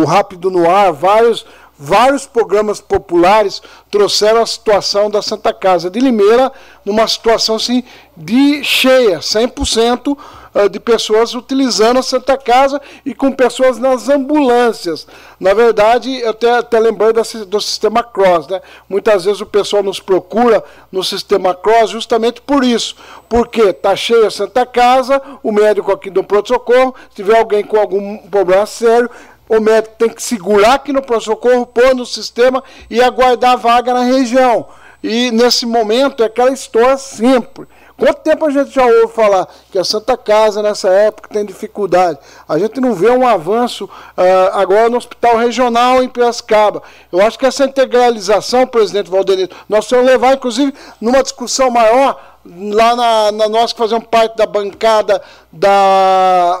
[0.00, 1.44] o Rápido no Ar, vários
[1.78, 3.60] vários programas populares
[3.90, 6.52] trouxeram a situação da Santa Casa de Limeira
[6.84, 7.82] numa situação assim
[8.16, 10.16] de cheia, 100%
[10.54, 15.06] ah, de pessoas utilizando a Santa Casa e com pessoas nas ambulâncias.
[15.40, 18.48] Na verdade, eu até, até lembrei do sistema Cross.
[18.48, 18.60] Né?
[18.88, 22.94] Muitas vezes o pessoal nos procura no sistema Cross justamente por isso.
[23.28, 27.78] Porque está cheia a Santa Casa, o médico aqui do pronto-socorro, se tiver alguém com
[27.78, 29.10] algum problema sério,
[29.52, 33.92] o médico tem que segurar aqui no pronto-socorro, pôr no sistema e aguardar a vaga
[33.92, 34.66] na região.
[35.02, 37.68] E nesse momento é aquela história sempre.
[37.98, 42.18] Quanto tempo a gente já ouve falar que a Santa Casa nessa época tem dificuldade?
[42.48, 46.82] A gente não vê um avanço uh, agora no hospital regional em Piracicaba.
[47.12, 52.96] Eu acho que essa integralização, presidente Valdenito, nós vamos levar, inclusive, numa discussão maior, lá
[52.96, 55.22] na, na nós que fazemos parte da bancada
[55.52, 56.60] da,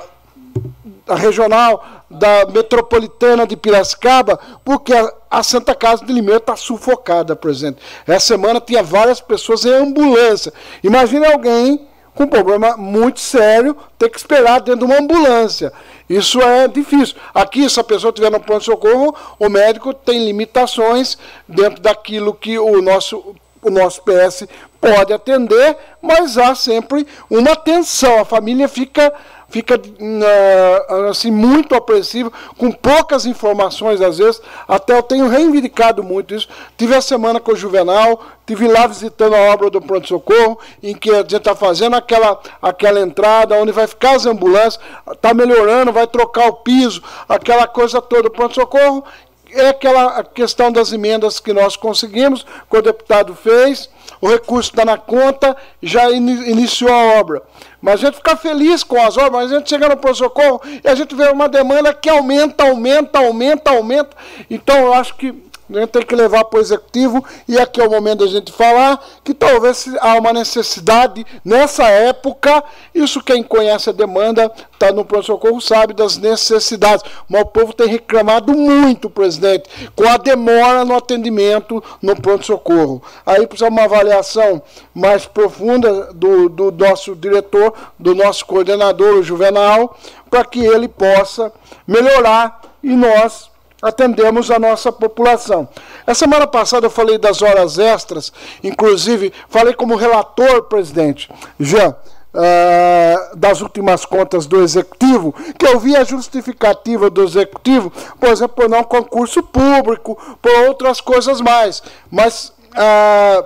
[1.06, 7.34] da regional, da metropolitana de Piracicaba, porque a, a Santa Casa de Limeira está sufocada,
[7.34, 7.78] presidente.
[8.06, 10.52] Essa semana tinha várias pessoas em ambulância.
[10.82, 15.72] Imagine alguém com um problema muito sério ter que esperar dentro de uma ambulância.
[16.08, 17.16] Isso é difícil.
[17.34, 21.16] Aqui, se a pessoa estiver no pronto-socorro, o médico tem limitações
[21.48, 24.46] dentro daquilo que o nosso, o nosso PS
[24.78, 28.18] pode atender, mas há sempre uma tensão.
[28.20, 29.12] A família fica
[29.52, 34.40] fica uh, assim muito apreensivo, com poucas informações às vezes.
[34.66, 36.48] Até eu tenho reivindicado muito isso.
[36.76, 41.10] Tive a semana com o Juvenal, tive lá visitando a obra do pronto-socorro, em que
[41.10, 44.80] a gente está fazendo aquela, aquela entrada, onde vai ficar as ambulâncias,
[45.12, 48.28] está melhorando, vai trocar o piso, aquela coisa toda.
[48.28, 49.04] O pronto-socorro
[49.50, 54.84] é aquela questão das emendas que nós conseguimos, que o deputado fez, o recurso está
[54.84, 57.42] na conta, já in, iniciou a obra.
[57.82, 60.88] Mas a gente fica feliz com as obras, mas a gente chega no pronto-socorro e
[60.88, 64.16] a gente vê uma demanda que aumenta, aumenta, aumenta, aumenta.
[64.48, 65.34] Então eu acho que
[65.80, 69.02] gente tem que levar para o executivo, e aqui é o momento da gente falar
[69.24, 72.62] que talvez há uma necessidade nessa época.
[72.94, 77.04] Isso quem conhece a demanda, está no pronto-socorro, sabe das necessidades.
[77.28, 83.02] Mas o povo tem reclamado muito, presidente, com a demora no atendimento no pronto-socorro.
[83.24, 84.62] Aí precisa uma avaliação
[84.94, 89.96] mais profunda do, do nosso diretor, do nosso coordenador, o Juvenal,
[90.30, 91.52] para que ele possa
[91.86, 93.51] melhorar e nós
[93.82, 95.68] atendemos a nossa população.
[96.06, 98.32] A semana passada eu falei das horas extras,
[98.62, 101.28] inclusive falei como relator, presidente,
[101.58, 101.96] já.
[102.34, 108.56] Uh, das últimas contas do executivo, que eu vi a justificativa do executivo, por exemplo,
[108.56, 111.82] por não concurso público, por outras coisas mais.
[112.10, 113.44] Mas uh,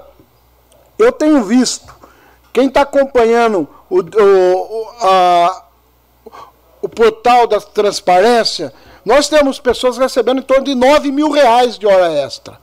[0.96, 1.92] eu tenho visto,
[2.52, 5.64] quem está acompanhando o, o, a,
[6.80, 8.72] o portal da transparência,
[9.06, 12.58] nós temos pessoas recebendo em torno de 9 mil reais de hora extra.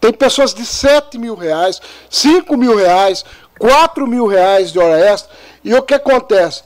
[0.00, 3.22] Tem pessoas de 7 mil reais, 5 mil reais,
[3.58, 5.30] 4 mil reais de hora extra.
[5.62, 6.64] E o que acontece?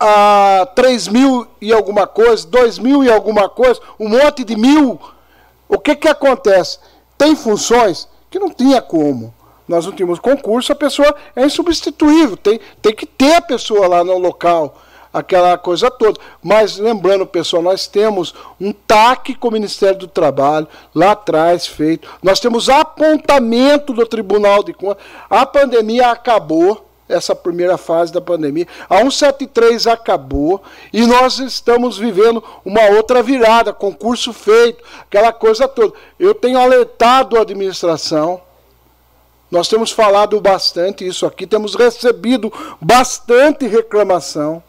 [0.00, 4.98] A 3 mil e alguma coisa, 2 mil e alguma coisa, um monte de mil.
[5.68, 6.78] O que, que acontece?
[7.18, 9.34] Tem funções que não tinha como.
[9.68, 14.02] Nós não tínhamos concurso, a pessoa é insubstituível, tem, tem que ter a pessoa lá
[14.02, 14.78] no local
[15.12, 16.18] aquela coisa toda.
[16.42, 22.08] Mas lembrando, pessoal, nós temos um TAC com o Ministério do Trabalho lá atrás feito.
[22.22, 25.04] Nós temos apontamento do Tribunal de Contas.
[25.28, 28.66] A pandemia acabou essa primeira fase da pandemia.
[28.88, 30.62] A 173 acabou
[30.92, 35.92] e nós estamos vivendo uma outra virada, concurso feito, aquela coisa toda.
[36.18, 38.40] Eu tenho alertado a administração,
[39.50, 44.62] nós temos falado bastante isso aqui, temos recebido bastante reclamação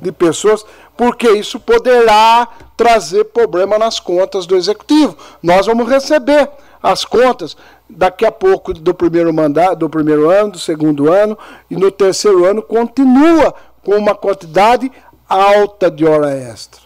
[0.00, 0.64] de pessoas,
[0.96, 5.16] porque isso poderá trazer problema nas contas do executivo.
[5.42, 6.50] Nós vamos receber
[6.82, 7.56] as contas
[7.88, 11.36] daqui a pouco do primeiro mandato, do primeiro ano, do segundo ano
[11.70, 14.90] e no terceiro ano continua com uma quantidade
[15.28, 16.82] alta de hora extra.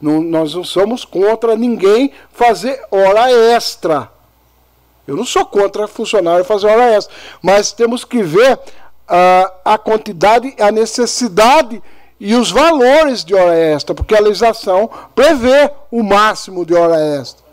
[0.00, 4.10] Não, nós não somos contra ninguém fazer hora extra.
[5.06, 10.54] Eu não sou contra funcionário fazer hora extra, mas temos que ver uh, a quantidade,
[10.58, 11.82] a necessidade
[12.18, 17.44] e os valores de hora extra, porque a legislação prevê o máximo de hora extra.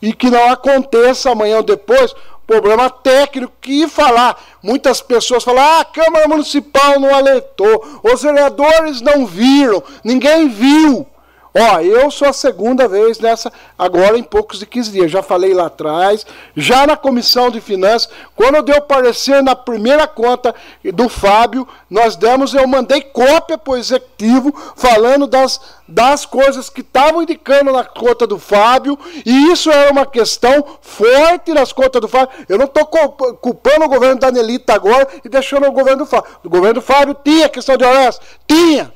[0.00, 2.14] E que não aconteça amanhã ou depois
[2.46, 4.38] problema técnico que falar.
[4.62, 11.06] Muitas pessoas falam: ah, a Câmara Municipal não alertou, os vereadores não viram, ninguém viu.
[11.54, 15.10] Ó, eu sou a segunda vez nessa, agora em poucos de 15 dias.
[15.10, 16.24] Já falei lá atrás,
[16.56, 20.54] já na comissão de finanças, quando deu parecer na primeira conta
[20.94, 26.80] do Fábio, nós demos, eu mandei cópia para o executivo, falando das, das coisas que
[26.80, 32.08] estavam indicando na conta do Fábio, e isso era uma questão forte nas contas do
[32.08, 32.34] Fábio.
[32.48, 36.30] Eu não estou culpando o governo da Nelita agora e deixando o governo do Fábio.
[36.42, 38.18] O governo do Fábio tinha questão de horas,
[38.48, 38.90] tinha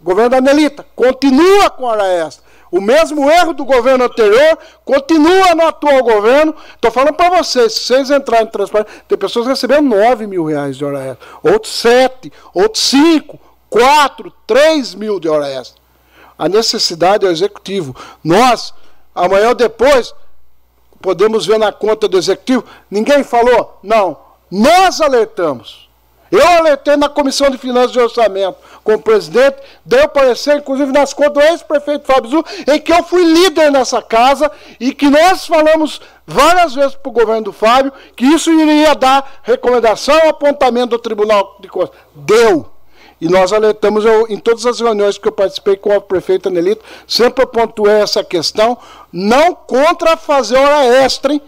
[0.00, 2.48] governo da Nelita continua com hora extra.
[2.70, 6.54] O mesmo erro do governo anterior continua no atual governo.
[6.74, 10.76] Estou falando para vocês, se vocês entrarem em transparência, tem pessoas recebendo 9 mil reais
[10.76, 13.38] de hora extra, outros 7, outros 5,
[13.70, 15.80] 4, 3 mil de hora extra.
[16.38, 17.96] A necessidade é o executivo.
[18.22, 18.74] Nós,
[19.14, 20.14] amanhã ou depois,
[21.00, 23.78] podemos ver na conta do executivo, ninguém falou?
[23.82, 24.18] Não.
[24.50, 25.87] Nós alertamos.
[26.30, 31.12] Eu alertei na Comissão de Finanças e Orçamento com o presidente, deu parecer, inclusive nas
[31.12, 34.50] contas do ex-prefeito Fábio Zu, em que eu fui líder nessa casa
[34.80, 39.40] e que nós falamos várias vezes para o governo do Fábio que isso iria dar
[39.42, 41.96] recomendação apontamento do Tribunal de Contas.
[42.14, 42.70] Deu.
[43.20, 46.84] E nós alertamos eu, em todas as reuniões que eu participei com a prefeita Nelito,
[47.06, 48.78] sempre pontuei essa questão,
[49.12, 51.42] não contra fazer hora extra, hein?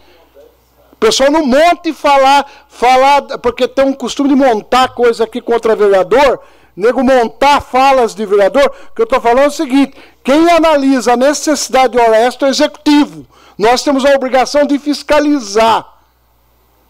[1.00, 5.74] Pessoal não monta e falar, falar, porque tem um costume de montar coisa aqui contra
[5.74, 6.40] vereador,
[6.76, 11.16] nego montar falas de vereador, que eu estou falando é o seguinte: quem analisa a
[11.16, 13.26] necessidade de hora extra é o executivo.
[13.56, 15.86] Nós temos a obrigação de fiscalizar.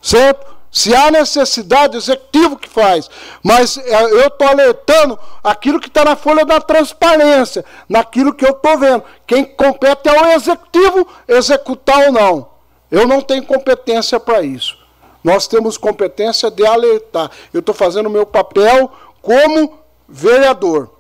[0.03, 0.59] Certo?
[0.73, 3.09] Se há necessidade, o executivo que faz.
[3.43, 8.51] Mas é, eu estou alertando aquilo que está na folha da transparência, naquilo que eu
[8.51, 9.05] estou vendo.
[9.27, 12.50] Quem compete é o executivo executar ou não.
[12.91, 14.79] Eu não tenho competência para isso.
[15.23, 17.31] Nós temos competência de alertar.
[17.53, 18.91] Eu estou fazendo o meu papel
[19.23, 20.91] como vereador.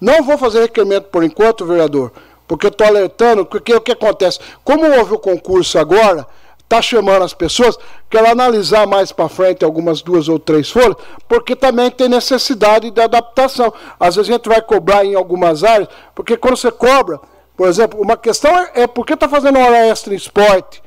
[0.00, 2.12] Não vou fazer requerimento por enquanto, vereador,
[2.46, 4.38] porque estou alertando, porque o que acontece?
[4.62, 6.26] Como houve o concurso agora,
[6.72, 7.78] está chamando as pessoas,
[8.08, 10.96] quero analisar mais para frente algumas duas ou três folhas,
[11.28, 13.72] porque também tem necessidade de adaptação.
[14.00, 17.20] Às vezes a gente vai cobrar em algumas áreas, porque quando você cobra,
[17.56, 20.82] por exemplo, uma questão é, é por que está fazendo hora extra em esporte?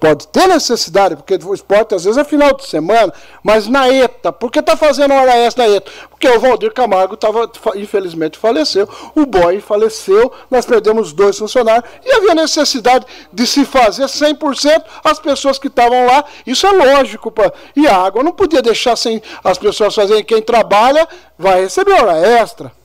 [0.00, 3.12] Pode ter necessidade, porque o esporte às vezes é final de semana,
[3.42, 5.90] mas na ETA, por que está fazendo hora extra na ETA?
[6.08, 12.12] Porque o Valdir Camargo tava, infelizmente faleceu, o Boy faleceu, nós perdemos dois funcionários, e
[12.12, 17.32] havia necessidade de se fazer 100% as pessoas que estavam lá, isso é lógico.
[17.32, 21.94] Pra, e a água não podia deixar sem as pessoas fazerem, quem trabalha vai receber
[21.94, 22.77] hora extra.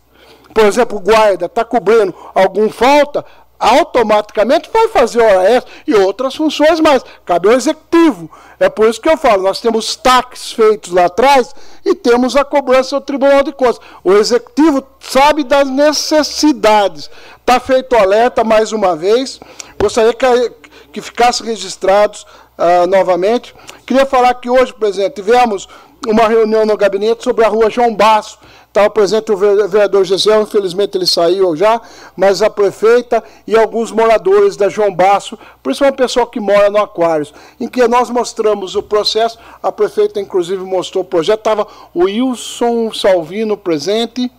[0.54, 3.26] Por exemplo, o guarda está cobrindo algum falta,
[3.64, 7.04] automaticamente vai fazer hora extra e outras funções mais.
[7.26, 8.30] Cabe ao executivo.
[8.60, 11.56] É por isso que eu falo, nós temos taques feitos lá atrás
[11.86, 13.80] e temos a cobrança do Tribunal de Contas.
[14.04, 17.10] O executivo sabe das necessidades.
[17.40, 19.40] Está feito alerta mais uma vez.
[19.80, 20.52] Gostaria que,
[20.92, 22.26] que ficasse registrados
[22.58, 23.56] uh, novamente.
[23.86, 25.68] Queria falar que hoje, presidente, tivemos
[26.08, 28.38] uma reunião no gabinete sobre a rua João Basso,
[28.74, 31.80] Estava presente o vereador Gisel, infelizmente ele saiu já,
[32.18, 36.80] mas a prefeita e alguns moradores da João Basso, é uma pessoa que mora no
[36.80, 42.06] Aquários, em que nós mostramos o processo, a prefeita inclusive mostrou o projeto, estava o
[42.06, 44.32] Wilson Salvino presente,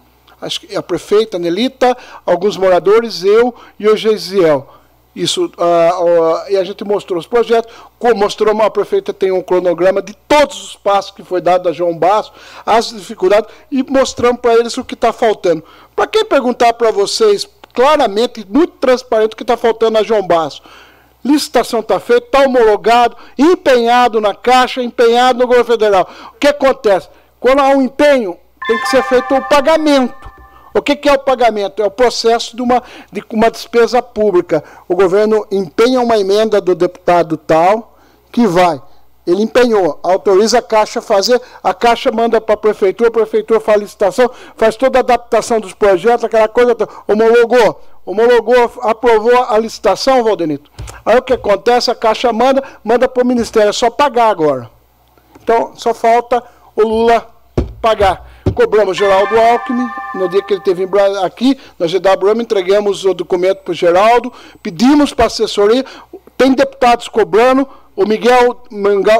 [0.76, 1.96] a prefeita Nelita,
[2.26, 4.68] alguns moradores, eu e o Gesiel.
[5.14, 7.72] Isso, uh, uh, e a gente mostrou os projetos,
[8.16, 11.96] mostrou a prefeita tem um cronograma de todos os passos que foi dado a João
[11.96, 12.32] Basso,
[12.66, 15.62] as dificuldades, e mostramos para eles o que está faltando.
[15.94, 20.62] Para quem perguntar para vocês, claramente, muito transparente, o que está faltando a João Basso.
[21.24, 26.08] Licitação está feita, está homologado, empenhado na Caixa, empenhado no governo federal.
[26.34, 27.08] O que acontece?
[27.40, 28.36] Quando há um empenho,
[28.66, 30.33] tem que ser feito o pagamento.
[30.74, 31.80] O que, é o pagamento?
[31.80, 32.82] É o processo de uma,
[33.12, 34.64] de uma despesa pública.
[34.88, 37.96] O governo empenha uma emenda do deputado tal,
[38.32, 38.82] que vai.
[39.24, 43.60] Ele empenhou, autoriza a Caixa a fazer, a Caixa manda para a Prefeitura, a Prefeitura
[43.60, 46.76] faz licitação, faz toda a adaptação dos projetos, aquela coisa,
[47.08, 50.70] homologou, homologou, aprovou a licitação, Valdenito.
[51.06, 51.90] Aí o que acontece?
[51.90, 54.68] A Caixa manda, manda para o Ministério, é só pagar agora.
[55.40, 56.42] Então, só falta
[56.74, 57.26] o Lula
[57.80, 60.88] pagar cobramos Geraldo Alckmin, no dia que ele esteve
[61.22, 64.32] aqui, na GWM, entregamos o documento para o Geraldo,
[64.62, 65.84] pedimos para a assessoria,
[66.36, 68.62] tem deputados cobrando, o Miguel,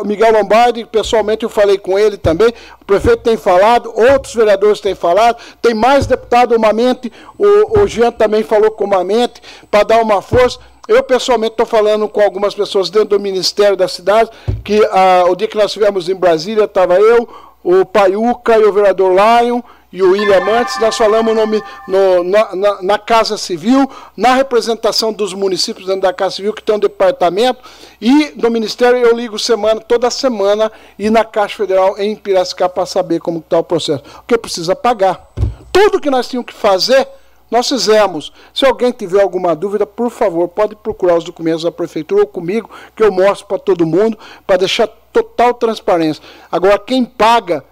[0.05, 4.95] Miguel Lombardi, pessoalmente eu falei com ele também, o prefeito tem falado, outros vereadores têm
[4.95, 9.41] falado, tem mais deputado, mente, o, o Jean também falou com uma mente,
[9.71, 10.59] para dar uma força.
[10.87, 14.29] Eu, pessoalmente, estou falando com algumas pessoas dentro do Ministério da cidade,
[14.63, 17.27] que ah, o dia que nós estivemos em Brasília, estava eu,
[17.65, 19.63] o Paiuca e o vereador Lion
[19.95, 25.13] e o William antes, nós falamos no, no, na, na, na, Casa Civil, na representação
[25.13, 27.63] dos municípios dentro da Casa Civil, que tem um departamento,
[28.01, 32.87] e no Ministério eu ligo semana, toda semana, e na Caixa Federal em Piracicaba para
[32.87, 34.03] saber como está o processo.
[34.03, 35.33] Porque precisa pagar.
[35.71, 37.07] Tudo que nós tínhamos que fazer,
[37.49, 38.33] nós fizemos.
[38.53, 42.69] Se alguém tiver alguma dúvida, por favor, pode procurar os documentos da prefeitura ou comigo,
[42.97, 46.23] que eu mostro para todo mundo, para deixar total transparência.
[46.51, 47.65] Agora, quem paga,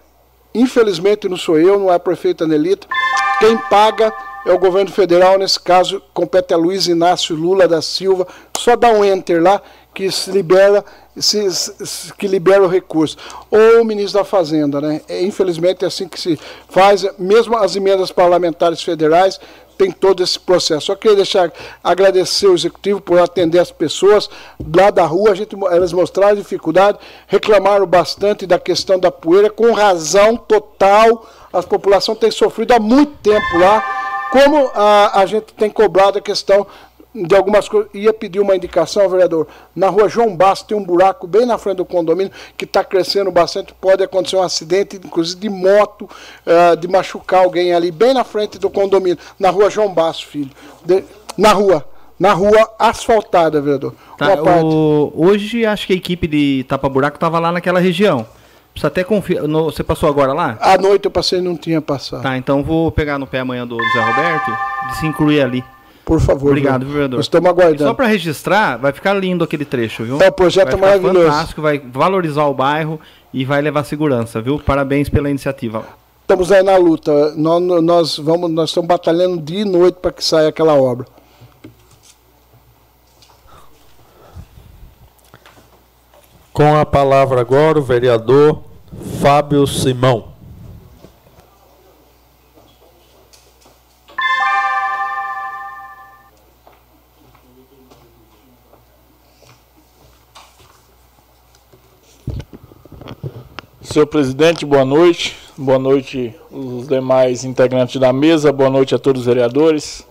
[0.55, 2.87] infelizmente não sou eu, não é a prefeita Nelita,
[3.39, 4.13] quem paga
[4.45, 8.27] é o governo federal, nesse caso, compete a Luiz Inácio Lula da Silva.
[8.57, 9.61] Só dá um enter lá
[9.93, 10.83] que se libera,
[11.15, 13.17] se, se, que libera o recurso.
[13.49, 15.01] Ou o ministro da Fazenda, né?
[15.07, 16.37] É, infelizmente é assim que se
[16.69, 19.39] faz, mesmo as emendas parlamentares federais
[19.73, 20.87] tem todo esse processo.
[20.87, 21.51] Só queria deixar
[21.83, 24.29] agradecer o executivo por atender as pessoas
[24.75, 26.97] lá da rua, a gente, elas mostraram dificuldade,
[27.27, 31.27] reclamaram bastante da questão da poeira, com razão total.
[31.51, 33.83] A população tem sofrido há muito tempo lá.
[34.31, 36.65] Como a, a gente tem cobrado a questão
[37.13, 37.89] de algumas coisas.
[37.93, 39.47] Ia pedir uma indicação, vereador.
[39.75, 43.31] Na rua João Basso tem um buraco bem na frente do condomínio que está crescendo
[43.31, 43.73] bastante.
[43.79, 48.57] Pode acontecer um acidente, inclusive de moto, uh, de machucar alguém ali, bem na frente
[48.57, 49.17] do condomínio.
[49.39, 50.51] Na rua João Basso, filho.
[50.83, 51.03] De,
[51.37, 51.85] na rua.
[52.19, 53.93] Na rua asfaltada, vereador.
[54.17, 58.25] Tá, o, hoje acho que a equipe de tapa-buraco estava lá naquela região.
[58.71, 59.43] Precisa até confiar.
[59.43, 60.57] Você passou agora lá?
[60.59, 62.23] À noite eu passei e não tinha passado.
[62.23, 64.51] Tá, então vou pegar no pé amanhã do Zé Roberto
[64.89, 65.63] de se incluir ali.
[66.05, 66.49] Por favor.
[66.49, 67.17] Obrigado, vereador.
[67.17, 67.83] Nós estamos aguardando.
[67.83, 70.21] só para registrar, vai ficar lindo aquele trecho, viu?
[70.21, 71.27] É, o projeto vai maravilhoso.
[71.27, 72.99] fantástico, vai valorizar o bairro
[73.33, 74.59] e vai levar segurança, viu?
[74.59, 75.85] Parabéns pela iniciativa.
[76.21, 77.33] Estamos aí na luta.
[77.35, 81.05] Nós, nós, vamos, nós estamos batalhando dia e noite para que saia aquela obra.
[86.51, 88.61] Com a palavra agora o vereador
[89.21, 90.32] Fábio Simão.
[103.83, 105.35] Senhor presidente, boa noite.
[105.57, 108.51] Boa noite os demais integrantes da mesa.
[108.51, 110.07] Boa noite a todos os vereadores.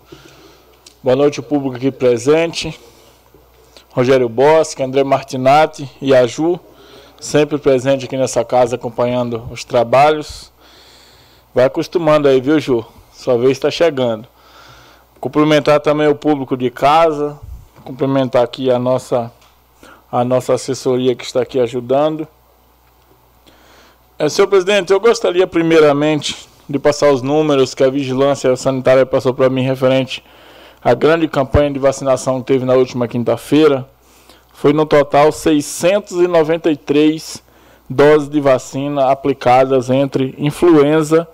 [1.02, 2.78] Boa noite o público aqui presente.
[3.90, 6.60] Rogério Bosque, André Martinati e a Ju,
[7.18, 10.52] sempre presente aqui nessa casa acompanhando os trabalhos.
[11.54, 12.84] Vai acostumando aí, viu, Ju?
[13.10, 14.28] Sua vez está chegando.
[15.18, 17.40] Cumprimentar também o público de casa,
[17.82, 19.32] cumprimentar aqui a nossa
[20.10, 22.28] a nossa assessoria que está aqui ajudando.
[24.22, 29.34] É, senhor presidente, eu gostaria primeiramente de passar os números que a vigilância sanitária passou
[29.34, 30.22] para mim referente
[30.80, 33.84] à grande campanha de vacinação que teve na última quinta-feira.
[34.52, 37.42] Foi no total 693
[37.90, 41.26] doses de vacina aplicadas entre influenza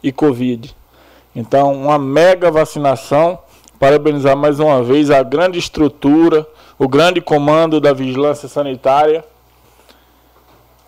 [0.00, 0.72] e Covid.
[1.34, 3.40] Então, uma mega vacinação.
[3.76, 6.46] Parabenizar mais uma vez a grande estrutura,
[6.78, 9.24] o grande comando da vigilância sanitária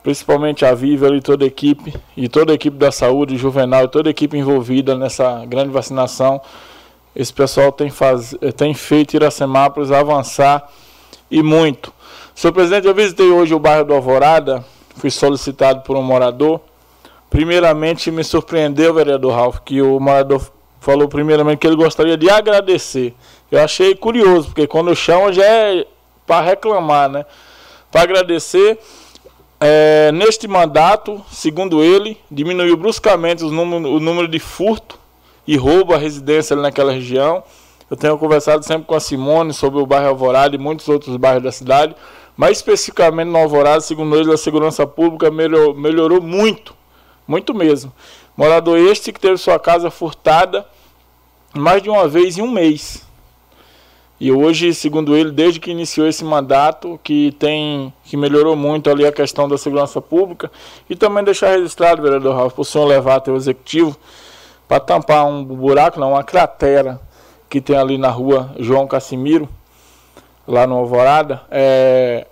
[0.02, 3.88] principalmente a Viva e toda a equipe, e toda a equipe da saúde, Juvenal, e
[3.88, 6.40] toda a equipe envolvida nessa grande vacinação.
[7.14, 10.70] Esse pessoal tem, faz, tem feito Iracemápolis avançar
[11.30, 11.92] e muito.
[12.34, 14.64] Senhor presidente, eu visitei hoje o bairro do Alvorada,
[14.96, 16.60] fui solicitado por um morador.
[17.28, 20.40] Primeiramente, me surpreendeu, vereador Ralph, que o morador
[20.80, 23.14] falou primeiramente que ele gostaria de agradecer.
[23.50, 25.86] Eu achei curioso, porque quando chama já é
[26.26, 27.26] para reclamar, né?
[27.90, 28.78] Para agradecer
[29.60, 34.98] é, neste mandato, segundo ele, diminuiu bruscamente número, o número de furto
[35.46, 37.42] e roubo à residência ali naquela região.
[37.90, 41.42] Eu tenho conversado sempre com a Simone sobre o bairro Alvorada e muitos outros bairros
[41.42, 41.96] da cidade,
[42.36, 46.74] mas especificamente no Alvorada, segundo ele, a segurança pública melhorou, melhorou muito,
[47.26, 47.92] muito mesmo.
[48.36, 50.64] Morador este que teve sua casa furtada
[51.52, 53.07] mais de uma vez em um mês.
[54.20, 59.06] E hoje, segundo ele, desde que iniciou esse mandato, que tem que melhorou muito ali
[59.06, 60.50] a questão da segurança pública
[60.90, 63.96] e também deixar registrado, vereador Ralf, para o senhor levar até o executivo
[64.66, 67.00] para tampar um buraco, não, uma cratera
[67.48, 69.48] que tem ali na rua João Cassimiro,
[70.46, 72.26] lá no Alvorada, é,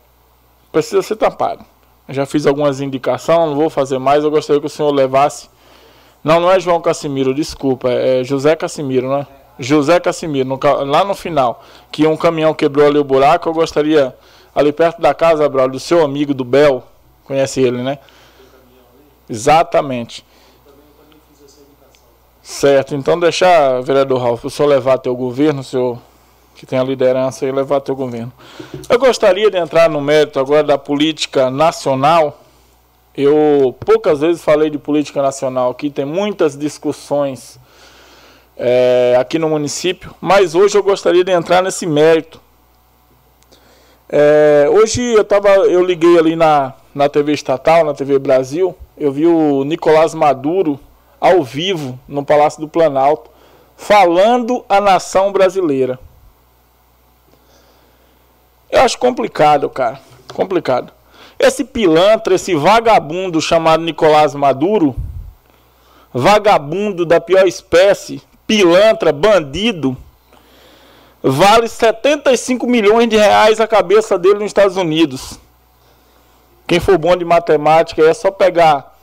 [0.73, 1.65] precisa ser tampado.
[2.09, 5.49] Já fiz algumas indicações, não vou fazer mais, eu gostaria que o senhor levasse.
[6.23, 9.27] Não, não é João Cassimiro, desculpa, é José Cassimiro, né?
[9.59, 14.15] José Cassimiro, lá no final, que um caminhão quebrou ali o buraco, eu gostaria,
[14.55, 16.85] ali perto da casa, Braulio, do seu amigo do Bel,
[17.24, 17.99] conhece ele, né?
[19.28, 20.24] Exatamente.
[22.43, 25.99] Certo, então deixar, vereador Ralf, o senhor levar o governo, o senhor
[26.55, 28.33] que tem a liderança e levar o governo.
[28.89, 32.41] Eu gostaria de entrar no mérito agora da política nacional
[33.16, 37.59] Eu poucas vezes falei de política nacional aqui, tem muitas discussões
[38.57, 42.41] é, aqui no município, mas hoje eu gostaria de entrar nesse mérito.
[44.09, 49.12] É, hoje eu, tava, eu liguei ali na, na TV estatal, na TV Brasil, eu
[49.12, 50.81] vi o Nicolás Maduro
[51.20, 53.31] ao vivo no Palácio do Planalto,
[53.77, 55.99] falando a nação brasileira.
[58.70, 60.01] Eu acho complicado, cara.
[60.33, 60.93] Complicado.
[61.39, 64.97] Esse pilantra, esse vagabundo chamado Nicolás Maduro,
[66.12, 69.97] vagabundo da pior espécie, pilantra, bandido,
[71.23, 75.39] vale 75 milhões de reais a cabeça dele nos Estados Unidos.
[76.66, 78.97] Quem for bom de matemática é só pegar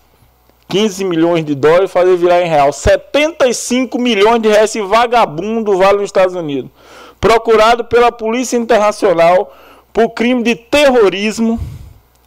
[0.67, 2.73] 15 milhões de dólares e fazer virar em real.
[2.73, 6.71] 75 milhões de reais esse vagabundo vale nos Estados Unidos.
[7.19, 9.53] Procurado pela Polícia Internacional
[9.93, 11.59] por crime de terrorismo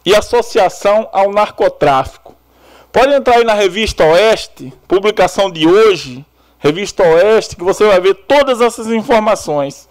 [0.05, 2.35] e associação ao narcotráfico.
[2.91, 6.25] Pode entrar aí na revista Oeste, publicação de hoje,
[6.59, 9.87] revista Oeste, que você vai ver todas essas informações.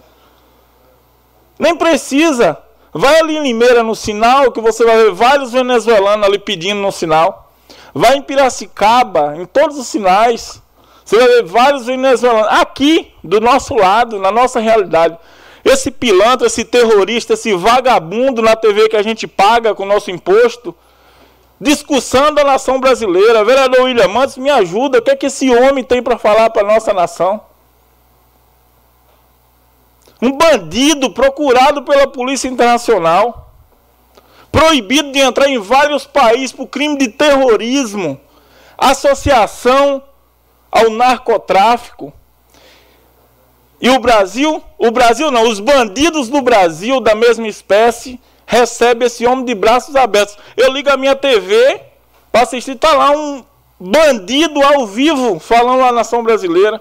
[1.59, 2.59] Nem precisa.
[2.93, 6.91] Vai ali em Limeira no sinal, que você vai ver vários venezuelanos ali pedindo no
[6.91, 7.53] sinal.
[7.95, 10.63] Vai em Piracicaba, em todos os sinais.
[11.05, 12.49] Você vai ver vários venezuelanos.
[12.61, 15.17] Aqui, do nosso lado, na nossa realidade.
[15.65, 20.11] Esse pilantra, esse terrorista, esse vagabundo na TV que a gente paga com o nosso
[20.11, 20.75] imposto,
[21.61, 23.45] discussão da nação brasileira.
[23.45, 24.99] Vereador William Mantes, me ajuda.
[24.99, 27.41] O que é que esse homem tem para falar para a nossa nação?
[30.21, 33.53] Um bandido procurado pela Polícia Internacional,
[34.51, 38.19] proibido de entrar em vários países por crime de terrorismo,
[38.79, 40.03] associação
[40.73, 42.13] ao narcotráfico.
[43.79, 49.27] E o Brasil, o Brasil não, os bandidos do Brasil da mesma espécie recebem esse
[49.27, 50.39] homem de braços abertos.
[50.57, 51.83] Eu ligo a minha TV
[52.31, 53.45] para assistir, está lá um
[53.79, 56.81] bandido ao vivo falando a nação brasileira.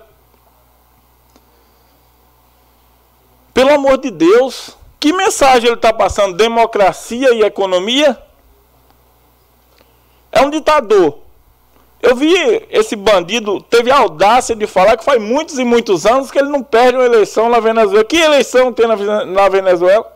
[3.53, 6.37] Pelo amor de Deus, que mensagem ele está passando?
[6.37, 8.21] Democracia e economia?
[10.31, 11.19] É um ditador.
[12.01, 12.33] Eu vi
[12.69, 16.49] esse bandido, teve a audácia de falar que faz muitos e muitos anos que ele
[16.49, 18.03] não perde uma eleição na Venezuela.
[18.03, 20.14] Que eleição tem na Venezuela?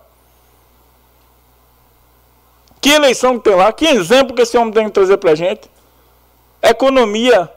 [2.82, 3.72] Que eleição que tem lá?
[3.72, 5.70] Que exemplo que esse homem tem que trazer para a gente?
[6.62, 7.52] Economia.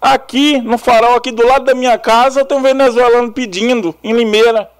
[0.00, 4.70] Aqui, no farol, aqui do lado da minha casa, tem um venezuelano pedindo, em Limeira.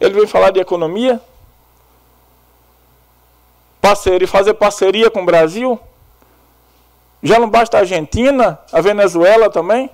[0.00, 1.20] Ele veio falar de economia?
[3.80, 5.78] Parceria, fazer parceria com o Brasil?
[7.22, 9.88] Já não basta a Argentina, a Venezuela também?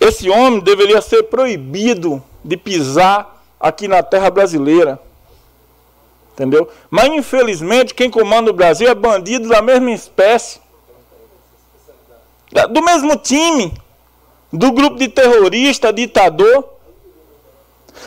[0.00, 4.98] Esse homem deveria ser proibido de pisar aqui na terra brasileira.
[6.38, 6.68] Entendeu?
[6.88, 10.60] Mas infelizmente quem comanda o Brasil é bandido da mesma espécie.
[12.70, 13.74] Do mesmo time.
[14.52, 16.64] Do grupo de terrorista, ditador.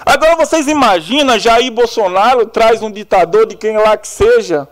[0.05, 4.65] Agora vocês imaginam Jair Bolsonaro traz um ditador de quem lá que seja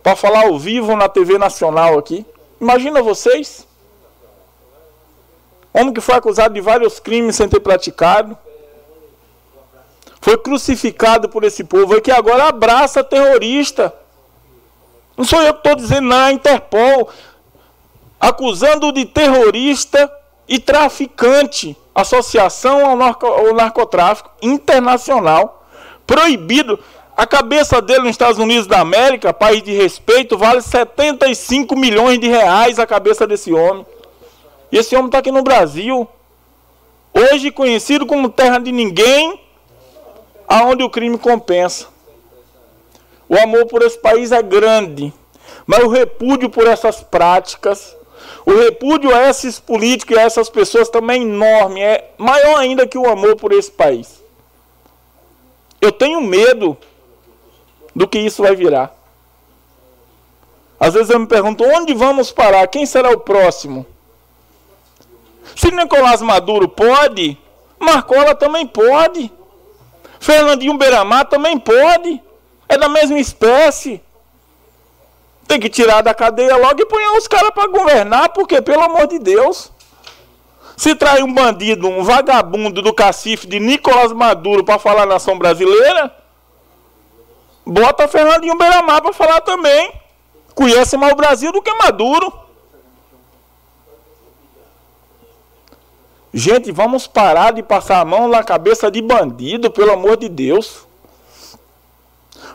[0.00, 2.24] para falar ao vivo na TV nacional aqui.
[2.60, 3.66] Imagina vocês.
[5.72, 8.38] Homem que foi acusado de vários crimes sem ter praticado.
[10.24, 13.92] Foi crucificado por esse povo e que agora abraça terrorista.
[15.18, 17.10] Não sou eu que estou dizendo, não, é Interpol.
[18.18, 20.10] Acusando de terrorista
[20.48, 21.76] e traficante.
[21.94, 25.68] Associação ao, narco, ao narcotráfico internacional.
[26.06, 26.78] Proibido.
[27.14, 32.28] A cabeça dele nos Estados Unidos da América, país de respeito, vale 75 milhões de
[32.28, 33.84] reais a cabeça desse homem.
[34.72, 36.08] E esse homem está aqui no Brasil.
[37.12, 39.43] Hoje conhecido como terra de ninguém,
[40.46, 41.86] aonde o crime compensa.
[43.28, 45.12] O amor por esse país é grande,
[45.66, 47.96] mas o repúdio por essas práticas,
[48.44, 52.86] o repúdio a esses políticos e a essas pessoas também é enorme, é maior ainda
[52.86, 54.22] que o amor por esse país.
[55.80, 56.76] Eu tenho medo
[57.94, 58.94] do que isso vai virar.
[60.78, 62.66] Às vezes eu me pergunto, onde vamos parar?
[62.66, 63.86] Quem será o próximo?
[65.56, 67.38] Se Nicolás Maduro pode,
[67.78, 69.30] Marcola também pode.
[70.24, 72.18] Fernandinho Beiramar também pode.
[72.66, 74.02] É da mesma espécie.
[75.46, 79.06] Tem que tirar da cadeia logo e pôr os caras para governar, porque, pelo amor
[79.06, 79.70] de Deus.
[80.78, 86.10] Se trai um bandido, um vagabundo do cacife de Nicolás Maduro para falar nação brasileira,
[87.66, 89.92] Bota Fernandinho Beiramar para falar também.
[90.54, 92.32] Conhece mais o Brasil do que Maduro.
[96.36, 100.84] Gente, vamos parar de passar a mão na cabeça de bandido, pelo amor de Deus.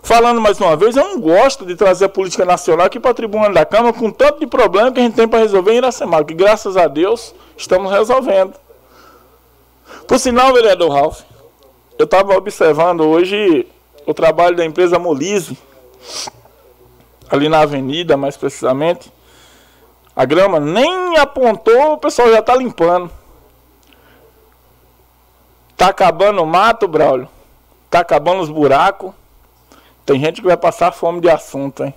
[0.04, 3.14] Falando mais uma vez, eu não gosto de trazer a política nacional aqui para a
[3.14, 6.22] tribuna da Câmara com tanto de problema que a gente tem para resolver em Iracema,
[6.26, 8.54] que graças a Deus estamos resolvendo.
[10.06, 11.22] Por sinal, vereador Ralph,
[11.98, 13.66] eu estava observando hoje
[14.06, 15.58] o trabalho da empresa Molise,
[17.30, 19.10] ali na avenida, mais precisamente.
[20.14, 23.19] A grama nem apontou, o pessoal já está limpando.
[25.80, 27.30] Tá acabando o mato, Braulio.
[27.90, 29.14] Tá acabando os buracos.
[30.06, 31.94] Tem gente que vai passar fome de assunto, hein?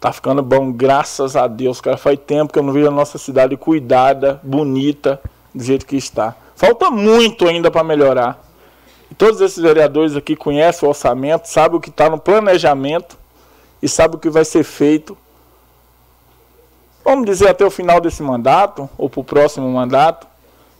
[0.00, 1.98] Tá ficando bom, graças a Deus, cara.
[1.98, 5.20] Faz tempo que eu não vejo a nossa cidade cuidada, bonita,
[5.54, 6.34] do jeito que está.
[6.54, 8.42] Falta muito ainda para melhorar.
[9.10, 13.18] E todos esses vereadores aqui conhecem o orçamento, sabem o que está no planejamento
[13.82, 15.18] e sabem o que vai ser feito.
[17.04, 20.26] Vamos dizer até o final desse mandato, ou para o próximo mandato.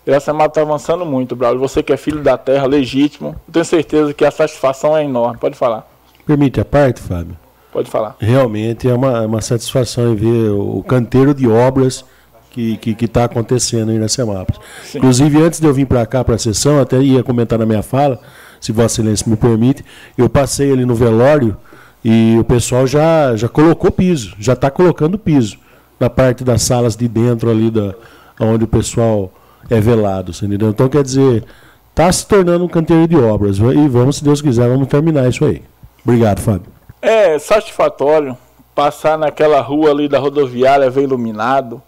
[0.07, 1.61] Iracema está avançando muito, Braulio.
[1.61, 5.39] Você que é filho da terra, legítimo, tenho certeza que a satisfação é enorme.
[5.39, 5.89] Pode falar.
[6.25, 7.37] Permite a parte, Fábio?
[7.73, 8.17] Pode falar.
[8.19, 12.05] Realmente é uma, uma satisfação ver o canteiro de obras
[12.51, 14.61] que está tá acontecendo em Iracemápolis.
[14.95, 17.83] Inclusive, antes de eu vir para cá, para a sessão, até ia comentar na minha
[17.83, 18.19] fala,
[18.61, 19.85] se Vossa Excelência me permite,
[20.17, 21.55] eu passei ali no velório
[22.03, 25.59] e o pessoal já, já colocou piso, já está colocando piso
[26.01, 27.95] na parte das salas de dentro ali da,
[28.41, 29.31] onde o pessoal
[29.69, 30.71] é velado, entendeu?
[30.71, 31.45] Então, quer dizer,
[31.91, 33.59] está se tornando um canteiro de obras.
[33.59, 35.63] E vamos, se Deus quiser, vamos terminar isso aí.
[36.05, 36.71] Obrigado, Fábio.
[37.01, 38.37] É satisfatório
[38.75, 41.83] passar naquela rua ali da rodoviária, ver iluminado,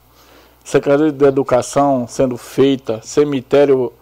[0.65, 3.93] Secretaria de Educação sendo feita, cemitério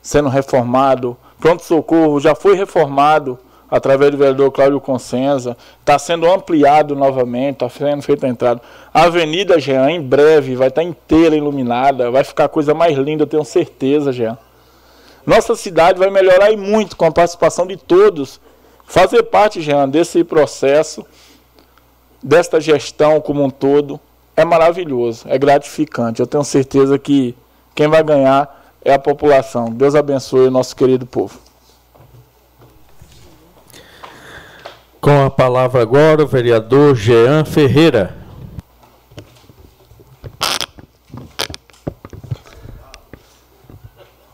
[0.00, 3.38] sendo reformado, pronto-socorro já foi reformado
[3.72, 8.60] através do vereador Cláudio Consenza, está sendo ampliado novamente, está sendo feita a entrada.
[8.92, 12.98] A Avenida Jean, em breve, vai estar tá inteira iluminada, vai ficar a coisa mais
[12.98, 14.36] linda, eu tenho certeza, Jean.
[15.24, 18.38] Nossa cidade vai melhorar e muito com a participação de todos.
[18.84, 21.06] Fazer parte, Jean, desse processo,
[22.22, 23.98] desta gestão como um todo,
[24.36, 26.20] é maravilhoso, é gratificante.
[26.20, 27.34] Eu tenho certeza que
[27.74, 29.70] quem vai ganhar é a população.
[29.70, 31.51] Deus abençoe o nosso querido povo.
[35.02, 38.16] Com a palavra agora o vereador Jean Ferreira.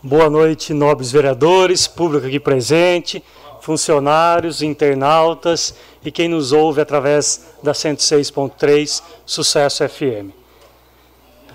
[0.02, 3.24] Boa noite, nobres vereadores, público aqui presente,
[3.62, 5.74] funcionários, internautas
[6.04, 10.34] e quem nos ouve através da 106.3 Sucesso FM.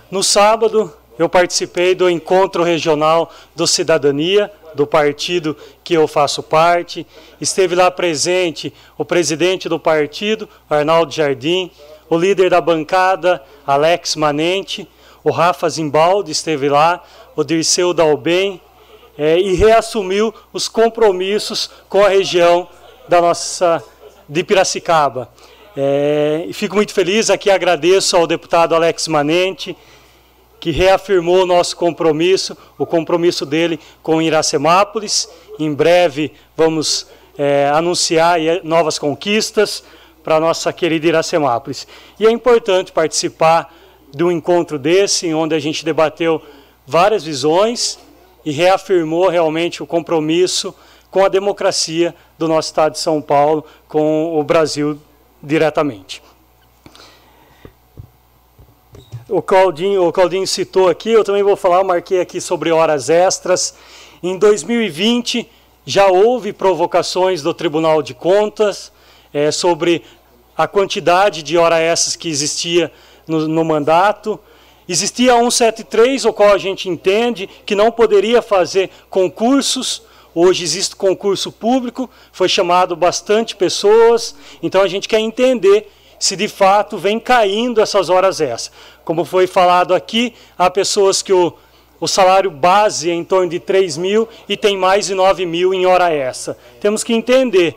[0.10, 7.06] No sábado, eu participei do encontro regional do Cidadania, do partido que eu faço parte.
[7.40, 11.72] Esteve lá presente o presidente do partido, Arnaldo Jardim,
[12.10, 14.88] o líder da bancada, Alex Manente,
[15.23, 17.03] o Rafa Zimbaldi esteve lá,
[17.35, 18.60] o Dirceu Dalben,
[19.18, 22.68] é, e reassumiu os compromissos com a região
[23.07, 23.84] da nossa
[24.27, 25.30] de Piracicaba.
[25.76, 29.76] É, fico muito feliz aqui, agradeço ao deputado Alex Manente,
[30.64, 35.27] que reafirmou o nosso compromisso, o compromisso dele com Iracemápolis.
[35.60, 37.06] Em breve vamos
[37.38, 39.84] é, anunciar novas conquistas
[40.23, 41.85] para nossa querida Iracemápolis.
[42.18, 43.76] E é importante participar
[44.10, 46.41] de um encontro desse, onde a gente debateu
[46.88, 47.99] várias visões
[48.45, 50.73] e reafirmou realmente o compromisso
[51.11, 54.98] com a democracia do nosso estado de São Paulo, com o Brasil
[55.44, 56.23] diretamente
[59.30, 63.76] o Claudinho, o Claudinho citou aqui, eu também vou falar, marquei aqui sobre horas extras.
[64.22, 65.50] Em 2020
[65.86, 68.91] já houve provocações do Tribunal de Contas
[69.34, 70.04] é, sobre
[70.58, 72.91] a quantidade de horas extras que existia
[73.28, 74.40] no, no mandato.
[74.88, 80.04] Existia 173, o qual a gente entende que não poderia fazer concursos.
[80.36, 85.90] Hoje existe concurso público, foi chamado bastante pessoas, então a gente quer entender
[86.24, 88.72] se de fato vem caindo essas horas extras.
[89.04, 91.52] Como foi falado aqui, há pessoas que o,
[92.00, 95.74] o salário base é em torno de 3 mil e tem mais de 9 mil
[95.74, 96.58] em hora extra.
[96.80, 97.76] Temos que entender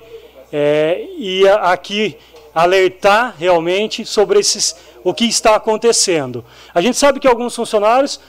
[0.52, 2.16] é, e aqui
[2.55, 6.44] alertar realmente sobre esses, o que está acontecendo.
[6.73, 8.20] A gente sabe que alguns funcionários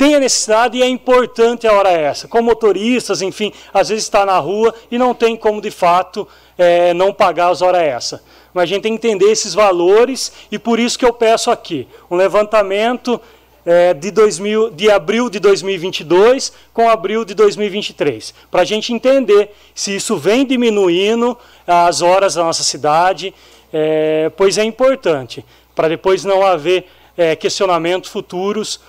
[0.00, 2.26] têm a necessidade e é importante a hora extra.
[2.26, 6.94] Como motoristas, enfim, às vezes está na rua e não tem como de fato é,
[6.94, 8.20] não pagar as horas extra
[8.52, 11.86] mas a gente tem que entender esses valores e por isso que eu peço aqui
[12.10, 13.20] um levantamento
[13.64, 19.54] é, de, 2000, de abril de 2022 com abril de 2023, para a gente entender
[19.74, 21.36] se isso vem diminuindo
[21.66, 23.34] as horas da nossa cidade,
[23.72, 25.44] é, pois é importante,
[25.74, 26.86] para depois não haver
[27.16, 28.80] é, questionamentos futuros,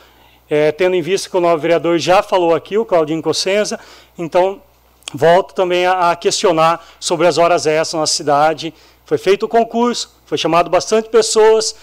[0.52, 3.80] é, tendo em vista que o novo vereador já falou aqui, o Claudinho Cossenza,
[4.18, 4.62] então
[5.14, 8.74] volto também a, a questionar sobre as horas extras na cidade.
[9.06, 11.74] Foi feito o concurso, foi chamado bastante pessoas.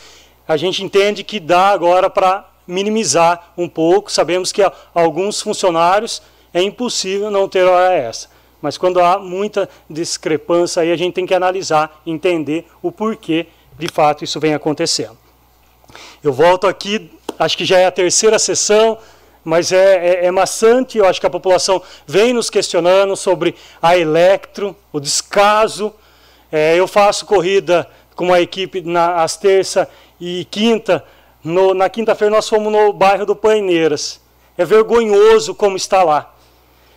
[0.47, 4.13] A gente entende que dá agora para minimizar um pouco.
[4.13, 4.63] Sabemos que
[4.95, 6.21] alguns funcionários
[6.53, 8.29] é impossível não ter hora extra.
[8.61, 13.47] Mas quando há muita discrepância aí, a gente tem que analisar, entender o porquê
[13.79, 15.17] de fato isso vem acontecendo.
[16.23, 18.99] Eu volto aqui, acho que já é a terceira sessão,
[19.45, 23.97] mas é, é, é maçante, eu acho que a população vem nos questionando sobre a
[23.97, 25.95] Electro, o descaso.
[26.51, 29.89] É, eu faço corrida com a equipe nas terça
[30.21, 31.05] e quinta.
[31.43, 34.21] No, na quinta-feira nós fomos no bairro do Paineiras.
[34.57, 36.35] É vergonhoso como está lá.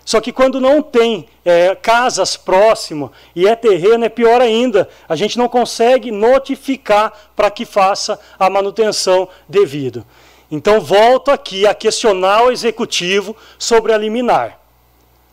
[0.03, 4.89] Só que quando não tem é, casas próximas e é terreno, é pior ainda.
[5.07, 10.03] A gente não consegue notificar para que faça a manutenção devida.
[10.51, 14.59] Então, volto aqui a questionar o executivo sobre a liminar.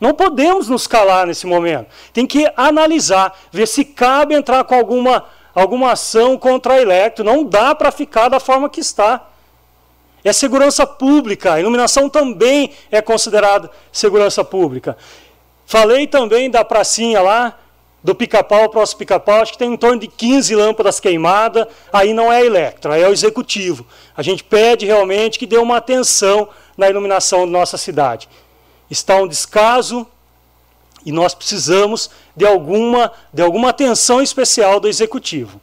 [0.00, 1.88] Não podemos nos calar nesse momento.
[2.12, 7.24] Tem que analisar, ver se cabe entrar com alguma, alguma ação contra a Electro.
[7.24, 9.26] Não dá para ficar da forma que está.
[10.22, 11.54] É segurança pública.
[11.54, 14.96] A iluminação também é considerada segurança pública.
[15.66, 17.58] Falei também da pracinha lá,
[18.02, 22.32] do pica-pau, próximo pica-pau, acho que tem em torno de 15 lâmpadas queimadas, aí não
[22.32, 23.86] é a Electra, é o executivo.
[24.16, 28.28] A gente pede realmente que dê uma atenção na iluminação da nossa cidade.
[28.88, 30.06] Está um descaso
[31.04, 35.60] e nós precisamos de alguma, de alguma atenção especial do executivo.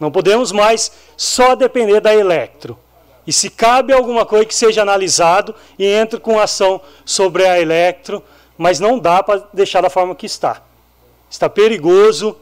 [0.00, 2.78] Não podemos mais só depender da Electro.
[3.26, 8.22] E se cabe alguma coisa que seja analisado e entre com ação sobre a Electro,
[8.56, 10.62] mas não dá para deixar da forma que está.
[11.34, 12.36] Está perigoso,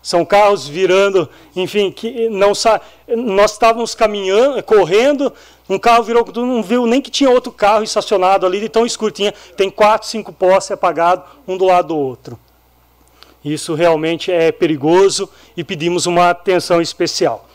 [0.00, 2.52] são carros virando, enfim, que não
[3.08, 5.32] nós estávamos caminhando, correndo,
[5.68, 9.10] um carro virou, não viu nem que tinha outro carro estacionado ali de tão escuro,
[9.10, 12.38] tinha, tem quatro, cinco postes apagados um do lado do outro.
[13.44, 17.48] Isso realmente é perigoso e pedimos uma atenção especial.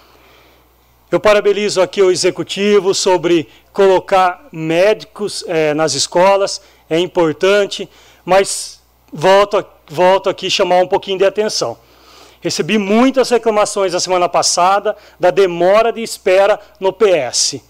[1.09, 7.87] Eu parabenizo aqui o executivo sobre colocar médicos é, nas escolas, é importante,
[8.25, 8.81] mas
[9.13, 11.77] volto, volto aqui chamar um pouquinho de atenção.
[12.41, 17.61] Recebi muitas reclamações na semana passada da demora de espera no PS.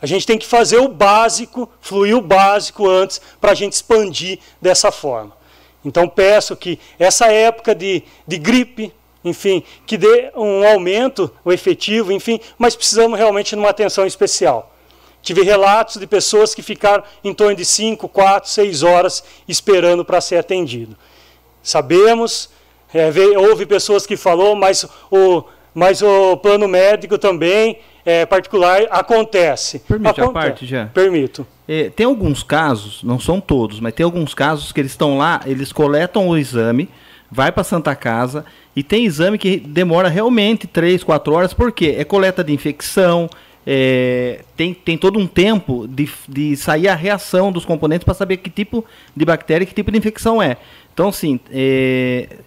[0.00, 4.38] A gente tem que fazer o básico, fluir o básico antes, para a gente expandir
[4.60, 5.36] dessa forma.
[5.84, 8.92] Então peço que essa época de, de gripe,
[9.24, 14.74] enfim, que dê um aumento, o efetivo, enfim, mas precisamos realmente de uma atenção especial.
[15.22, 20.20] Tive relatos de pessoas que ficaram em torno de 5, 4, 6 horas esperando para
[20.20, 20.96] ser atendido.
[21.66, 22.48] Sabemos,
[22.94, 25.42] é, houve pessoas que falou, mas o,
[25.74, 29.80] mas o plano médico também é, particular acontece.
[29.80, 30.30] Permite acontece.
[30.30, 30.86] a parte, já?
[30.86, 31.44] Permito.
[31.66, 35.40] É, tem alguns casos, não são todos, mas tem alguns casos que eles estão lá,
[35.44, 36.88] eles coletam o exame,
[37.28, 38.44] vai para Santa Casa
[38.76, 43.28] e tem exame que demora realmente 3, 4 horas, porque é coleta de infecção,
[43.66, 48.36] é, tem, tem todo um tempo de, de sair a reação dos componentes para saber
[48.36, 48.84] que tipo
[49.16, 50.56] de bactéria e que tipo de infecção é.
[50.96, 52.38] Então, assim, é,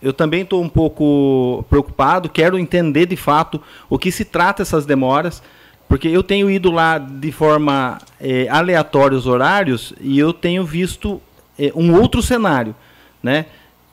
[0.00, 3.60] eu também estou um pouco preocupado, quero entender de fato
[3.90, 5.42] o que se trata essas demoras,
[5.86, 11.20] porque eu tenho ido lá de forma é, aleatória os horários e eu tenho visto
[11.58, 12.74] é, um outro cenário,
[13.22, 13.44] né?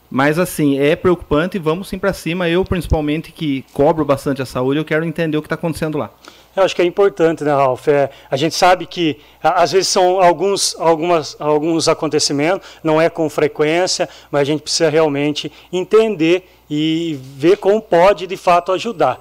[0.10, 2.48] Mas assim, é preocupante vamos sim para cima.
[2.48, 6.10] Eu, principalmente, que cobro bastante a saúde, eu quero entender o que está acontecendo lá.
[6.56, 7.88] Eu acho que é importante, né, Ralf?
[7.88, 13.30] É, a gente sabe que às vezes são alguns, algumas, alguns acontecimentos, não é com
[13.30, 19.20] frequência, mas a gente precisa realmente entender e ver como pode de fato ajudar.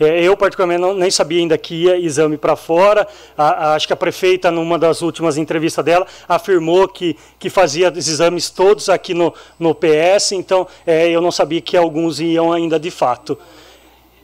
[0.00, 3.06] É, eu, particularmente, não, nem sabia ainda que ia exame para fora.
[3.36, 7.92] A, a, acho que a prefeita, numa das últimas entrevistas dela, afirmou que, que fazia
[7.92, 12.52] os exames todos aqui no, no PS, então é, eu não sabia que alguns iam
[12.52, 13.38] ainda de fato.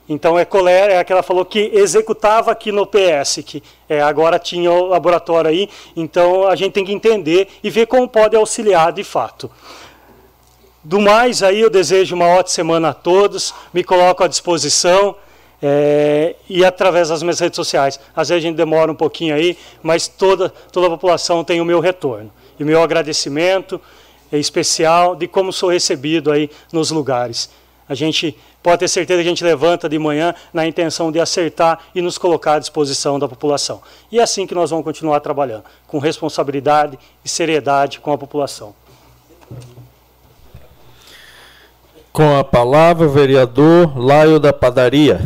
[0.09, 4.39] Então é colera, é que ela falou que executava aqui no PS, que é, agora
[4.39, 8.90] tinha o laboratório aí, então a gente tem que entender e ver como pode auxiliar
[8.93, 9.51] de fato.
[10.82, 15.14] Do mais aí eu desejo uma ótima semana a todos, me coloco à disposição
[15.60, 18.01] é, e através das minhas redes sociais.
[18.16, 21.64] Às vezes a gente demora um pouquinho aí, mas toda, toda a população tem o
[21.64, 22.32] meu retorno.
[22.59, 23.80] E meu agradecimento
[24.32, 27.51] é especial de como sou recebido aí nos lugares.
[27.89, 31.80] A gente pode ter certeza que a gente levanta de manhã na intenção de acertar
[31.94, 33.80] e nos colocar à disposição da população.
[34.10, 38.74] E é assim que nós vamos continuar trabalhando, com responsabilidade e seriedade com a população.
[42.12, 45.20] Com a palavra, o vereador Laio da Padaria.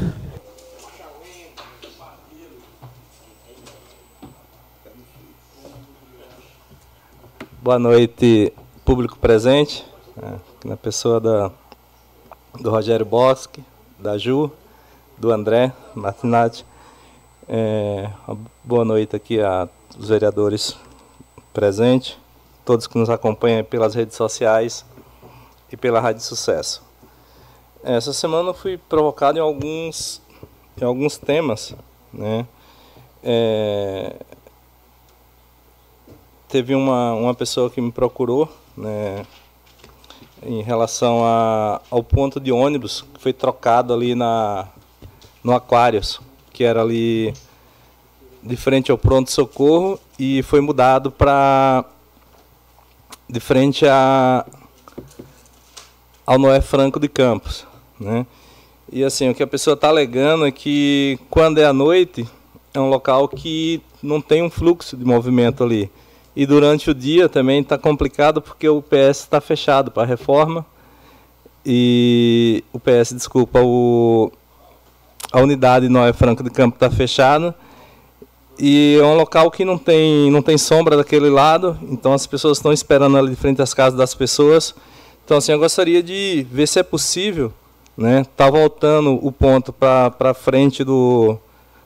[7.63, 8.53] Boa noite,
[8.85, 9.87] público presente,
[10.17, 11.51] né, na pessoa da,
[12.61, 13.65] do Rogério Bosque,
[13.99, 14.51] da Ju,
[15.17, 16.65] do André Martinati.
[17.49, 18.11] É,
[18.65, 19.69] boa noite aqui a
[19.99, 20.77] os vereadores
[21.53, 22.17] presentes,
[22.65, 24.85] todos que nos acompanham pelas redes sociais
[25.71, 26.83] e pela Rádio Sucesso.
[27.83, 30.23] Essa semana eu fui provocado em alguns,
[30.81, 31.75] em alguns temas.
[32.13, 32.47] Né?
[33.23, 34.17] É,
[36.49, 39.27] teve uma, uma pessoa que me procurou né,
[40.45, 44.69] em relação a, ao ponto de ônibus que foi trocado ali na,
[45.43, 46.21] no Aquários,
[46.53, 47.33] que era ali
[48.43, 51.85] de frente ao pronto-socorro e foi mudado para
[53.29, 54.45] de frente a,
[56.27, 57.67] ao Noé Franco de Campos.
[57.99, 58.27] Né?
[58.91, 62.29] E assim, o que a pessoa está alegando é que quando é à noite,
[62.75, 65.91] é um local que não tem um fluxo de movimento ali.
[66.35, 70.65] E durante o dia também está complicado porque o PS está fechado para reforma.
[71.65, 74.33] E o PS, desculpa, o,
[75.33, 77.55] a unidade Noé Franco de Campos está fechada
[78.59, 82.59] e é um local que não tem, não tem sombra daquele lado, então as pessoas
[82.59, 84.75] estão esperando ali de frente às casas das pessoas.
[85.25, 87.53] Então, assim, eu gostaria de ver se é possível,
[87.97, 91.39] né, tá voltando o ponto para frente do,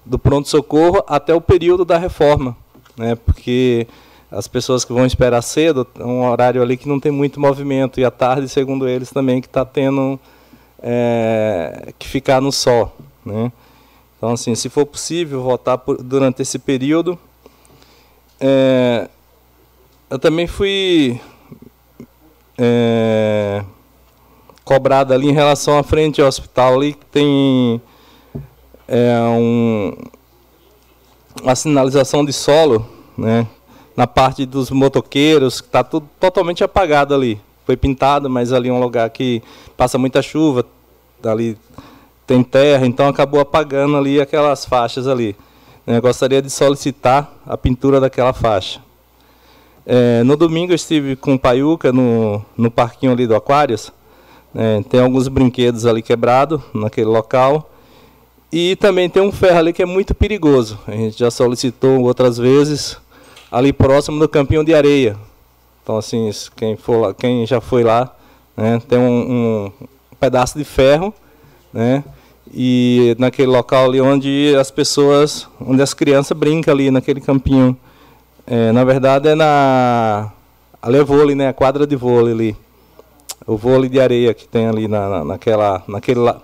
[0.05, 2.57] do pronto-socorro até o período da reforma,
[2.97, 3.87] né, porque
[4.31, 8.05] as pessoas que vão esperar cedo, um horário ali que não tem muito movimento, e
[8.05, 10.19] à tarde, segundo eles, também que está tendo
[10.83, 13.53] é, que ficar no sol, né.
[14.17, 17.19] Então, assim, se for possível votar por, durante esse período.
[18.41, 19.09] É,
[20.09, 21.21] eu também fui
[22.59, 23.63] é,
[24.65, 27.81] cobrado ali em relação à frente ao hospital ali, que tem
[28.89, 29.97] é, um,
[31.43, 33.47] uma sinalização de solo, né,
[33.97, 37.41] na parte dos motoqueiros, que está tudo totalmente apagado ali.
[37.65, 39.43] Foi pintado, mas ali é um lugar que
[39.77, 40.65] passa muita chuva,
[41.25, 41.57] ali
[42.27, 45.37] tem terra, então acabou apagando ali aquelas faixas ali.
[45.87, 48.81] Eu gostaria de solicitar a pintura daquela faixa.
[49.87, 53.93] É, no domingo eu estive com o Paiuca no, no parquinho ali do Aquários.
[54.53, 57.71] É, tem alguns brinquedos ali quebrados naquele local.
[58.51, 60.79] E também tem um ferro ali que é muito perigoso.
[60.89, 62.97] A gente já solicitou outras vezes,
[63.51, 65.17] ali próximo do campinho de areia.
[65.83, 68.15] Então assim, quem, for lá, quem já foi lá,
[68.57, 69.73] né, tem um, um
[70.19, 71.15] pedaço de ferro,
[71.73, 72.03] né,
[72.53, 77.77] e naquele local ali onde as pessoas, onde as crianças brincam ali naquele campinho.
[78.47, 80.33] É, na verdade é na
[80.81, 81.49] ali é vôlei, né?
[81.49, 82.57] A quadra de vôlei ali.
[83.47, 86.41] O vôlei de areia que tem ali na, na naquela naquele lá.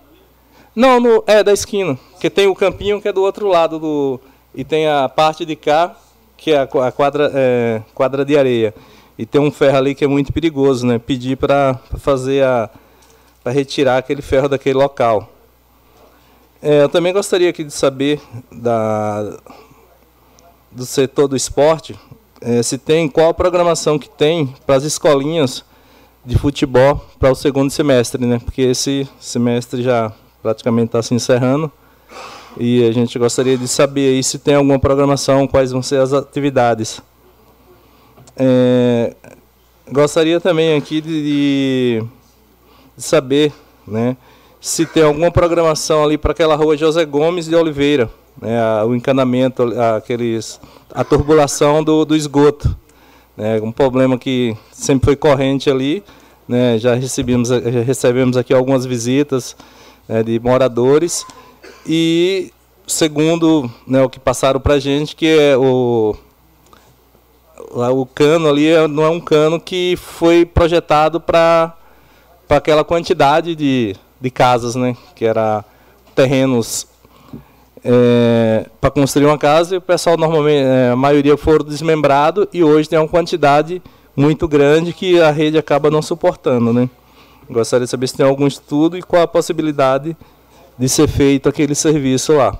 [0.74, 4.20] Não, no, é da esquina, que tem o campinho que é do outro lado do
[4.54, 5.96] e tem a parte de cá
[6.42, 8.74] que é a, quadra é, quadra de areia.
[9.16, 10.98] E tem um ferro ali que é muito perigoso, né?
[10.98, 12.68] Pedir para fazer a
[13.44, 15.30] para retirar aquele ferro daquele local.
[16.60, 19.36] É, eu também gostaria aqui de saber da,
[20.70, 21.98] do setor do esporte,
[22.40, 25.64] é, se tem qual a programação que tem para as escolinhas
[26.24, 28.40] de futebol para o segundo semestre, né?
[28.44, 31.70] Porque esse semestre já praticamente está se encerrando
[32.58, 36.12] e a gente gostaria de saber aí se tem alguma programação, quais vão ser as
[36.12, 37.00] atividades.
[38.36, 39.14] É,
[39.90, 42.02] gostaria também aqui de,
[42.96, 43.52] de saber,
[43.86, 44.16] né?
[44.62, 48.08] se tem alguma programação ali para aquela rua José Gomes de Oliveira,
[48.40, 49.64] né, o encanamento,
[49.96, 50.60] aqueles,
[50.94, 52.74] a turbulação do, do esgoto.
[53.36, 56.04] Né, um problema que sempre foi corrente ali.
[56.46, 59.56] Né, já, recebemos, já recebemos aqui algumas visitas
[60.08, 61.26] né, de moradores
[61.86, 62.52] e
[62.86, 66.14] segundo né, o que passaram para a gente, que é o,
[67.70, 71.74] o cano ali é, não é um cano que foi projetado para
[72.48, 74.96] aquela quantidade de, de casas, né?
[75.14, 75.64] Que era
[76.14, 76.86] terrenos
[77.84, 82.62] é, para construir uma casa e o pessoal normalmente, é, a maioria foram desmembrado e
[82.62, 83.82] hoje tem uma quantidade
[84.14, 86.88] muito grande que a rede acaba não suportando, né?
[87.50, 90.16] Gostaria de saber se tem algum estudo e qual a possibilidade
[90.78, 92.58] de ser feito aquele serviço lá.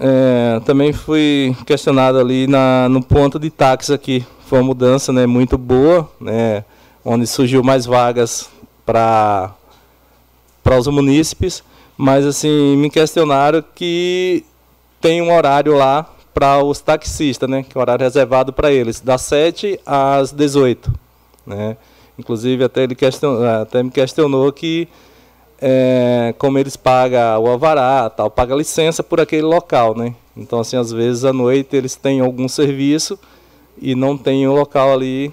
[0.00, 4.24] É, também fui questionado ali na, no ponto de táxi aqui.
[4.46, 6.64] Foi uma mudança né, muito boa, né,
[7.04, 8.48] onde surgiu mais vagas
[8.86, 9.52] para
[10.78, 11.62] os munícipes,
[11.96, 14.44] mas assim, me questionaram que
[15.00, 19.00] tem um horário lá para os taxistas, né, que é um horário reservado para eles,
[19.00, 20.92] das 7 às 18,
[21.44, 21.76] né?
[22.16, 24.88] Inclusive até ele questionou, até me questionou que
[25.60, 30.14] é, como eles pagam o alvará, tal, paga licença por aquele local, né?
[30.36, 33.18] Então assim, às vezes à noite eles têm algum serviço
[33.80, 35.32] e não tem um local ali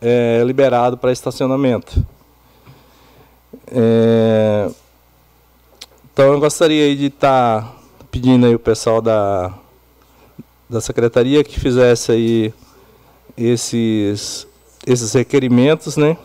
[0.00, 2.04] é, liberado para estacionamento.
[3.70, 4.68] É,
[6.12, 7.74] então eu gostaria de estar tá
[8.10, 9.54] pedindo aí o pessoal da,
[10.68, 12.54] da secretaria que fizesse aí
[13.36, 14.46] esses,
[14.86, 16.16] esses requerimentos, né?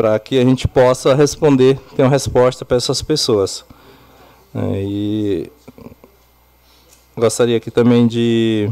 [0.00, 3.66] Para que a gente possa responder, ter uma resposta para essas pessoas.
[4.54, 5.52] É, e
[7.14, 8.70] gostaria aqui também de,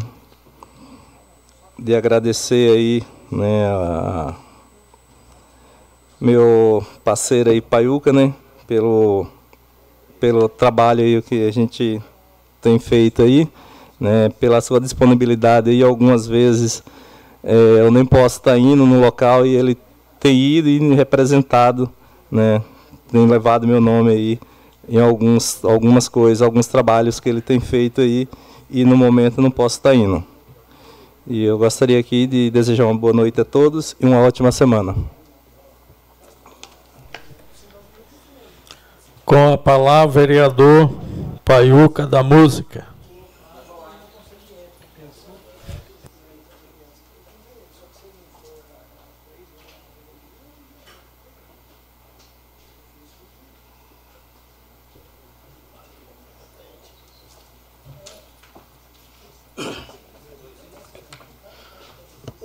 [1.78, 4.34] de agradecer aí, né, a,
[6.18, 8.32] meu parceiro aí, Paiuca, né,
[8.66, 9.26] pelo,
[10.18, 12.00] pelo trabalho aí que a gente
[12.58, 13.46] tem feito aí,
[14.00, 16.82] né, pela sua disponibilidade aí, algumas vezes
[17.44, 19.76] é, eu nem posso estar indo no local e ele
[20.20, 21.90] tem ido e representado,
[22.30, 22.62] né,
[23.10, 24.40] tem levado meu nome aí
[24.88, 28.26] em alguns, algumas coisas, alguns trabalhos que ele tem feito aí
[28.70, 30.24] e no momento não posso estar indo.
[31.26, 34.94] E eu gostaria aqui de desejar uma boa noite a todos e uma ótima semana.
[39.26, 40.90] Com a palavra, vereador
[41.44, 42.86] Paiuca da Música.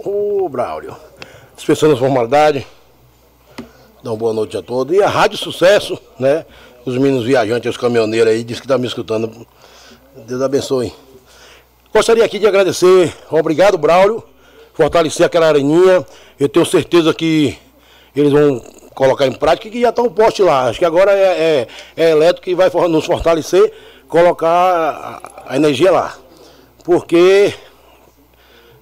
[0.06, 0.98] Ô, Braulio.
[1.56, 2.66] Dispensando as formalidades.
[4.04, 4.94] Dá uma boa noite a todos.
[4.94, 6.46] E a Rádio Sucesso, né?
[6.86, 9.48] Os meninos viajantes, os caminhoneiros aí, diz que estão tá me escutando.
[10.28, 10.92] Deus abençoe.
[11.94, 13.16] Gostaria aqui de agradecer.
[13.32, 14.22] Obrigado, Braulio.
[14.74, 16.06] Fortalecer aquela areninha.
[16.38, 17.58] Eu tenho certeza que
[18.14, 18.62] eles vão
[18.94, 20.66] colocar em prática que já está um poste lá.
[20.66, 23.72] Acho que agora é, é, é elétrico que vai nos fortalecer,
[24.10, 24.50] colocar
[25.48, 26.18] a, a energia lá.
[26.84, 27.54] Porque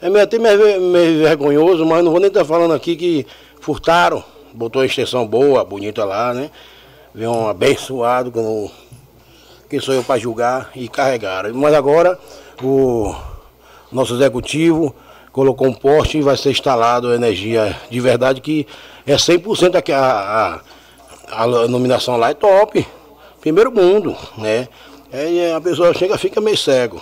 [0.01, 3.27] é meio, até meio, meio vergonhoso, mas não vou nem estar falando aqui que
[3.59, 6.49] furtaram, botou a extensão boa, bonita lá, né?
[7.13, 8.71] Veio um abençoado, não,
[9.69, 11.53] que sou eu para julgar, e carregaram.
[11.53, 12.17] Mas agora
[12.63, 13.15] o
[13.91, 14.95] nosso executivo
[15.31, 18.67] colocou um poste e vai ser instalado energia de verdade que
[19.05, 20.61] é 100% aqui a,
[21.29, 22.85] a, a iluminação lá é top.
[23.39, 24.67] Primeiro mundo, né?
[25.11, 27.01] É, a pessoa chega fica meio cego.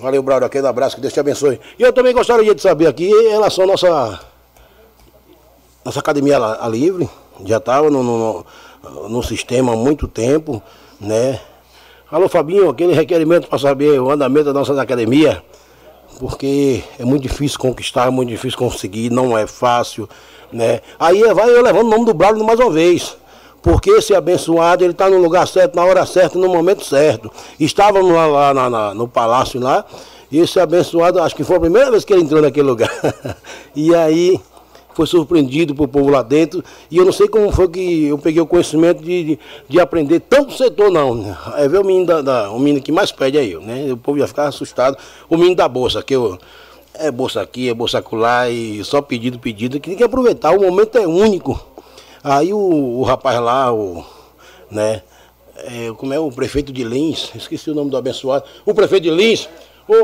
[0.00, 1.58] Valeu, Braulio, aquele abraço, que Deus te abençoe.
[1.78, 4.20] E eu também gostaria de saber aqui, em relação à nossa,
[5.84, 7.08] nossa academia a, livre,
[7.44, 8.46] já estava no, no,
[9.08, 10.62] no, sistema há muito tempo,
[11.00, 11.40] né?
[12.10, 15.42] Alô, Fabinho, aquele requerimento para saber o andamento da nossa academia,
[16.20, 20.06] porque é muito difícil conquistar, é muito difícil conseguir, não é fácil,
[20.52, 20.82] né?
[21.00, 23.16] Aí vai eu levando o nome do Braulio mais uma vez
[23.66, 27.32] porque esse abençoado ele está no lugar certo, na hora certa, no momento certo.
[27.58, 29.84] Estávamos lá, lá na, no palácio lá,
[30.30, 32.88] e esse abençoado, acho que foi a primeira vez que ele entrou naquele lugar.
[33.74, 34.40] e aí
[34.94, 38.40] foi surpreendido por povo lá dentro, e eu não sei como foi que eu peguei
[38.40, 39.38] o conhecimento de, de,
[39.68, 41.36] de aprender tanto setor não.
[41.56, 43.92] É ver o menino, da, da, o menino que mais pede aí, né?
[43.92, 44.96] O povo ia ficar assustado.
[45.28, 46.38] O menino da bolsa, que eu.
[46.94, 50.60] É bolsa aqui, é bolsa acolá, e só pedido, pedido, que tem que aproveitar, o
[50.60, 51.60] momento é único.
[52.28, 54.04] Aí o, o rapaz lá, o,
[54.68, 55.00] né,
[55.58, 59.10] é, como é o prefeito de Lins, esqueci o nome do abençoado, o prefeito de
[59.12, 59.48] Lins,
[59.86, 59.94] o,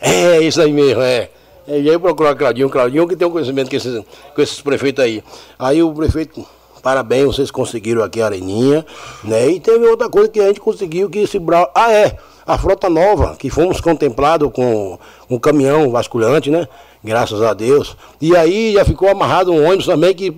[0.00, 1.30] é isso aí mesmo, é.
[1.68, 4.04] é e aí procurar Claudinho, Claudinho que tem um conhecimento com esses,
[4.34, 5.22] com esses prefeitos aí.
[5.56, 6.44] Aí o prefeito,
[6.82, 8.84] parabéns, vocês conseguiram aqui a areninha,
[9.22, 9.48] né?
[9.48, 11.70] E teve outra coisa que a gente conseguiu, que esse brau.
[11.72, 12.18] Ah, é,
[12.52, 14.98] a frota nova, que fomos contemplados com
[15.28, 16.68] um caminhão vasculhante, né?
[17.02, 17.96] graças a Deus.
[18.20, 20.30] E aí já ficou amarrado um ônibus também que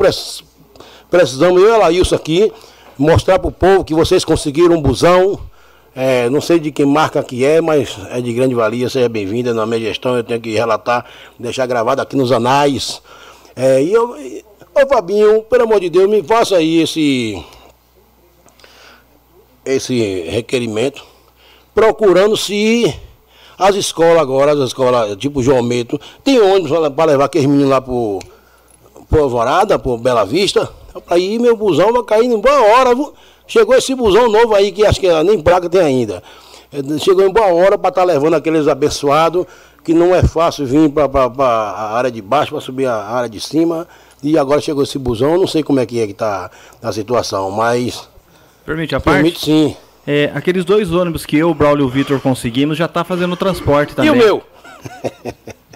[1.11, 2.53] precisamos, eu e a Laílson aqui,
[2.97, 5.39] mostrar para o povo que vocês conseguiram um busão.
[5.95, 9.53] É, não sei de que marca que é, mas é de grande valia, seja bem-vinda
[9.53, 11.05] na minha gestão, eu tenho que relatar,
[11.39, 13.03] deixar gravado aqui nos anais.
[13.55, 14.17] É, e eu,
[14.75, 17.45] ô Fabinho, pelo amor de Deus, me faça aí esse,
[19.67, 21.05] esse requerimento,
[21.75, 22.95] procurando se
[23.59, 27.81] as escolas agora, as escolas tipo João Meto, tem ônibus para levar aqueles meninos lá
[27.81, 28.19] pro,
[29.09, 30.69] pro Alvorada, pro Bela Vista.
[31.09, 32.91] Aí meu busão vai cair em boa hora.
[33.47, 36.23] Chegou esse busão novo aí, que acho que nem placa tem ainda.
[36.73, 39.47] É, chegou em boa hora para estar tá levando aqueles abençoados,
[39.85, 43.41] que não é fácil vir para a área de baixo, para subir a área de
[43.41, 43.87] cima.
[44.23, 46.51] E agora chegou esse busão, não sei como é que é que está
[46.83, 48.09] a situação, mas.
[48.65, 49.17] Permite a parte?
[49.17, 49.77] Permite sim.
[50.07, 53.37] É, aqueles dois ônibus que eu, o Braulio e o Vitor conseguimos já tá fazendo
[53.37, 54.11] transporte também.
[54.11, 54.43] E o meu?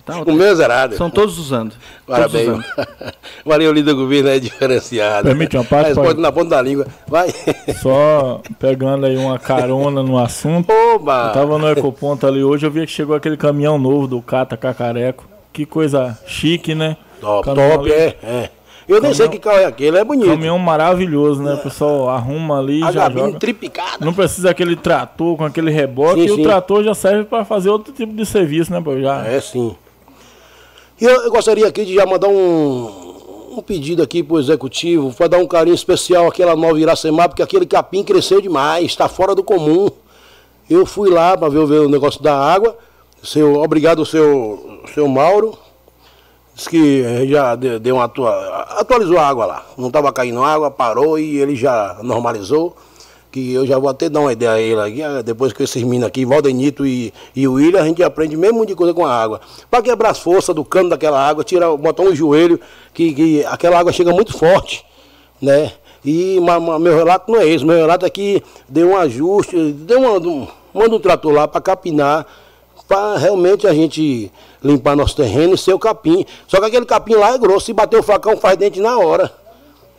[0.04, 0.96] Tá, o meu é zerado.
[0.96, 1.74] São todos usando.
[2.06, 2.46] Parabéns.
[2.46, 3.12] Todos usando.
[3.44, 5.26] Valeu, líder do governo é diferenciado.
[5.26, 5.94] Permite uma parte?
[5.94, 6.86] Pode na ponta da língua.
[7.08, 7.34] Vai.
[7.82, 10.72] Só pegando aí uma carona no assunto.
[10.72, 11.28] Oba!
[11.28, 14.56] Eu tava no Ecoponto ali hoje, eu vi que chegou aquele caminhão novo do Cata
[14.56, 16.98] Cacareco que coisa chique, né?
[17.18, 18.00] Top, Caminhão top, ali.
[18.00, 18.50] é, é.
[18.88, 20.28] Eu nem sei que carro é aquele, é bonito.
[20.30, 21.54] Caminhão maravilhoso, né?
[21.54, 23.38] O pessoal arruma ali, A já joga.
[23.38, 24.04] triplicada.
[24.04, 26.20] Não precisa aquele trator com aquele reboque.
[26.20, 26.40] Sim, e sim.
[26.40, 28.80] o trator já serve para fazer outro tipo de serviço, né?
[29.02, 29.26] Já...
[29.26, 29.74] É sim.
[31.00, 35.26] E eu, eu gostaria aqui de já mandar um, um pedido aqui pro executivo para
[35.28, 39.42] dar um carinho especial àquela nova Iracemar, porque aquele capim cresceu demais, está fora do
[39.42, 39.88] comum.
[40.70, 42.76] Eu fui lá para ver, o- ver o negócio da água.
[43.22, 45.58] Seu, obrigado, seu, seu Mauro.
[46.56, 49.66] Diz que eh, já de- deu uma atua- atualizou a água lá.
[49.76, 52.74] Não estava caindo água, parou e ele já normalizou.
[53.30, 55.82] Que eu já vou até dar uma ideia a ele aqui, ah, depois que esses
[55.82, 59.42] meninos aqui, Valdenito e, e William, a gente aprende mesmo de coisa com a água.
[59.70, 62.58] Para quebrar as forças do cano daquela água, tirar, botar um joelho,
[62.94, 64.86] que, que aquela água chega muito forte,
[65.42, 65.72] né?
[66.02, 66.38] E
[66.80, 70.48] meu relato não é esse, meu relato é que deu um ajuste, deu uma, um,
[70.72, 72.24] manda um trator lá para capinar,
[72.88, 74.30] para realmente a gente
[74.62, 76.24] limpar nosso terreno e ser o capim.
[76.46, 79.32] Só que aquele capim lá é grosso, se bater o facão faz dente na hora.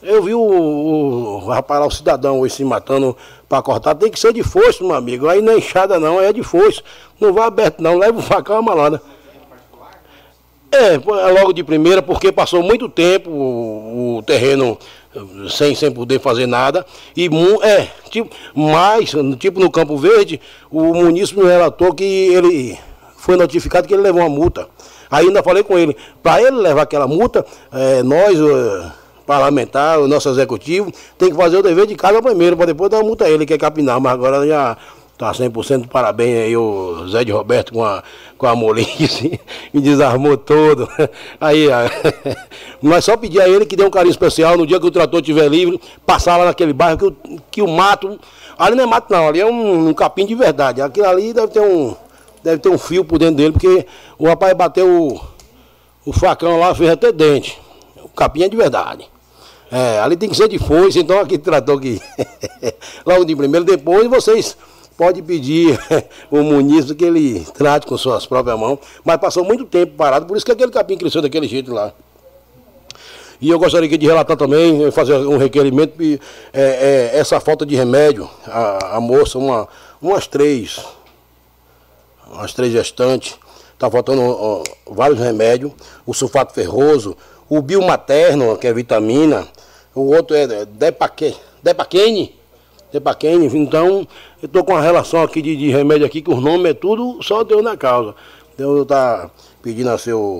[0.01, 3.17] Eu vi o, o, rapaz lá, o cidadão hoje se matando
[3.49, 5.27] para cortar, tem que ser de foice, meu amigo.
[5.27, 6.81] Aí não é enxada não, é de foice.
[7.19, 9.01] Não vai aberto não, leva o facão malada.
[10.71, 14.77] É, é logo de primeira, porque passou muito tempo o, o terreno
[15.49, 16.85] sem, sem poder fazer nada.
[17.15, 17.29] E
[17.63, 20.39] é, tipo, mais, tipo no Campo Verde,
[20.71, 22.77] o munícipe me relatou que ele
[23.17, 24.67] foi notificado que ele levou uma multa.
[25.09, 28.91] Aí ainda falei com ele, para ele levar aquela multa, eh, nós, eh,
[29.25, 32.99] parlamentar, o nosso executivo, tem que fazer o dever de casa primeiro, para depois dar
[32.99, 34.77] a multa a ele, que é capinar, mas agora já
[35.17, 38.03] Tá 100% parabéns aí o Zé de Roberto com a,
[38.37, 39.39] com a molice,
[39.73, 40.87] me desarmou todo.
[41.41, 41.67] Aí,
[42.83, 45.19] nós só pedir a ele que dê um carinho especial no dia que o trator
[45.19, 48.19] estiver livre, passar lá naquele bairro que o, que o mato,
[48.59, 50.83] ali não é mato não, ali é um, um capim de verdade.
[50.83, 51.95] Aquilo ali deve ter um,
[52.43, 53.87] deve ter um fio por dentro dele, porque
[54.19, 55.19] o rapaz bateu o,
[56.05, 57.59] o facão lá, fez até dente.
[58.03, 59.09] O capim é de verdade.
[59.71, 61.99] É, ali tem que ser de foice, então aquele trator aqui.
[63.03, 64.55] Logo de primeiro, depois vocês
[64.97, 65.79] podem pedir
[66.31, 70.35] o munícipe que ele trate com suas próprias mãos, mas passou muito tempo parado, por
[70.35, 71.93] isso que aquele capim cresceu daquele jeito lá.
[73.39, 76.19] E eu gostaria aqui de relatar também, fazer um requerimento, é,
[76.51, 79.67] é, essa falta de remédio, a, a moça, uma,
[80.01, 80.83] umas três,
[82.31, 83.37] umas três gestantes,
[83.73, 85.71] está faltando ó, vários remédios,
[86.03, 87.15] o sulfato ferroso,
[87.47, 89.47] o biomaterno, que é vitamina,
[89.93, 92.35] o outro é Depaque- Depaquene,
[92.91, 94.07] Depaquene, então
[94.41, 97.21] eu estou com uma relação aqui de, de remédio aqui, que os nomes é tudo
[97.21, 98.15] só Deus na causa.
[98.57, 100.39] Eu estou pedindo a seu,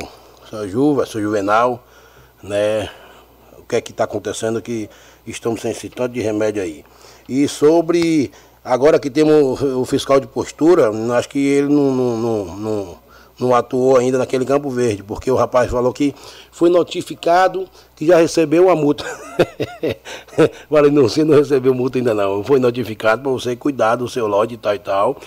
[0.50, 1.84] seu Juva, seu Juvenal,
[2.42, 2.90] né,
[3.58, 4.90] o que é que está acontecendo que
[5.26, 6.86] estamos sem esse tanto de remédio aí.
[7.28, 8.32] E sobre,
[8.64, 12.98] agora que temos o fiscal de postura, acho que ele não, não, não, não,
[13.40, 16.14] não atuou ainda naquele Campo Verde, porque o rapaz falou que
[16.52, 19.04] foi notificado que já recebeu uma multa.
[20.70, 24.28] Falei, não, você não recebeu multa ainda não, foi notificado para você cuidar do seu
[24.28, 25.18] lote e tal e tal.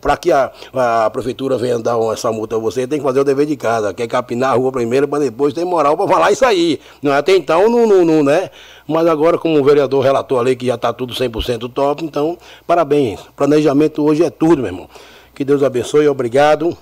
[0.00, 3.24] Para que a, a prefeitura venha dar essa multa a você, tem que fazer o
[3.24, 6.30] dever de casa, que é capinar a rua primeiro para depois ter moral para falar
[6.30, 6.78] isso aí.
[7.16, 8.50] Até então, não, não, não, né?
[8.86, 13.20] Mas agora, como o vereador relatou ali que já está tudo 100% top, então, parabéns.
[13.36, 14.88] Planejamento hoje é tudo, meu irmão.
[15.34, 16.76] Que Deus abençoe, obrigado.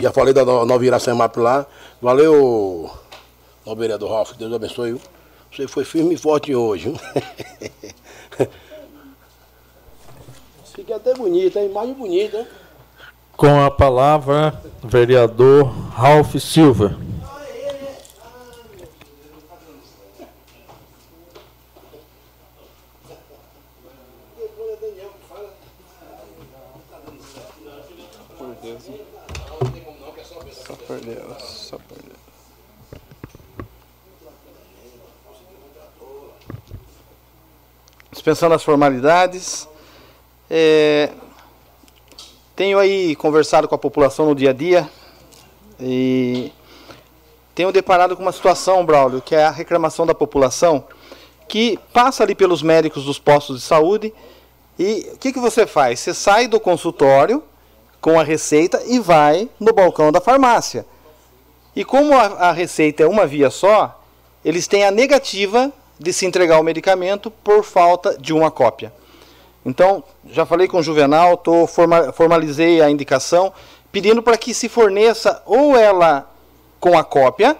[0.00, 1.66] Já falei da no- nova Iracemap lá.
[2.00, 2.90] Valeu,
[3.66, 5.00] ó, vereador Ralf, Deus abençoe.
[5.52, 6.90] Você foi firme e forte hoje.
[6.90, 8.48] viu?
[10.74, 12.46] Fica até bonita, a imagem bonita.
[13.36, 16.96] Com a palavra, vereador Ralph Silva.
[30.90, 32.18] Por Deus, só por Deus.
[38.10, 39.68] Dispensando as formalidades,
[40.50, 41.10] é,
[42.56, 44.90] tenho aí conversado com a população no dia a dia
[45.78, 46.52] e
[47.54, 50.84] tenho deparado com uma situação, Braulio, que é a reclamação da população
[51.48, 54.12] que passa ali pelos médicos dos postos de saúde
[54.76, 56.00] e o que, que você faz?
[56.00, 57.44] Você sai do consultório
[58.00, 60.86] com a receita e vai no balcão da farmácia.
[61.74, 64.00] E como a, a receita é uma via só,
[64.44, 68.92] eles têm a negativa de se entregar o medicamento por falta de uma cópia.
[69.64, 73.52] Então, já falei com o Juvenal, tô, forma, formalizei a indicação,
[73.92, 76.30] pedindo para que se forneça ou ela
[76.80, 77.56] com a cópia,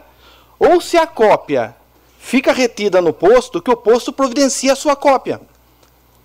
[0.58, 1.76] ou se a cópia
[2.18, 5.40] fica retida no posto, que o posto providencie a sua cópia.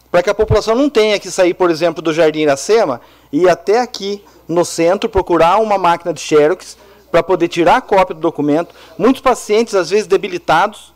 [0.09, 3.01] Para que a população não tenha que sair, por exemplo, do Jardim Iracema
[3.35, 6.77] ir até aqui no centro procurar uma máquina de Xerox
[7.11, 8.73] para poder tirar a cópia do documento.
[8.97, 10.93] Muitos pacientes, às vezes, debilitados,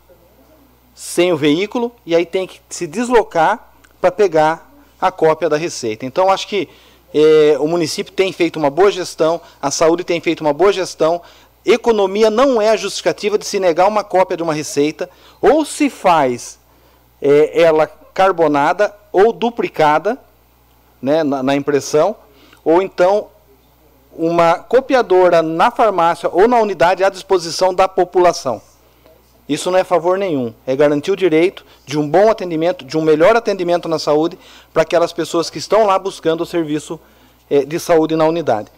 [0.94, 4.70] sem o veículo, e aí tem que se deslocar para pegar
[5.00, 6.04] a cópia da receita.
[6.04, 6.68] Então, acho que
[7.14, 11.22] eh, o município tem feito uma boa gestão, a saúde tem feito uma boa gestão.
[11.64, 15.08] Economia não é a justificativa de se negar uma cópia de uma receita,
[15.40, 16.58] ou se faz
[17.20, 20.18] eh, ela carbonada ou duplicada
[21.00, 22.14] né, na, na impressão,
[22.64, 23.28] ou então
[24.12, 28.60] uma copiadora na farmácia ou na unidade à disposição da população.
[29.48, 33.02] Isso não é favor nenhum, é garantir o direito de um bom atendimento, de um
[33.02, 34.38] melhor atendimento na saúde
[34.72, 37.00] para aquelas pessoas que estão lá buscando o serviço
[37.50, 38.68] eh, de saúde na unidade.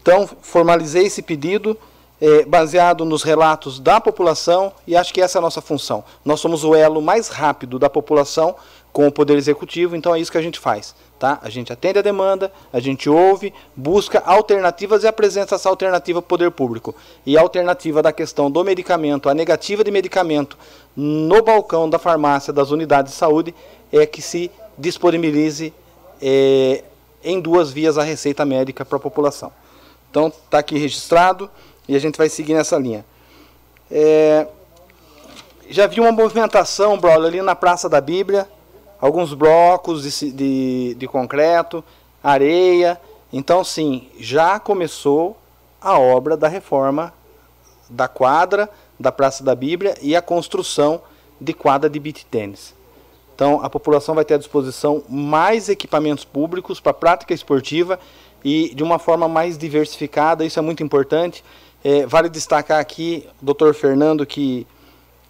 [0.00, 1.76] Então, formalizei esse pedido
[2.18, 6.02] eh, baseado nos relatos da população e acho que essa é a nossa função.
[6.24, 8.56] Nós somos o elo mais rápido da população
[8.90, 10.94] com o Poder Executivo, então é isso que a gente faz.
[11.22, 11.38] Tá?
[11.40, 16.26] A gente atende a demanda, a gente ouve, busca alternativas e apresenta essa alternativa para
[16.26, 16.96] o poder público.
[17.24, 20.58] E a alternativa da questão do medicamento, a negativa de medicamento
[20.96, 23.54] no balcão da farmácia das unidades de saúde,
[23.92, 25.72] é que se disponibilize
[26.20, 26.82] é,
[27.22, 29.52] em duas vias a receita médica para a população.
[30.10, 31.48] Então, está aqui registrado
[31.86, 33.04] e a gente vai seguir nessa linha.
[33.88, 34.48] É,
[35.70, 38.48] já vi uma movimentação, Braulio, ali na Praça da Bíblia,
[39.02, 41.82] alguns blocos de, de, de concreto,
[42.22, 43.00] areia.
[43.32, 45.36] Então, sim, já começou
[45.80, 47.12] a obra da reforma
[47.90, 51.02] da quadra da Praça da Bíblia e a construção
[51.40, 52.72] de quadra de beach tênis.
[53.34, 57.98] Então, a população vai ter à disposição mais equipamentos públicos para prática esportiva
[58.44, 61.42] e de uma forma mais diversificada, isso é muito importante.
[61.82, 63.72] É, vale destacar aqui o Dr.
[63.72, 64.64] Fernando, que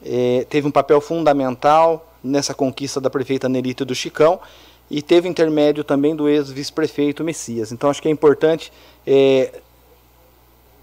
[0.04, 4.40] é, teve um papel fundamental nessa conquista da prefeita Nelita do Chicão
[4.90, 7.72] e teve intermédio também do ex-vice-prefeito Messias.
[7.72, 8.72] Então acho que é importante,
[9.06, 9.60] é,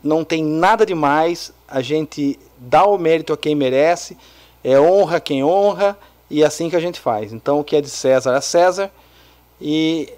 [0.04, 4.18] não tem nada demais a gente dar o mérito a quem merece,
[4.64, 5.98] é honra quem honra
[6.30, 7.32] e é assim que a gente faz.
[7.32, 8.92] Então o que é de César é César
[9.62, 10.12] e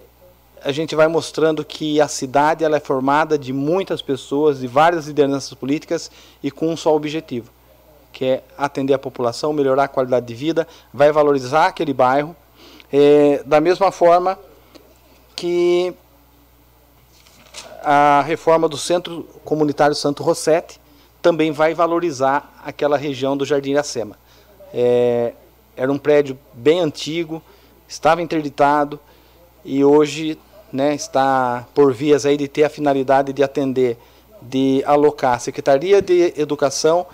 [0.63, 5.07] a gente vai mostrando que a cidade ela é formada de muitas pessoas, de várias
[5.07, 6.11] lideranças políticas
[6.43, 7.49] e com um só objetivo,
[8.11, 12.35] que é atender a população, melhorar a qualidade de vida, vai valorizar aquele bairro,
[12.91, 14.37] é, da mesma forma
[15.35, 15.93] que
[17.83, 20.79] a reforma do Centro Comunitário Santo Rossetti
[21.21, 24.17] também vai valorizar aquela região do Jardim Iracema.
[24.73, 25.33] É,
[25.75, 27.41] era um prédio bem antigo,
[27.87, 28.99] estava interditado
[29.63, 30.37] e hoje
[30.71, 33.97] né, está por vias aí de ter a finalidade de atender,
[34.41, 37.05] de alocar a Secretaria de Educação,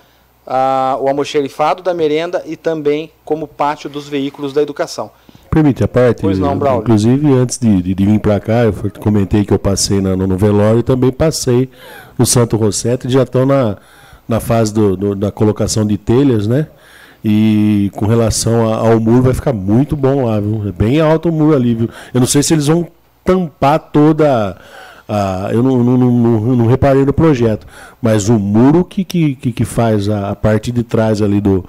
[0.48, 5.12] a, o almoxerifado da merenda e também como pátio dos veículos da educação.
[5.50, 6.22] Permite a parte?
[6.22, 6.84] Pois não, Braulio.
[6.84, 10.26] Inclusive, antes de, de, de vir para cá, eu comentei que eu passei na, no,
[10.26, 11.70] no velório e também passei
[12.18, 13.78] no Santo Rosseto, já estão na,
[14.28, 16.68] na fase do, do, da colocação de telhas, né?
[17.26, 20.68] E com relação ao muro, vai ficar muito bom lá, viu?
[20.68, 21.90] É bem alto o muro ali, viu?
[22.14, 22.88] Eu não sei se eles vão
[23.26, 24.56] tampar toda
[25.08, 25.50] a.
[25.52, 27.66] Eu não, não, não, não reparei no projeto,
[28.02, 31.64] mas o muro que, que, que faz a, a parte de trás ali do,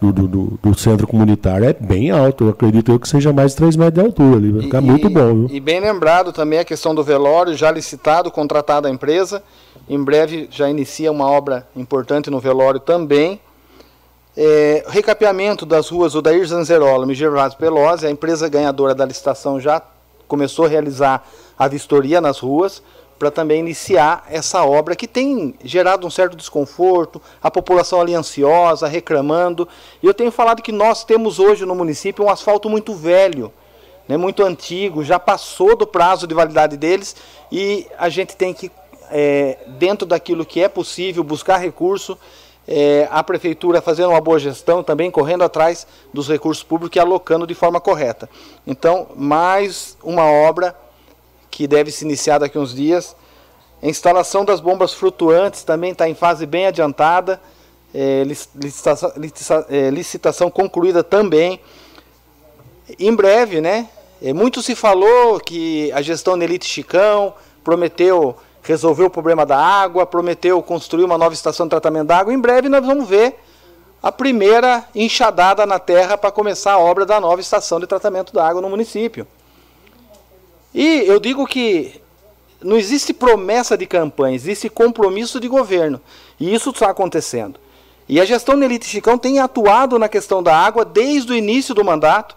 [0.00, 2.44] do, do, do, centro comunitário é bem alto.
[2.44, 4.52] Eu acredito eu que seja mais de 3 metros de altura ali.
[4.52, 5.46] Vai ficar e, muito bom.
[5.46, 5.48] Viu?
[5.50, 9.42] E bem lembrado também a questão do velório, já licitado, contratada a empresa.
[9.88, 13.40] Em breve já inicia uma obra importante no velório também.
[14.36, 19.82] É, recapeamento das ruas Odair Zanzerola e Gervásio Pelosi, a empresa ganhadora da licitação já
[20.28, 21.26] começou a realizar
[21.60, 22.82] a vistoria nas ruas
[23.18, 28.88] para também iniciar essa obra que tem gerado um certo desconforto, a população ali ansiosa,
[28.88, 29.68] reclamando.
[30.02, 33.52] E eu tenho falado que nós temos hoje no município um asfalto muito velho,
[34.08, 37.14] né, muito antigo, já passou do prazo de validade deles
[37.52, 38.72] e a gente tem que,
[39.10, 42.16] é, dentro daquilo que é possível, buscar recurso
[42.66, 47.46] é, a prefeitura fazendo uma boa gestão, também correndo atrás dos recursos públicos e alocando
[47.46, 48.30] de forma correta.
[48.66, 50.74] Então, mais uma obra
[51.50, 53.16] que deve se iniciar daqui a uns dias.
[53.82, 57.40] A instalação das bombas flutuantes também está em fase bem adiantada.
[57.92, 59.12] É, licitação,
[59.68, 61.60] é, licitação concluída também.
[62.98, 63.88] Em breve, né?
[64.22, 70.04] É, muito se falou que a gestão Nelite Chicão prometeu resolveu o problema da água,
[70.04, 72.32] prometeu construir uma nova estação de tratamento da água.
[72.32, 73.38] Em breve nós vamos ver
[74.02, 78.46] a primeira enxadada na terra para começar a obra da nova estação de tratamento da
[78.46, 79.26] água no município.
[80.74, 82.00] E eu digo que
[82.62, 86.00] não existe promessa de campanha, existe compromisso de governo.
[86.38, 87.58] E isso está acontecendo.
[88.08, 91.84] E a gestão Nelite Chicão tem atuado na questão da água desde o início do
[91.84, 92.36] mandato,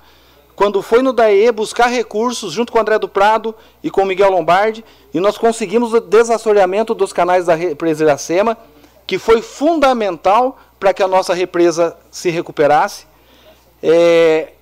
[0.56, 4.06] quando foi no DAE buscar recursos junto com o André do Prado e com o
[4.06, 8.56] Miguel Lombardi, e nós conseguimos o desassoreamento dos canais da represa Iracema,
[9.08, 13.06] que foi fundamental para que a nossa represa se recuperasse.
[13.82, 14.54] É,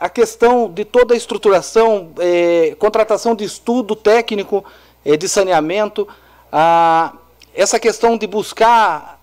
[0.00, 4.64] a questão de toda a estruturação, é, contratação de estudo técnico
[5.04, 6.08] é, de saneamento,
[6.50, 7.12] a,
[7.54, 9.20] essa questão de buscar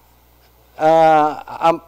[0.77, 1.81] a, a,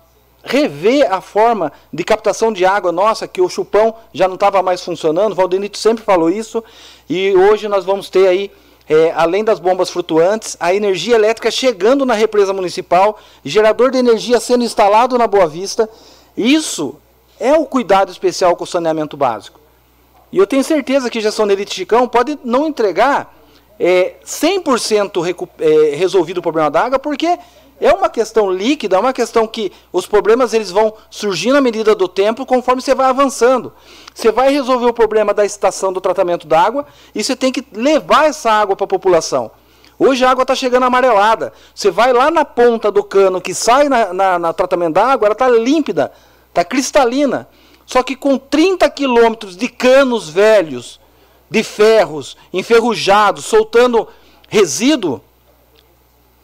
[0.43, 4.83] rever a forma de captação de água nossa, que o chupão já não estava mais
[4.83, 6.63] funcionando, o Valdenito sempre falou isso,
[7.07, 8.51] e hoje nós vamos ter aí,
[8.89, 14.39] é, além das bombas flutuantes, a energia elétrica chegando na represa municipal, gerador de energia
[14.39, 15.87] sendo instalado na Boa Vista.
[16.35, 16.95] Isso
[17.39, 19.59] é o cuidado especial com o saneamento básico.
[20.31, 23.35] E eu tenho certeza que Gestão Elite Chicão pode não entregar
[23.79, 27.39] é, 100% é, resolvido o problema da água, porque
[27.81, 31.95] é uma questão líquida, é uma questão que os problemas eles vão surgir na medida
[31.95, 33.71] do tempo conforme você vai avançando.
[34.13, 36.85] Você vai resolver o problema da estação do tratamento da água
[37.15, 39.49] e você tem que levar essa água para a população.
[39.97, 41.53] Hoje a água está chegando amarelada.
[41.73, 45.27] Você vai lá na ponta do cano que sai na, na, na tratamento da água,
[45.27, 46.11] ela está límpida,
[46.49, 47.47] está cristalina.
[47.85, 50.99] Só que com 30 quilômetros de canos velhos,
[51.49, 54.07] de ferros, enferrujados, soltando
[54.47, 55.21] resíduo,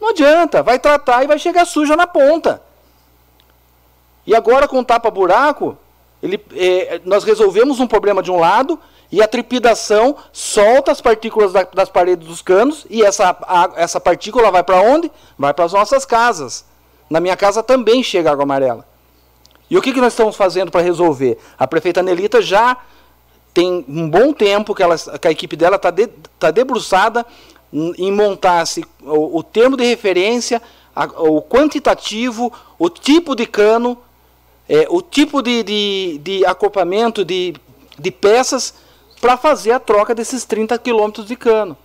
[0.00, 2.62] não adianta, vai tratar e vai chegar suja na ponta.
[4.26, 5.78] E agora com tapa-buraco,
[6.54, 8.78] é, nós resolvemos um problema de um lado
[9.10, 14.00] e a trepidação solta as partículas da, das paredes dos canos e essa, a, essa
[14.00, 15.10] partícula vai para onde?
[15.38, 16.64] Vai para as nossas casas.
[17.08, 18.84] Na minha casa também chega água amarela.
[19.68, 21.38] E o que, que nós estamos fazendo para resolver?
[21.58, 22.76] A prefeita Nelita já
[23.52, 27.24] tem um bom tempo que, ela, que a equipe dela está de, tá debruçada
[27.72, 30.62] em montar-se o, o, termo de referência,
[30.94, 33.98] a, o quantitativo, o tipo de cano,
[34.68, 37.54] é, o tipo de, de, de acoplamento de,
[37.98, 38.74] de peças
[39.20, 41.76] para fazer a troca desses 30 quilômetros de cano.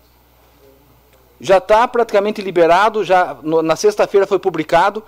[1.40, 5.04] Já está praticamente liberado, já no, na sexta-feira foi publicado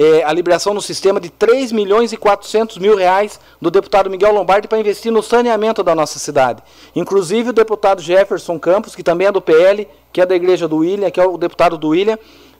[0.00, 4.32] é, a liberação no sistema de 3 milhões e 400 mil reais do deputado Miguel
[4.32, 6.62] Lombardi para investir no saneamento da nossa cidade.
[6.94, 10.76] Inclusive o deputado Jefferson Campos, que também é do PL, que é da igreja do
[10.76, 12.16] William, que é o deputado do William,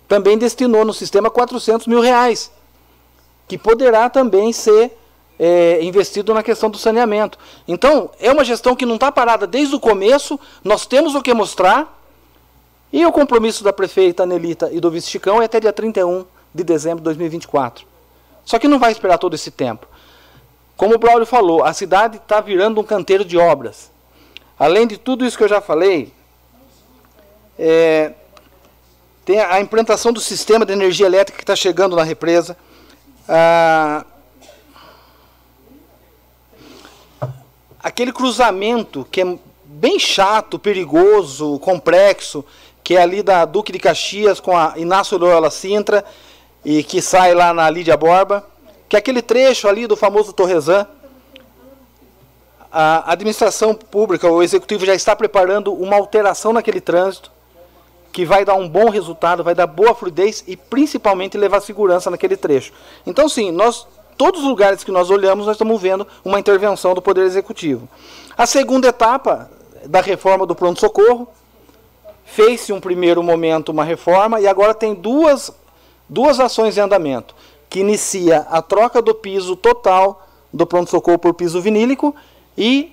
[0.08, 2.50] também destinou no sistema 400 mil reais,
[3.46, 4.98] que poderá também ser
[5.38, 7.38] é, investido na questão do saneamento.
[7.68, 11.32] Então, é uma gestão que não está parada desde o começo, nós temos o que
[11.32, 12.02] mostrar,
[12.92, 16.64] e o compromisso da prefeita Nelita e do vice Chicão é até dia 31 de
[16.64, 17.86] dezembro de 2024.
[18.44, 19.86] Só que não vai esperar todo esse tempo.
[20.76, 23.90] Como o Braulio falou, a cidade está virando um canteiro de obras.
[24.58, 26.12] Além de tudo isso que eu já falei,
[27.58, 28.12] é,
[29.24, 32.56] tem a implantação do sistema de energia elétrica que está chegando na represa.
[37.82, 42.44] Aquele cruzamento que é bem chato, perigoso, complexo,
[42.82, 46.04] que é ali da Duque de Caxias com a Inácio Loyola Sintra,
[46.70, 48.44] e que sai lá na Lídia Borba,
[48.90, 50.86] que é aquele trecho ali do famoso Torresan,
[52.70, 57.32] a administração pública, o executivo já está preparando uma alteração naquele trânsito
[58.12, 62.36] que vai dar um bom resultado, vai dar boa fluidez e principalmente levar segurança naquele
[62.36, 62.70] trecho.
[63.06, 63.86] Então, sim, nós
[64.18, 67.88] todos os lugares que nós olhamos, nós estamos vendo uma intervenção do Poder Executivo.
[68.36, 69.50] A segunda etapa
[69.86, 71.28] da reforma do pronto-socorro,
[72.26, 75.50] fez-se um primeiro momento uma reforma e agora tem duas
[76.08, 77.34] duas ações em andamento,
[77.68, 82.14] que inicia a troca do piso total do pronto-socorro por piso vinílico
[82.56, 82.92] e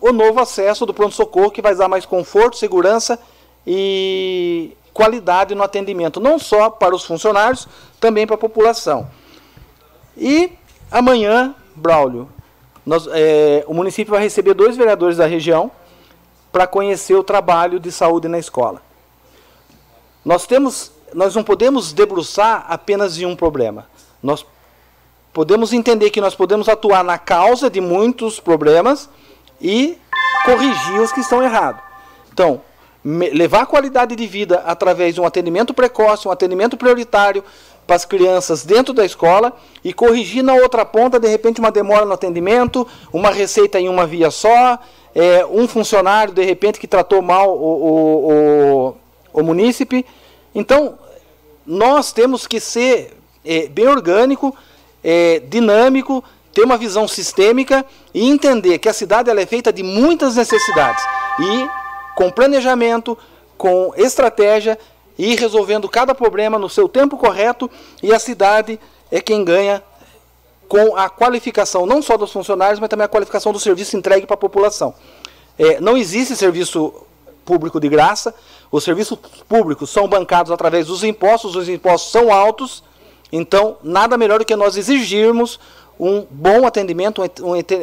[0.00, 3.18] o novo acesso do pronto-socorro que vai dar mais conforto, segurança
[3.66, 7.68] e qualidade no atendimento, não só para os funcionários,
[8.00, 9.08] também para a população.
[10.16, 10.52] E
[10.90, 12.28] amanhã, Braulio,
[12.84, 15.70] nós, é, o município vai receber dois vereadores da região
[16.50, 18.80] para conhecer o trabalho de saúde na escola.
[20.24, 23.86] Nós temos nós não podemos debruçar apenas em um problema.
[24.22, 24.44] Nós
[25.32, 29.08] podemos entender que nós podemos atuar na causa de muitos problemas
[29.60, 29.98] e
[30.44, 31.80] corrigir os que estão errados.
[32.32, 32.60] Então,
[33.04, 37.44] levar a qualidade de vida através de um atendimento precoce, um atendimento prioritário
[37.86, 39.52] para as crianças dentro da escola
[39.84, 44.06] e corrigir na outra ponta, de repente, uma demora no atendimento, uma receita em uma
[44.06, 44.78] via só,
[45.14, 50.04] é, um funcionário, de repente, que tratou mal o, o, o, o munícipe.
[50.56, 50.98] Então,
[51.66, 54.56] nós temos que ser é, bem orgânico,
[55.04, 59.82] é, dinâmico, ter uma visão sistêmica e entender que a cidade ela é feita de
[59.82, 61.04] muitas necessidades.
[61.38, 61.68] E
[62.16, 63.18] com planejamento,
[63.58, 64.78] com estratégia,
[65.18, 67.70] e resolvendo cada problema no seu tempo correto,
[68.02, 69.82] e a cidade é quem ganha
[70.68, 74.34] com a qualificação não só dos funcionários, mas também a qualificação do serviço entregue para
[74.34, 74.94] a população.
[75.58, 76.94] É, não existe serviço
[77.44, 78.34] público de graça,
[78.70, 82.82] os serviços públicos são bancados através dos impostos, os impostos são altos
[83.32, 85.58] Então, nada melhor do que nós exigirmos
[85.98, 87.22] um bom atendimento,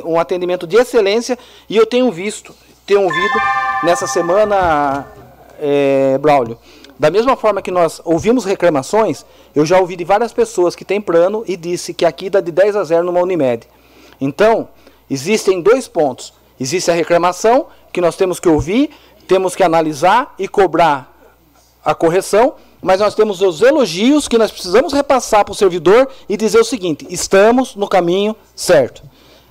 [0.06, 1.38] um atendimento de excelência,
[1.68, 2.54] e eu tenho visto,
[2.86, 3.40] tenho ouvido
[3.84, 5.08] nessa semana,
[5.60, 6.58] é, Braulio,
[6.98, 11.02] da mesma forma que nós ouvimos reclamações, eu já ouvi de várias pessoas que têm
[11.02, 13.68] plano e disse que aqui dá de 10 a 0 numa Unimed.
[14.22, 14.70] Então,
[15.10, 16.34] existem dois pontos.
[16.60, 18.92] Existe a reclamação, que nós temos que ouvir,
[19.28, 21.12] temos que analisar e cobrar
[21.84, 26.38] a correção, mas nós temos os elogios que nós precisamos repassar para o servidor e
[26.38, 29.04] dizer o seguinte: estamos no caminho certo.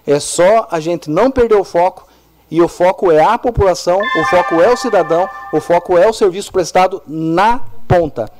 [0.06, 2.06] É só a gente não perder o foco
[2.50, 6.12] e o foco é a população, o foco é o cidadão, o foco é o
[6.12, 8.30] serviço prestado na ponta.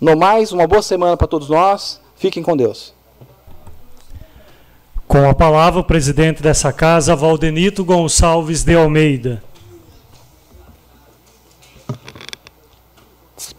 [0.00, 2.00] No mais, uma boa semana para todos nós.
[2.16, 2.94] Fiquem com Deus.
[5.08, 9.42] Com a palavra, o presidente dessa casa, Valdenito Gonçalves de Almeida.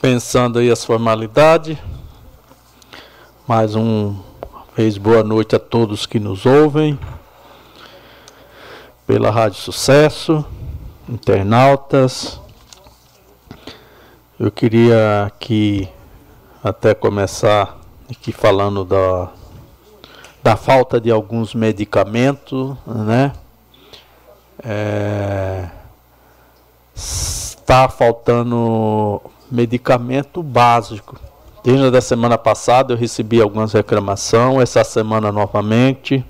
[0.01, 1.77] Dispensando aí as formalidades.
[3.47, 4.19] Mais um
[4.75, 6.97] vez boa noite a todos que nos ouvem
[9.05, 10.43] pela Rádio Sucesso,
[11.07, 12.41] internautas.
[14.39, 15.87] Eu queria aqui
[16.63, 19.29] até começar aqui falando da,
[20.41, 23.33] da falta de alguns medicamentos, né?
[24.63, 25.69] É,
[26.95, 29.21] está faltando
[29.51, 31.19] medicamento básico.
[31.63, 36.25] Desde a semana passada eu recebi algumas reclamações, essa semana novamente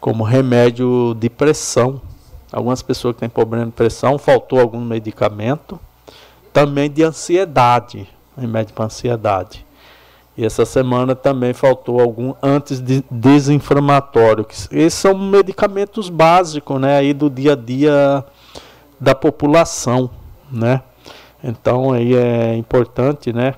[0.00, 2.00] como remédio de pressão.
[2.50, 5.78] Algumas pessoas que têm problema de pressão, faltou algum medicamento.
[6.52, 9.64] Também de ansiedade, remédio para ansiedade.
[10.36, 14.44] E essa semana também faltou algum antes de desinflamatório.
[14.72, 18.24] Esses são medicamentos básicos, né, aí do dia a dia
[18.98, 20.10] da população,
[20.50, 20.82] né?
[21.42, 23.54] Então aí é importante, né,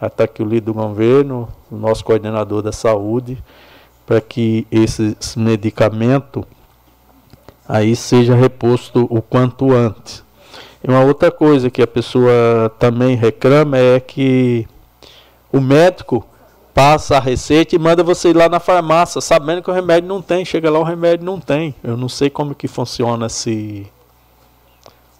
[0.00, 3.42] até que o líder do governo, o nosso coordenador da saúde,
[4.06, 6.44] para que esse medicamento
[7.68, 10.24] aí seja reposto o quanto antes.
[10.82, 14.66] E uma outra coisa que a pessoa também reclama é que
[15.52, 16.26] o médico
[16.74, 20.20] passa a receita e manda você ir lá na farmácia, sabendo que o remédio não
[20.20, 20.44] tem.
[20.44, 21.74] Chega lá o remédio não tem.
[21.84, 23.86] Eu não sei como que funciona se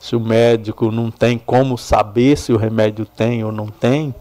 [0.02, 4.12] se o médico não tem como saber se o remédio tem ou não tem.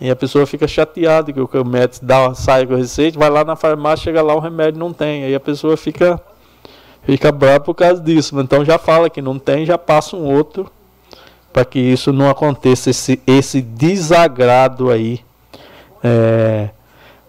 [0.00, 3.44] E a pessoa fica chateada que o médico dá, sai com a receita, vai lá
[3.44, 5.24] na farmácia, chega lá, o remédio não tem.
[5.24, 6.18] Aí a pessoa fica,
[7.02, 8.40] fica brava por causa disso.
[8.40, 10.72] Então já fala que não tem, já passa um outro,
[11.52, 15.20] para que isso não aconteça, esse, esse desagrado aí,
[16.02, 16.70] é,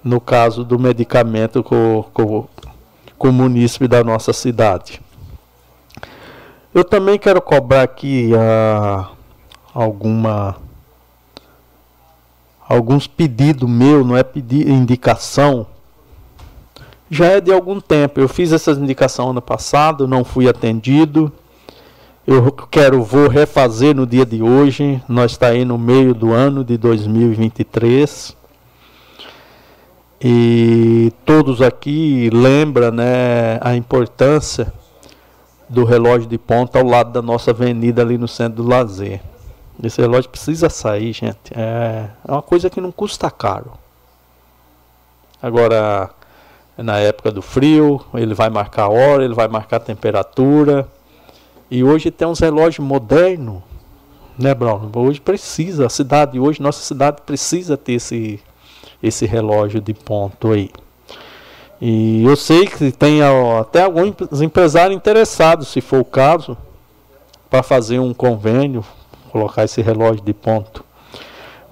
[0.02, 2.48] no caso do medicamento com, com,
[3.18, 5.02] com o munícipe da nossa cidade.
[6.72, 9.10] Eu também quero cobrar aqui a, ah,
[9.74, 10.58] alguma
[12.68, 15.66] alguns pedidos meu, não é pedir indicação,
[17.10, 18.20] já é de algum tempo.
[18.20, 21.32] Eu fiz essas indicações ano passado, não fui atendido.
[22.28, 25.02] Eu quero, vou refazer no dia de hoje.
[25.10, 28.38] Nós está aí no meio do ano de 2023.
[30.22, 34.72] E todos aqui lembram né, a importância
[35.70, 39.22] do relógio de ponta ao lado da nossa avenida ali no centro do lazer.
[39.82, 41.54] Esse relógio precisa sair, gente.
[41.56, 43.72] É, é uma coisa que não custa caro.
[45.42, 46.10] Agora,
[46.76, 50.88] na época do frio, ele vai marcar a hora, ele vai marcar a temperatura.
[51.72, 53.62] E hoje tem uns relógios modernos,
[54.38, 54.92] né, Bruno?
[54.96, 58.40] Hoje precisa, a cidade hoje, nossa cidade precisa ter esse,
[59.04, 60.72] esse relógio de ponto aí.
[61.82, 63.22] E eu sei que tem
[63.60, 66.58] até alguns empresários interessados, se for o caso,
[67.50, 68.84] para fazer um convênio,
[69.32, 70.84] colocar esse relógio de ponto.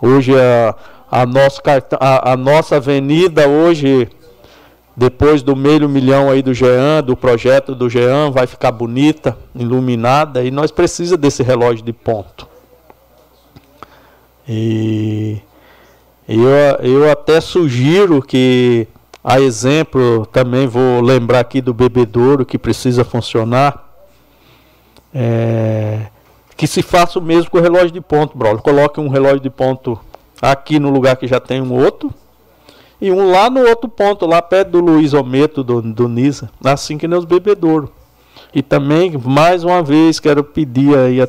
[0.02, 0.76] Hoje a,
[1.12, 1.62] a, nosso
[2.00, 4.08] a, a nossa avenida hoje,
[4.96, 10.44] depois do meio milhão aí do GEAN, do projeto do GEAN, vai ficar bonita, iluminada,
[10.44, 12.48] e nós precisamos desse relógio de ponto.
[14.48, 15.42] E
[16.28, 16.48] eu,
[16.82, 18.88] eu até sugiro que,
[19.30, 23.86] a exemplo, também vou lembrar aqui do bebedouro que precisa funcionar.
[25.14, 26.08] É,
[26.56, 28.62] que se faça o mesmo com o relógio de ponto, brother.
[28.62, 30.00] Coloque um relógio de ponto
[30.42, 32.10] aqui no lugar que já tem um outro.
[33.02, 36.50] E um lá no outro ponto, lá perto do Luiz Ometo, do, do Nisa.
[36.64, 37.90] Assim que nem os bebedouros.
[38.56, 41.28] E também, mais uma vez, quero pedir aí, a,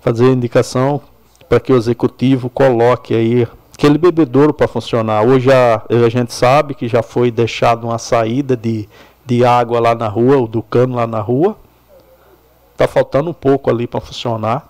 [0.00, 1.02] fazer a indicação
[1.50, 5.22] para que o executivo coloque aí aquele bebedouro para funcionar.
[5.22, 8.88] Hoje a, a gente sabe que já foi deixado uma saída de,
[9.24, 11.56] de água lá na rua, o do cano lá na rua.
[12.72, 14.66] Está faltando um pouco ali para funcionar.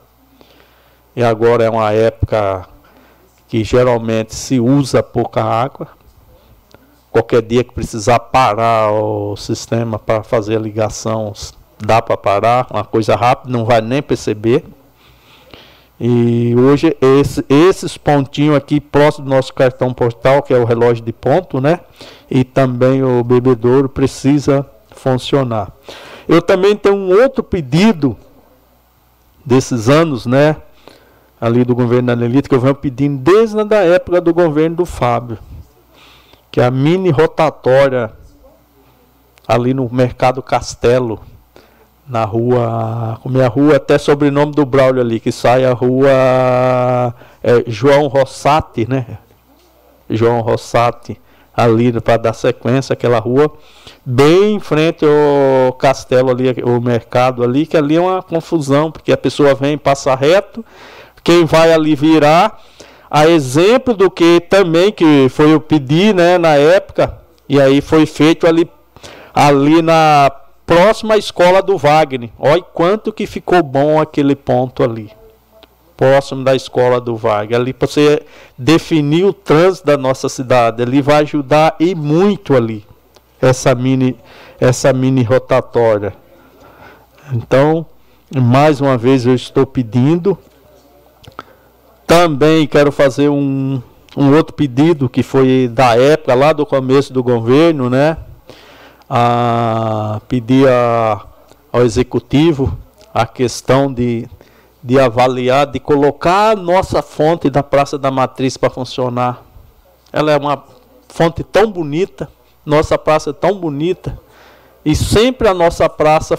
[1.14, 2.68] E agora é uma época
[3.46, 5.88] que geralmente se usa pouca água.
[7.12, 11.32] qualquer dia que precisar parar o sistema para fazer a ligação,
[11.78, 14.64] dá para parar, uma coisa rápida, não vai nem perceber.
[15.98, 21.02] E hoje esse, esses pontinhos aqui próximo do nosso cartão postal, que é o relógio
[21.02, 21.80] de ponto, né?
[22.30, 25.72] E também o bebedouro precisa funcionar.
[26.28, 28.16] Eu também tenho um outro pedido
[29.44, 30.56] desses anos, né?
[31.40, 34.86] Ali do governo da Nelita, que eu venho pedindo desde a época do governo do
[34.86, 35.38] Fábio.
[36.50, 38.12] Que é a mini rotatória
[39.46, 41.20] ali no Mercado Castelo
[42.08, 47.14] na rua, como é a rua, até sobrenome do Braulio ali, que sai a rua
[47.42, 49.18] é, João Rossati, né?
[50.08, 51.20] João Rossati,
[51.54, 53.52] ali para dar sequência aquela rua,
[54.04, 59.10] bem em frente ao castelo ali, o mercado ali, que ali é uma confusão, porque
[59.10, 60.64] a pessoa vem, passa reto,
[61.24, 62.60] quem vai ali virar,
[63.10, 67.18] a exemplo do que também que foi o pedir, né, na época,
[67.48, 68.70] e aí foi feito ali
[69.34, 70.30] ali na
[70.66, 72.30] próximo à escola do Wagner.
[72.38, 75.10] Olha quanto que ficou bom aquele ponto ali.
[75.96, 77.60] Próximo da escola do Wagner.
[77.60, 78.22] Ali para você
[78.58, 80.82] definir o trânsito da nossa cidade.
[80.82, 82.84] Ele vai ajudar e muito ali.
[83.40, 84.18] Essa mini,
[84.60, 86.12] essa mini rotatória.
[87.32, 87.86] Então,
[88.34, 90.36] mais uma vez eu estou pedindo.
[92.06, 93.80] Também quero fazer um,
[94.16, 98.16] um outro pedido que foi da época, lá do começo do governo, né?
[99.08, 101.24] A pedir a,
[101.72, 102.76] ao executivo
[103.14, 104.28] a questão de,
[104.82, 109.42] de avaliar, de colocar a nossa fonte da Praça da Matriz para funcionar.
[110.12, 110.64] Ela é uma
[111.08, 112.28] fonte tão bonita,
[112.64, 114.18] nossa praça é tão bonita,
[114.84, 116.38] e sempre a nossa praça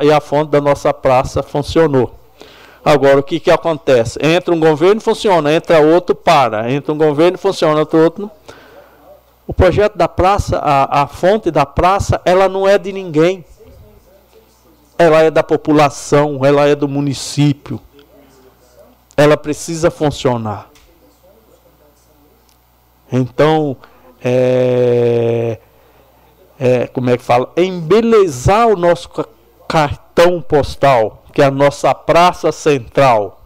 [0.00, 2.18] e a, a fonte da nossa praça funcionou.
[2.84, 4.18] Agora, o que, que acontece?
[4.22, 6.70] Entra um governo, funciona, entra outro, para.
[6.72, 8.30] Entra um governo, funciona, entra outro,
[9.48, 13.42] o projeto da praça, a, a fonte da praça, ela não é de ninguém.
[14.98, 17.80] Ela é da população, ela é do município.
[19.16, 20.68] Ela precisa funcionar.
[23.10, 23.78] Então,
[24.22, 25.58] é,
[26.60, 27.50] é, como é que fala?
[27.56, 29.08] Embelezar o nosso
[29.66, 33.40] cartão postal, que é a nossa praça central.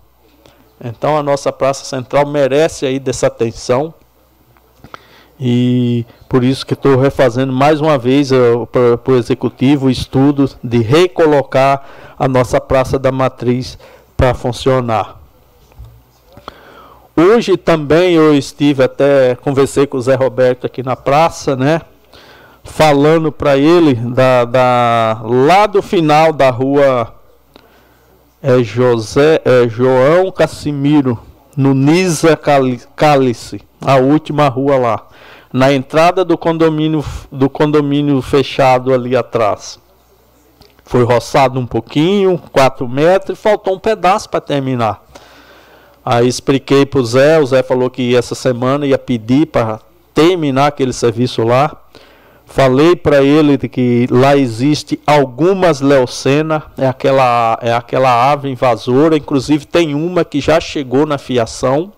[0.83, 3.95] Então, a nossa praça central merece aí dessa atenção.
[5.45, 8.31] E por isso que estou refazendo mais uma vez
[8.71, 11.83] para o executivo o estudo de recolocar
[12.17, 13.77] a nossa Praça da Matriz
[14.17, 15.21] para funcionar.
[17.17, 21.81] Hoje também eu estive até conversei com o Zé Roberto aqui na praça, né?
[22.63, 27.13] Falando para ele da, da, lá do final da rua
[28.41, 31.19] é José é João Cassimiro,
[31.57, 32.39] no Nisa
[32.95, 35.12] Cálice, a última rua lá
[35.53, 39.79] na entrada do condomínio, do condomínio fechado ali atrás.
[40.85, 45.05] Foi roçado um pouquinho, 4 metros, e faltou um pedaço para terminar.
[46.05, 49.79] Aí expliquei para o Zé, o Zé falou que essa semana ia pedir para
[50.13, 51.77] terminar aquele serviço lá.
[52.45, 59.65] Falei para ele que lá existe algumas leucena, é aquela, é aquela ave invasora, inclusive
[59.65, 61.93] tem uma que já chegou na fiação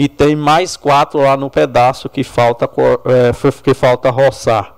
[0.00, 2.64] e tem mais quatro lá no pedaço que falta,
[3.04, 4.74] é, que falta roçar.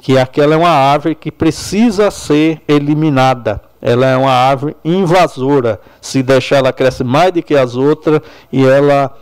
[0.00, 3.60] Que aquela é uma árvore que precisa ser eliminada.
[3.82, 5.80] Ela é uma árvore invasora.
[6.00, 8.20] Se deixar ela cresce mais do que as outras
[8.52, 9.12] e ela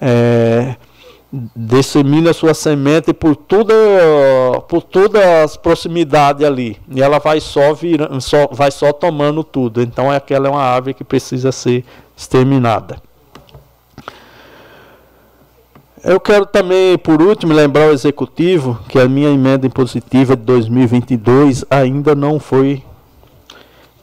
[0.00, 0.76] é,
[1.54, 3.74] dissemina sua semente por toda,
[4.66, 6.78] por todas as proximidades ali.
[6.88, 9.82] E ela vai só virando, só, vai só tomando tudo.
[9.82, 11.84] Então aquela é uma árvore que precisa ser
[12.16, 12.96] exterminada.
[16.08, 21.64] Eu quero também, por último, lembrar o executivo que a minha emenda impositiva de 2022
[21.68, 22.84] ainda não foi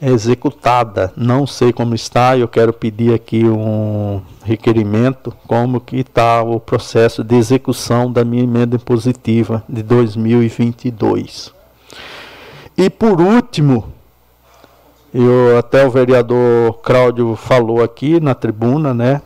[0.01, 1.13] executada.
[1.15, 2.37] Não sei como está.
[2.37, 8.43] Eu quero pedir aqui um requerimento como que está o processo de execução da minha
[8.43, 11.53] emenda impositiva de 2022.
[12.77, 13.93] E por último,
[15.13, 19.21] eu até o vereador Cláudio falou aqui na tribuna, né?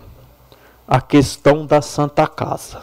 [0.87, 2.81] A questão da Santa Casa.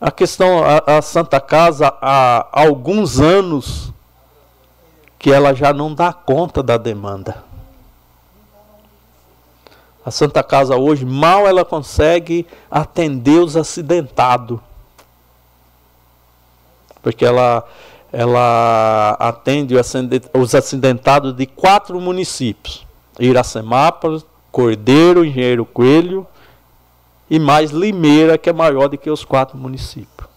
[0.00, 3.92] A questão, a, Santa Casa, há alguns anos
[5.18, 7.42] que ela já não dá conta da demanda.
[10.06, 14.60] A Santa Casa hoje, mal ela consegue atender os acidentados.
[17.02, 17.64] Porque ela,
[18.12, 19.74] ela atende
[20.32, 22.86] os acidentados de quatro municípios.
[23.18, 26.26] Iracemápolis, Cordeiro, Engenheiro Coelho
[27.30, 30.28] e mais Limeira, que é maior do que os quatro municípios.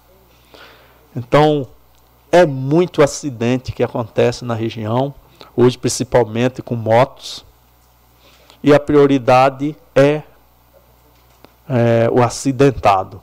[1.15, 1.67] Então,
[2.31, 5.13] é muito acidente que acontece na região,
[5.55, 7.45] hoje principalmente com motos,
[8.63, 10.21] e a prioridade é,
[11.67, 13.21] é o acidentado.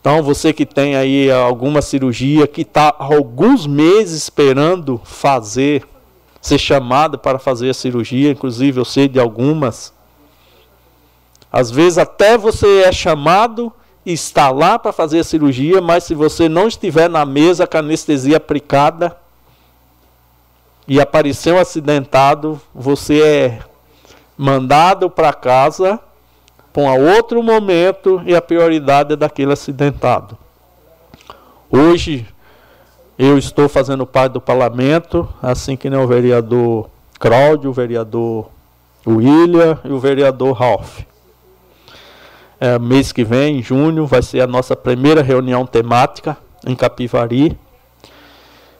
[0.00, 5.86] Então, você que tem aí alguma cirurgia, que está alguns meses esperando fazer,
[6.40, 9.92] ser chamado para fazer a cirurgia, inclusive eu sei de algumas.
[11.52, 13.72] Às vezes até você é chamado
[14.04, 17.76] e está lá para fazer a cirurgia, mas se você não estiver na mesa com
[17.76, 19.16] a anestesia aplicada
[20.86, 23.58] e aparecer um acidentado, você é
[24.36, 26.00] mandado para casa
[26.72, 30.38] para um outro momento e a prioridade é daquele acidentado.
[31.70, 32.26] Hoje
[33.18, 38.48] eu estou fazendo parte do parlamento, assim que nem o vereador Cláudio, o vereador
[39.06, 41.00] William e o vereador Ralph.
[42.60, 47.56] É, mês que vem, em junho, vai ser a nossa primeira reunião temática em Capivari.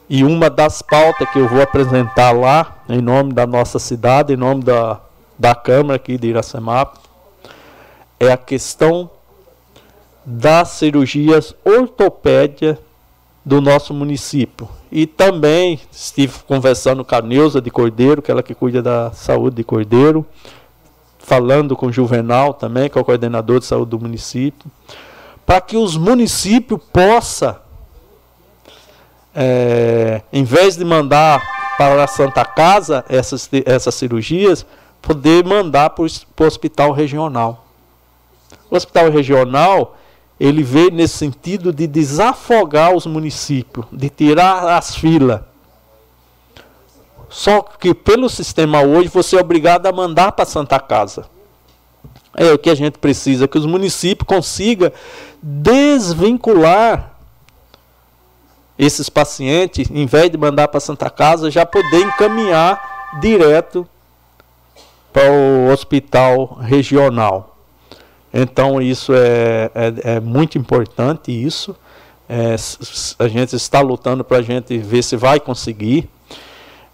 [0.09, 4.37] E uma das pautas que eu vou apresentar lá, em nome da nossa cidade, em
[4.37, 5.01] nome da,
[5.39, 6.97] da Câmara aqui de Iracemap,
[8.19, 9.11] é a questão
[10.25, 12.79] das cirurgias ortopédia
[13.45, 14.69] do nosso município.
[14.91, 19.13] E também estive conversando com a Neuza de Cordeiro, que é ela que cuida da
[19.13, 20.27] saúde de Cordeiro,
[21.29, 24.71] falando com o Juvenal também, que é o coordenador de saúde do município,
[25.45, 27.55] para que os municípios possam,
[29.35, 31.43] é, em vez de mandar
[31.77, 34.65] para a Santa Casa essas, essas cirurgias,
[35.03, 37.67] poder mandar para o hospital regional.
[38.71, 39.97] O hospital regional,
[40.41, 45.43] ele veio nesse sentido de desafogar os municípios, de tirar as filas.
[47.29, 51.27] Só que pelo sistema hoje você é obrigado a mandar para a Santa Casa.
[52.37, 54.93] É o que a gente precisa, que os municípios consigam
[55.43, 57.15] desvincular
[58.79, 63.87] esses pacientes, em vez de mandar para a Santa Casa, já poder encaminhar direto
[65.13, 67.57] para o hospital regional.
[68.33, 71.75] Então isso é, é, é muito importante isso.
[72.29, 72.55] É,
[73.19, 76.09] a gente está lutando para a gente ver se vai conseguir.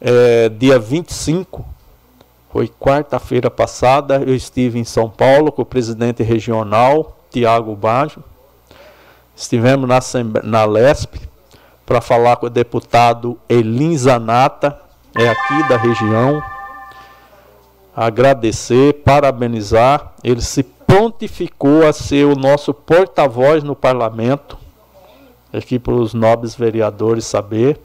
[0.01, 1.65] É, dia 25,
[2.51, 8.23] foi quarta-feira passada, eu estive em São Paulo com o presidente regional, Tiago Bajo.
[9.37, 9.99] Estivemos na,
[10.43, 11.21] na LESP
[11.85, 14.81] para falar com o deputado Elin Zanata,
[15.17, 16.43] é aqui da região.
[17.95, 20.13] Agradecer, parabenizar.
[20.23, 24.59] Ele se prontificou a ser o nosso porta-voz no parlamento,
[25.53, 27.81] aqui para os nobres vereadores saber.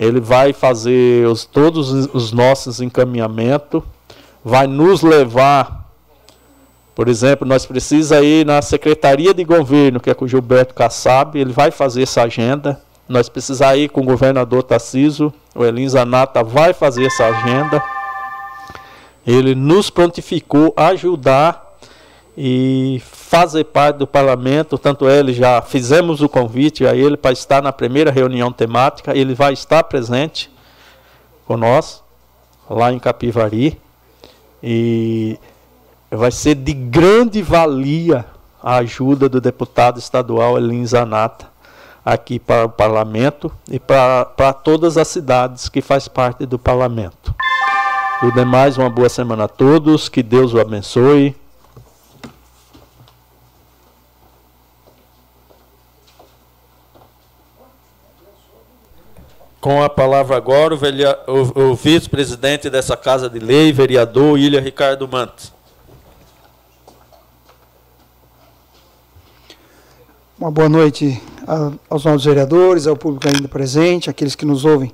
[0.00, 3.82] Ele vai fazer os, todos os nossos encaminhamentos,
[4.42, 5.90] vai nos levar,
[6.94, 11.38] por exemplo, nós precisamos ir na Secretaria de Governo, que é com o Gilberto Kassab,
[11.38, 12.80] ele vai fazer essa agenda.
[13.06, 17.82] Nós precisamos ir com o governador Tarciso, o Elin Zanata vai fazer essa agenda.
[19.26, 21.69] Ele nos prontificou a ajudar
[22.42, 27.62] e fazer parte do parlamento, tanto ele já fizemos o convite a ele para estar
[27.62, 30.50] na primeira reunião temática, ele vai estar presente
[31.44, 32.02] conosco
[32.70, 33.78] lá em Capivari
[34.62, 35.38] e
[36.10, 38.24] vai ser de grande valia
[38.62, 41.46] a ajuda do deputado estadual Elin Zanata
[42.02, 47.34] aqui para o parlamento e para, para todas as cidades que faz parte do parlamento.
[48.22, 51.36] Do demais, uma boa semana a todos, que Deus o abençoe.
[59.60, 65.06] Com a palavra agora o, o, o vice-presidente dessa Casa de Lei, vereador Ilha Ricardo
[65.06, 65.52] Mantes.
[70.38, 71.22] Uma boa noite
[71.90, 74.90] aos nossos vereadores, ao público ainda presente, aqueles que nos ouvem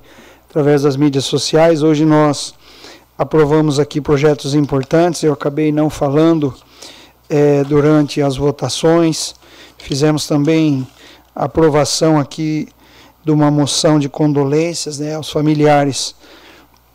[0.49, 1.81] através das mídias sociais.
[1.81, 2.53] Hoje nós
[3.17, 6.53] aprovamos aqui projetos importantes, eu acabei não falando
[7.29, 9.33] é, durante as votações.
[9.77, 10.85] Fizemos também
[11.33, 12.67] aprovação aqui
[13.27, 16.15] de uma moção de condolências né, aos familiares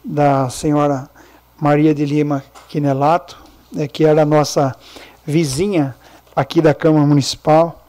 [0.03, 1.07] da senhora
[1.61, 3.37] Maria de Lima Quinelato,
[3.71, 4.75] né, que era nossa
[5.27, 5.95] vizinha
[6.35, 7.87] aqui da Câmara Municipal,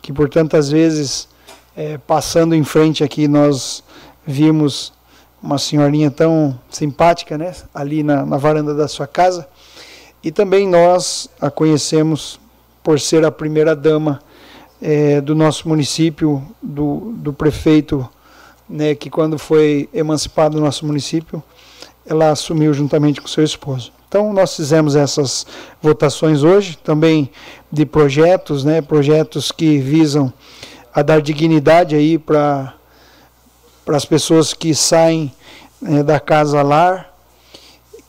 [0.00, 1.28] que por tantas vezes,
[1.76, 3.84] é, passando em frente aqui, nós
[4.26, 4.94] vimos
[5.42, 9.46] uma senhorinha tão simpática né, ali na, na varanda da sua casa.
[10.24, 12.40] E também nós a conhecemos
[12.82, 14.22] por ser a primeira dama
[14.82, 18.06] é, do nosso município, do, do prefeito,
[18.68, 21.40] né, que quando foi emancipado do nosso município,
[22.04, 23.92] ela assumiu juntamente com seu esposo.
[24.08, 25.46] Então nós fizemos essas
[25.80, 27.30] votações hoje, também
[27.70, 30.32] de projetos, né, projetos que visam
[30.92, 32.74] a dar dignidade aí para
[33.84, 35.32] para as pessoas que saem
[35.80, 37.12] né, da casa lar,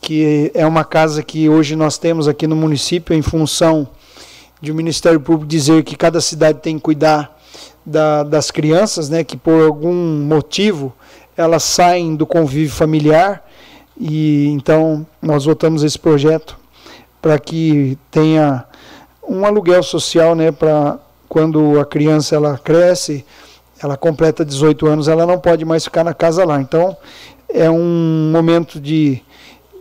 [0.00, 3.88] que é uma casa que hoje nós temos aqui no município em função
[4.64, 7.38] de o Ministério Público dizer que cada cidade tem que cuidar
[7.84, 10.92] da, das crianças, né, que por algum motivo
[11.36, 13.44] elas saem do convívio familiar
[14.00, 16.58] e então nós votamos esse projeto
[17.20, 18.64] para que tenha
[19.28, 23.24] um aluguel social, né, para quando a criança ela cresce,
[23.82, 26.60] ela completa 18 anos, ela não pode mais ficar na casa lá.
[26.60, 26.96] Então
[27.48, 29.22] é um momento de,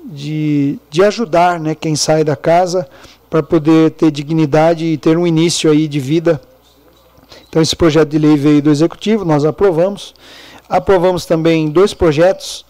[0.05, 2.87] de, de ajudar, né, quem sai da casa
[3.33, 6.39] para poder ter dignidade e ter um início aí de vida.
[7.49, 10.13] Então esse projeto de lei veio do executivo, nós aprovamos.
[10.69, 12.63] Aprovamos também dois projetos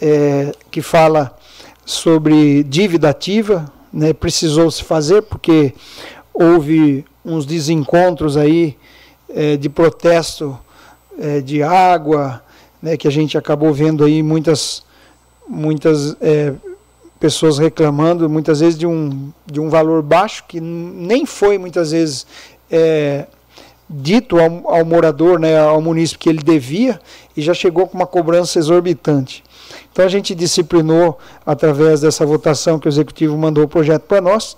[0.00, 1.36] é, que fala
[1.84, 5.74] sobre dívida ativa, né, precisou se fazer porque
[6.32, 8.78] houve uns desencontros aí
[9.28, 10.58] é, de protesto
[11.18, 12.42] é, de água,
[12.80, 14.82] né, que a gente acabou vendo aí muitas
[15.46, 16.54] muitas é,
[17.18, 22.26] pessoas reclamando muitas vezes de um, de um valor baixo que nem foi muitas vezes
[22.70, 23.26] é,
[23.88, 27.00] dito ao, ao morador, né, ao município que ele devia
[27.36, 29.42] e já chegou com uma cobrança exorbitante.
[29.92, 34.56] Então a gente disciplinou através dessa votação que o executivo mandou o projeto para nós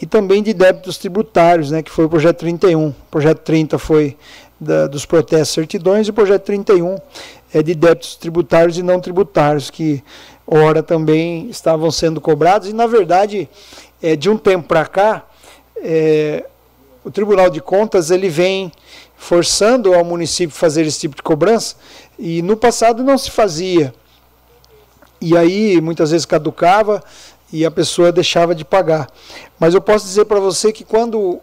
[0.00, 2.88] e também de débitos tributários, né, que foi o projeto 31.
[2.88, 4.16] O projeto 30 foi
[4.58, 6.96] da, dos protestos certidões e o projeto 31
[7.52, 10.02] é de débitos tributários e não tributários que
[10.52, 13.48] ora também estavam sendo cobrados e na verdade
[14.02, 15.24] é, de um tempo para cá
[15.76, 16.44] é,
[17.04, 18.72] o Tribunal de Contas ele vem
[19.16, 21.76] forçando ao município fazer esse tipo de cobrança
[22.18, 23.94] e no passado não se fazia.
[25.20, 27.02] E aí muitas vezes caducava
[27.52, 29.08] e a pessoa deixava de pagar.
[29.58, 31.40] Mas eu posso dizer para você que quando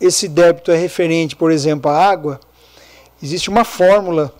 [0.00, 2.40] esse débito é referente, por exemplo, à água,
[3.22, 4.32] existe uma fórmula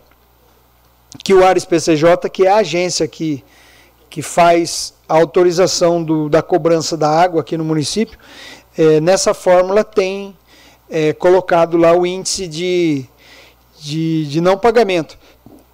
[1.24, 3.44] que o Ares PCJ, que é a agência que,
[4.08, 8.18] que faz a autorização do, da cobrança da água aqui no município,
[8.76, 10.36] é, nessa fórmula tem
[10.88, 13.04] é, colocado lá o índice de,
[13.80, 15.18] de, de, não pagamento.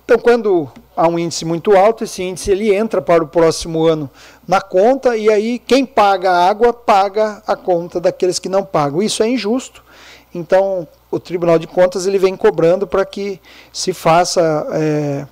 [0.05, 4.11] Então, quando há um índice muito alto, esse índice ele entra para o próximo ano
[4.47, 9.03] na conta e aí quem paga a água paga a conta daqueles que não pagam.
[9.03, 9.83] Isso é injusto.
[10.35, 13.41] Então, o Tribunal de Contas ele vem cobrando para que
[13.73, 15.27] se faça é,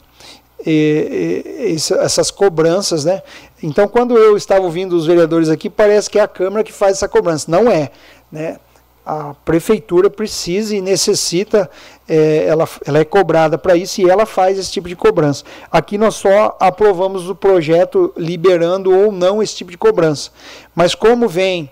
[0.64, 3.22] e, e, essas cobranças, né?
[3.62, 6.98] Então, quando eu estava ouvindo os vereadores aqui, parece que é a Câmara que faz
[6.98, 7.50] essa cobrança.
[7.50, 7.90] Não é,
[8.30, 8.56] né?
[9.04, 11.68] a prefeitura precisa e necessita,
[12.08, 15.44] é, ela, ela é cobrada para isso e ela faz esse tipo de cobrança.
[15.70, 20.30] Aqui nós só aprovamos o projeto liberando ou não esse tipo de cobrança.
[20.74, 21.68] Mas como vem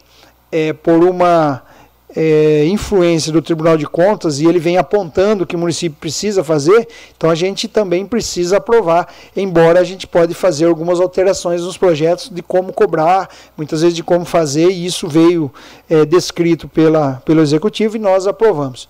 [0.50, 1.62] é, por uma
[2.14, 6.88] é, influência do Tribunal de Contas e ele vem apontando que o município precisa fazer,
[7.16, 12.28] então a gente também precisa aprovar, embora a gente pode fazer algumas alterações nos projetos
[12.28, 15.52] de como cobrar, muitas vezes de como fazer, e isso veio
[15.88, 18.88] é, descrito pela, pelo Executivo e nós aprovamos.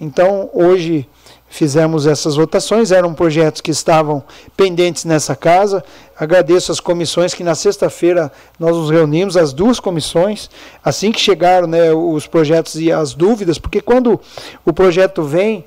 [0.00, 1.08] Então, hoje
[1.56, 4.22] fizemos essas votações, eram projetos que estavam
[4.54, 5.82] pendentes nessa casa.
[6.14, 10.50] Agradeço as comissões que na sexta-feira nós nos reunimos, as duas comissões,
[10.84, 14.20] assim que chegaram né, os projetos e as dúvidas, porque quando
[14.66, 15.64] o projeto vem,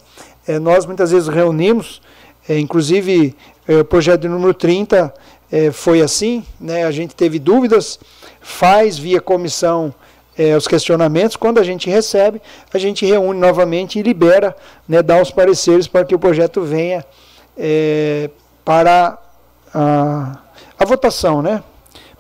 [0.47, 2.01] é, nós muitas vezes reunimos,
[2.47, 3.35] é, inclusive
[3.67, 5.11] é, o projeto número 30
[5.73, 7.99] foi assim, né, a gente teve dúvidas,
[8.39, 9.91] faz via comissão
[10.39, 12.41] é, os questionamentos, quando a gente recebe,
[12.73, 14.55] a gente reúne novamente e libera,
[14.87, 17.05] né, dá os pareceres para que o projeto venha
[17.57, 18.29] é,
[18.63, 19.17] para
[19.73, 20.37] a,
[20.79, 21.61] a votação, né?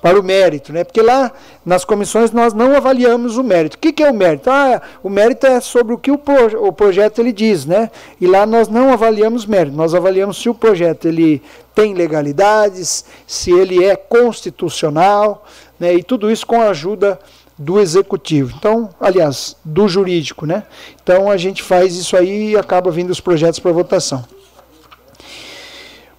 [0.01, 0.85] para o mérito, né?
[0.85, 1.29] Porque lá
[1.65, 3.75] nas comissões nós não avaliamos o mérito.
[3.75, 4.49] O que, que é o mérito?
[4.49, 7.91] Ah, o mérito é sobre o que o, pro, o projeto ele diz, né?
[8.19, 9.75] E lá nós não avaliamos mérito.
[9.75, 11.41] Nós avaliamos se o projeto ele
[11.75, 15.45] tem legalidades, se ele é constitucional,
[15.77, 15.93] né?
[15.93, 17.19] E tudo isso com a ajuda
[17.59, 18.55] do executivo.
[18.57, 20.63] Então, aliás, do jurídico, né?
[21.03, 24.23] Então a gente faz isso aí e acaba vindo os projetos para votação.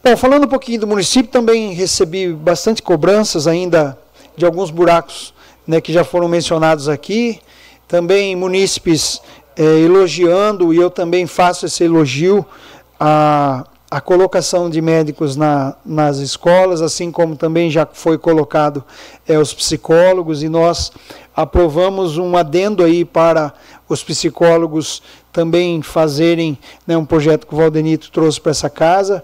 [0.04, 3.98] Bom, falando um pouquinho do município, também recebi bastante cobranças ainda
[4.36, 5.32] de alguns buracos
[5.66, 7.40] né, que já foram mencionados aqui.
[7.88, 9.20] Também munícipes
[9.56, 12.46] é, elogiando, e eu também faço esse elogio,
[12.98, 18.84] a, a colocação de médicos na, nas escolas, assim como também já foi colocado
[19.26, 20.92] é, os psicólogos, e nós
[21.42, 23.52] aprovamos um adendo aí para
[23.88, 25.02] os psicólogos
[25.32, 29.22] também fazerem né, um projeto que o Valdenito trouxe para essa casa,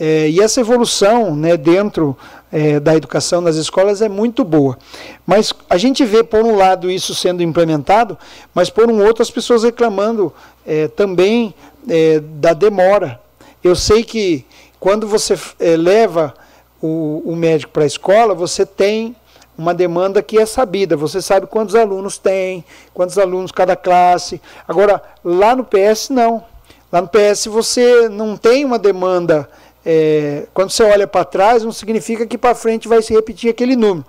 [0.00, 2.16] É, e essa evolução né, dentro
[2.50, 4.76] é, da educação nas escolas é muito boa.
[5.24, 8.18] Mas a gente vê, por um lado, isso sendo implementado,
[8.52, 10.32] mas por um outro, as pessoas reclamando
[10.66, 11.54] é, também
[11.88, 13.20] é, da demora.
[13.62, 14.44] Eu sei que
[14.80, 16.34] quando você é, leva
[16.82, 19.14] o, o médico para a escola, você tem
[19.56, 20.96] uma demanda que é sabida.
[20.96, 24.40] Você sabe quantos alunos tem, quantos alunos cada classe.
[24.66, 26.44] Agora, lá no PS, não.
[26.92, 29.48] Lá no PS você não tem uma demanda
[29.84, 33.76] é, quando você olha para trás, não significa que para frente vai se repetir aquele
[33.76, 34.06] número.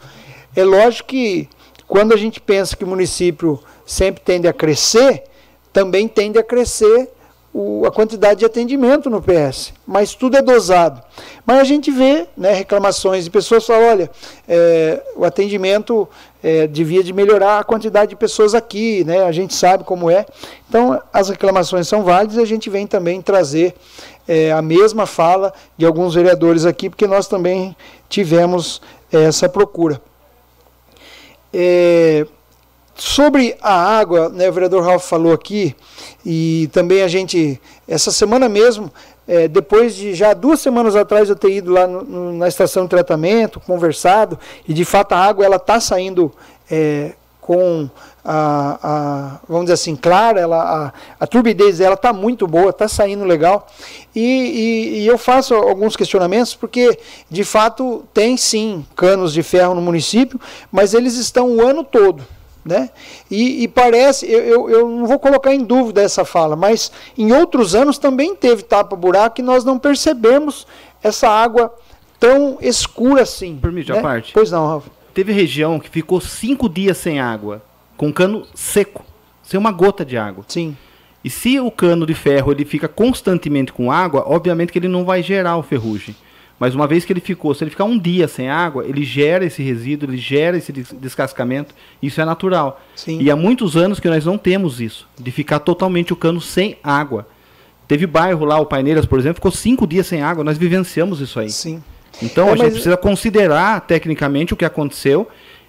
[0.56, 1.50] É lógico que
[1.88, 5.24] quando a gente pensa que o município sempre tende a crescer,
[5.74, 7.10] também tende a crescer
[7.58, 11.02] o, a quantidade de atendimento no PS, mas tudo é dosado.
[11.46, 14.12] Mas a gente vê né, reclamações de pessoas falam, olha,
[14.46, 16.06] é, o atendimento
[16.44, 20.26] é, devia de melhorar a quantidade de pessoas aqui, né, a gente sabe como é.
[20.68, 23.74] Então as reclamações são válidas e a gente vem também trazer
[24.28, 27.74] é, a mesma fala de alguns vereadores aqui, porque nós também
[28.10, 28.82] tivemos
[29.14, 30.02] é, essa procura.
[31.54, 32.28] É,
[32.96, 35.76] sobre a água, né, o vereador Ralf falou aqui,
[36.26, 38.92] e também a gente, essa semana mesmo,
[39.28, 42.84] é, depois de já duas semanas atrás eu ter ido lá no, no, na estação
[42.84, 46.32] de tratamento, conversado, e de fato a água ela está saindo
[46.70, 47.90] é, com
[48.24, 52.88] a, a, vamos dizer assim, clara, ela, a, a turbidez dela está muito boa, está
[52.88, 53.68] saindo legal.
[54.16, 56.98] E, e, e, eu faço alguns questionamentos, porque
[57.30, 60.42] de fato tem sim canos de ferro no município,
[60.72, 62.26] mas eles estão o ano todo.
[62.66, 62.90] Né?
[63.30, 67.32] E, e parece, eu, eu, eu, não vou colocar em dúvida essa fala, mas em
[67.32, 70.66] outros anos também teve tapa-buraco e nós não percebemos
[71.04, 71.72] essa água
[72.20, 73.60] tão escura assim.
[73.62, 74.00] Permite né?
[74.00, 74.34] a parte?
[74.34, 74.90] Pois não, Rafa.
[75.14, 77.62] Teve região que ficou cinco dias sem água,
[77.96, 79.06] com cano seco,
[79.44, 80.44] sem uma gota de água.
[80.48, 80.76] Sim.
[81.24, 85.06] E se o cano de ferro ele fica constantemente com água, obviamente que ele não
[85.06, 86.16] vai gerar o ferrugem.
[86.60, 89.44] Mas uma vez que ele ficou, se ele ficar um dia sem água, ele gera
[89.46, 91.76] esse resíduo, ele gera esse descascamento.
[92.02, 92.82] Isso é natural.
[92.96, 93.20] Sim.
[93.22, 96.78] E há muitos anos que nós não temos isso, de ficar totalmente o cano sem
[96.82, 97.28] água.
[97.88, 100.44] Teve bairro lá, o Paineiras, por exemplo, ficou cinco dias sem água.
[100.44, 101.50] Nós vivenciamos isso aí.
[101.50, 101.84] Sim.
[102.22, 105.28] Então É, a gente mas- precisa considerar tecnicamente o que aconteceu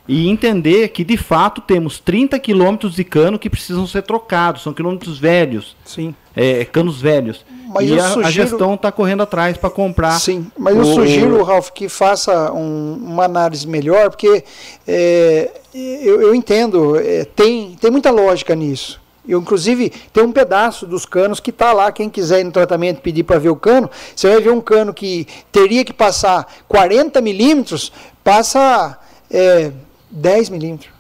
[0.08, 4.72] e entender que de fato temos 30 quilômetros de cano que precisam ser trocados, são
[4.72, 6.14] quilômetros velhos, Sim.
[6.34, 7.44] é, canos velhos.
[7.76, 10.18] Mas e eu a, a sugiro- gestão está correndo atrás para comprar.
[10.18, 14.42] Sim, mas eu o- sugiro, Ralf, que faça um- uma análise melhor, porque
[14.86, 19.00] é, eu, eu entendo, é, tem, tem muita lógica nisso.
[19.28, 21.90] Eu, inclusive, tem um pedaço dos canos que está lá.
[21.90, 24.94] Quem quiser ir no tratamento pedir para ver o cano, você vai ver um cano
[24.94, 28.96] que teria que passar 40 milímetros, passa
[29.28, 29.72] é,
[30.10, 30.95] 10 milímetros.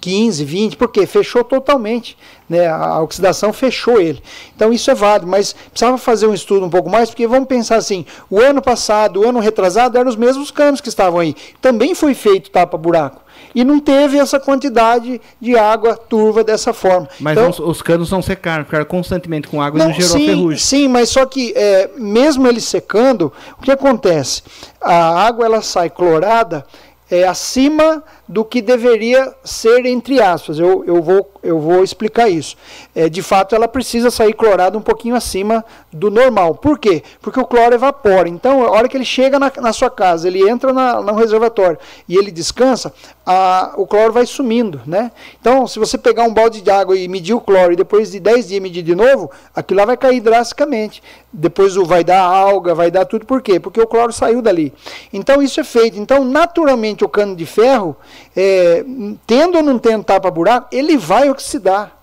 [0.00, 2.16] 15, 20, porque fechou totalmente,
[2.48, 2.66] né?
[2.68, 4.22] A oxidação fechou ele.
[4.54, 7.76] Então isso é válido, mas precisava fazer um estudo um pouco mais, porque vamos pensar
[7.76, 11.34] assim, o ano passado, o ano retrasado eram os mesmos canos que estavam aí.
[11.60, 13.22] Também foi feito tapa buraco.
[13.54, 17.08] E não teve essa quantidade de água turva dessa forma.
[17.18, 20.26] Mas Então, não- os canos não secaram, ficaram constantemente com água e não gerou sim,
[20.26, 20.58] ferrugem.
[20.58, 24.42] Sim, mas só que é, mesmo ele secando, o que acontece?
[24.80, 26.66] A água ela sai clorada
[27.10, 30.58] é, acima do que deveria ser, entre aspas.
[30.58, 32.56] Eu, eu, vou, eu vou explicar isso.
[32.94, 36.54] É, de fato, ela precisa sair clorada um pouquinho acima do normal.
[36.54, 37.02] Por quê?
[37.20, 38.28] Porque o cloro evapora.
[38.28, 41.78] Então, a hora que ele chega na, na sua casa, ele entra na, no reservatório
[42.08, 42.92] e ele descansa,
[43.24, 44.80] a, o cloro vai sumindo.
[44.86, 45.10] Né?
[45.40, 48.20] Então, se você pegar um balde de água e medir o cloro e depois de
[48.20, 51.02] 10 dias medir de novo, aquilo lá vai cair drasticamente.
[51.32, 53.26] Depois o- vai dar alga, vai dar tudo.
[53.26, 53.60] Por quê?
[53.60, 54.72] Porque o cloro saiu dali.
[55.12, 55.98] Então, isso é feito.
[55.98, 57.96] Então, naturalmente, o cano de ferro,
[58.36, 58.84] é,
[59.26, 61.96] tendo ou não tendo tapa-buraco, ele vai oxidar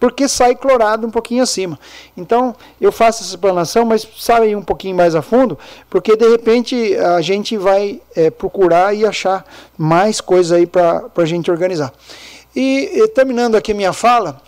[0.00, 1.78] porque sai clorado um pouquinho acima.
[2.16, 5.58] Então, eu faço essa explanação, mas sabe um pouquinho mais a fundo,
[5.90, 9.44] porque de repente a gente vai é, procurar e achar
[9.76, 11.92] mais coisa aí para a gente organizar.
[12.54, 14.40] E, e terminando aqui minha fala,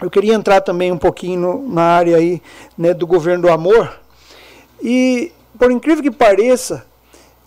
[0.00, 2.42] eu queria entrar também um pouquinho no- na área aí
[2.76, 3.98] né, do governo do amor.
[4.82, 6.84] E, por incrível que pareça,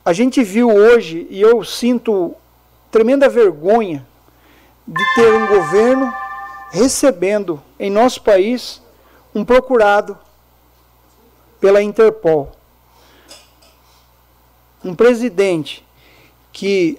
[0.03, 2.34] a gente viu hoje, e eu sinto
[2.90, 4.03] tremenda vergonha
[4.90, 6.11] de ter um governo
[6.72, 8.82] recebendo em nosso país
[9.35, 10.18] um procurado
[11.61, 12.51] pela Interpol.
[14.84, 15.85] Um presidente
[16.51, 16.98] que,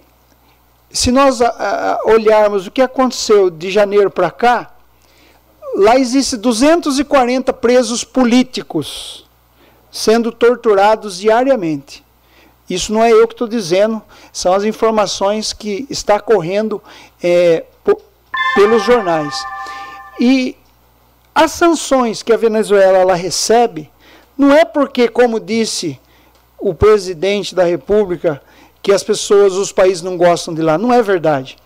[0.91, 4.71] se nós a, a, olharmos o que aconteceu de janeiro para cá,
[5.75, 9.29] lá existe 240 presos políticos
[9.91, 12.05] sendo torturados diariamente.
[12.69, 14.01] Isso não é eu que estou dizendo,
[14.33, 16.81] são as informações que está correndo
[17.21, 17.65] é,
[18.55, 19.35] pelos jornais.
[20.19, 20.57] E
[21.35, 23.91] as sanções que a Venezuela ela recebe
[24.37, 26.01] Não é porque, como disse
[26.59, 28.41] o presidente da República,
[28.83, 30.79] que as pessoas, os países não gostam de lá.
[30.79, 31.57] Não é verdade.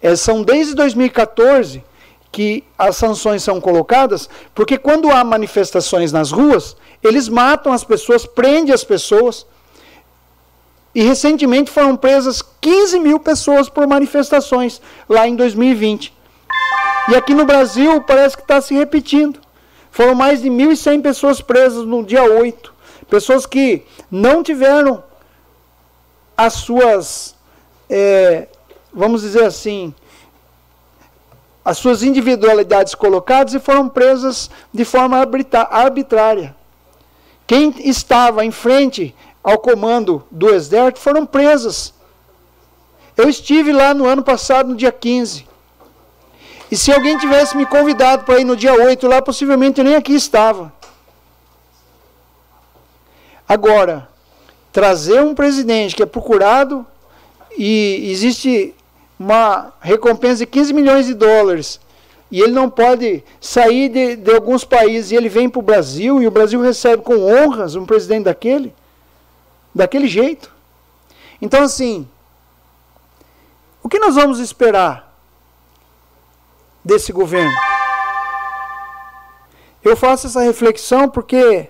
[0.00, 1.82] É, são desde 2014
[2.30, 8.26] que as sanções são colocadas, porque quando há manifestações nas ruas, eles matam as pessoas,
[8.26, 9.46] prendem as pessoas.
[10.94, 16.12] E recentemente foram presas 15 mil pessoas por manifestações, lá em 2020.
[17.08, 19.40] E aqui no Brasil parece que está se repetindo.
[19.90, 22.72] Foram mais de 1.100 pessoas presas no dia 8.
[23.08, 25.02] Pessoas que não tiveram
[26.36, 27.34] as suas,
[27.88, 28.48] é,
[28.92, 29.94] vamos dizer assim,
[31.64, 35.16] as suas individualidades colocadas e foram presas de forma
[35.70, 36.54] arbitrária.
[37.46, 41.92] Quem estava em frente ao comando do exército foram presas.
[43.16, 45.46] Eu estive lá no ano passado, no dia 15.
[46.70, 49.94] E se alguém tivesse me convidado para ir no dia 8 lá, possivelmente eu nem
[49.94, 50.72] aqui estava.
[53.46, 54.08] Agora,
[54.72, 56.86] trazer um presidente que é procurado
[57.58, 58.74] e existe
[59.18, 61.78] uma recompensa de 15 milhões de dólares
[62.30, 66.22] e ele não pode sair de, de alguns países e ele vem para o Brasil
[66.22, 68.74] e o Brasil recebe com honras um presidente daquele,
[69.74, 70.52] daquele jeito.
[71.40, 72.08] Então, assim,
[73.82, 75.12] o que nós vamos esperar
[76.84, 77.52] desse governo?
[79.82, 81.68] Eu faço essa reflexão porque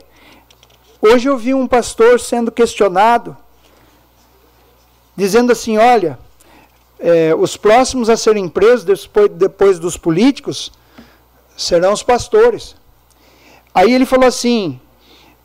[1.00, 3.36] hoje eu vi um pastor sendo questionado,
[5.16, 6.18] dizendo assim: olha
[6.98, 10.70] é, os próximos a serem presos depois, depois dos políticos
[11.56, 12.76] serão os pastores.
[13.74, 14.80] Aí ele falou assim: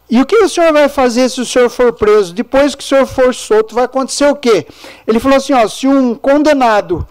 [0.09, 2.33] e o que o senhor vai fazer se o senhor for preso?
[2.33, 4.65] Depois que o senhor for solto, vai acontecer o quê?
[5.05, 7.07] Ele falou assim: ó, se um condenado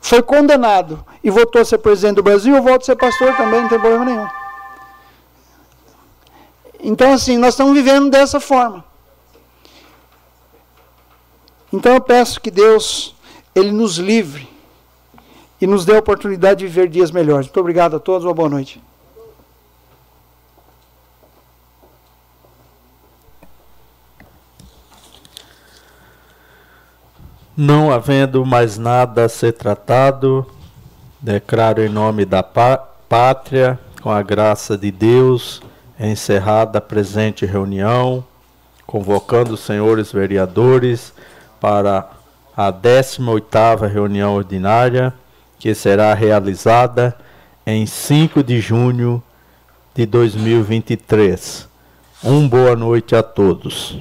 [0.00, 3.62] foi condenado e voltou a ser presidente do Brasil, eu volto a ser pastor também,
[3.62, 4.26] não tem problema nenhum.
[6.78, 8.84] Então, assim, nós estamos vivendo dessa forma.
[11.72, 13.14] Então eu peço que Deus
[13.54, 14.48] ele nos livre
[15.60, 17.46] e nos dê a oportunidade de viver dias melhores.
[17.46, 18.80] Muito obrigado a todos, uma boa noite.
[27.56, 30.46] Não havendo mais nada a ser tratado,
[31.18, 35.62] declaro em nome da pátria, com a graça de Deus,
[35.98, 38.22] encerrada a presente reunião,
[38.86, 41.14] convocando os senhores vereadores
[41.58, 42.10] para
[42.54, 45.14] a 18ª reunião ordinária,
[45.58, 47.16] que será realizada
[47.66, 49.22] em 5 de junho
[49.94, 51.66] de 2023.
[52.22, 53.98] Um boa noite a todos.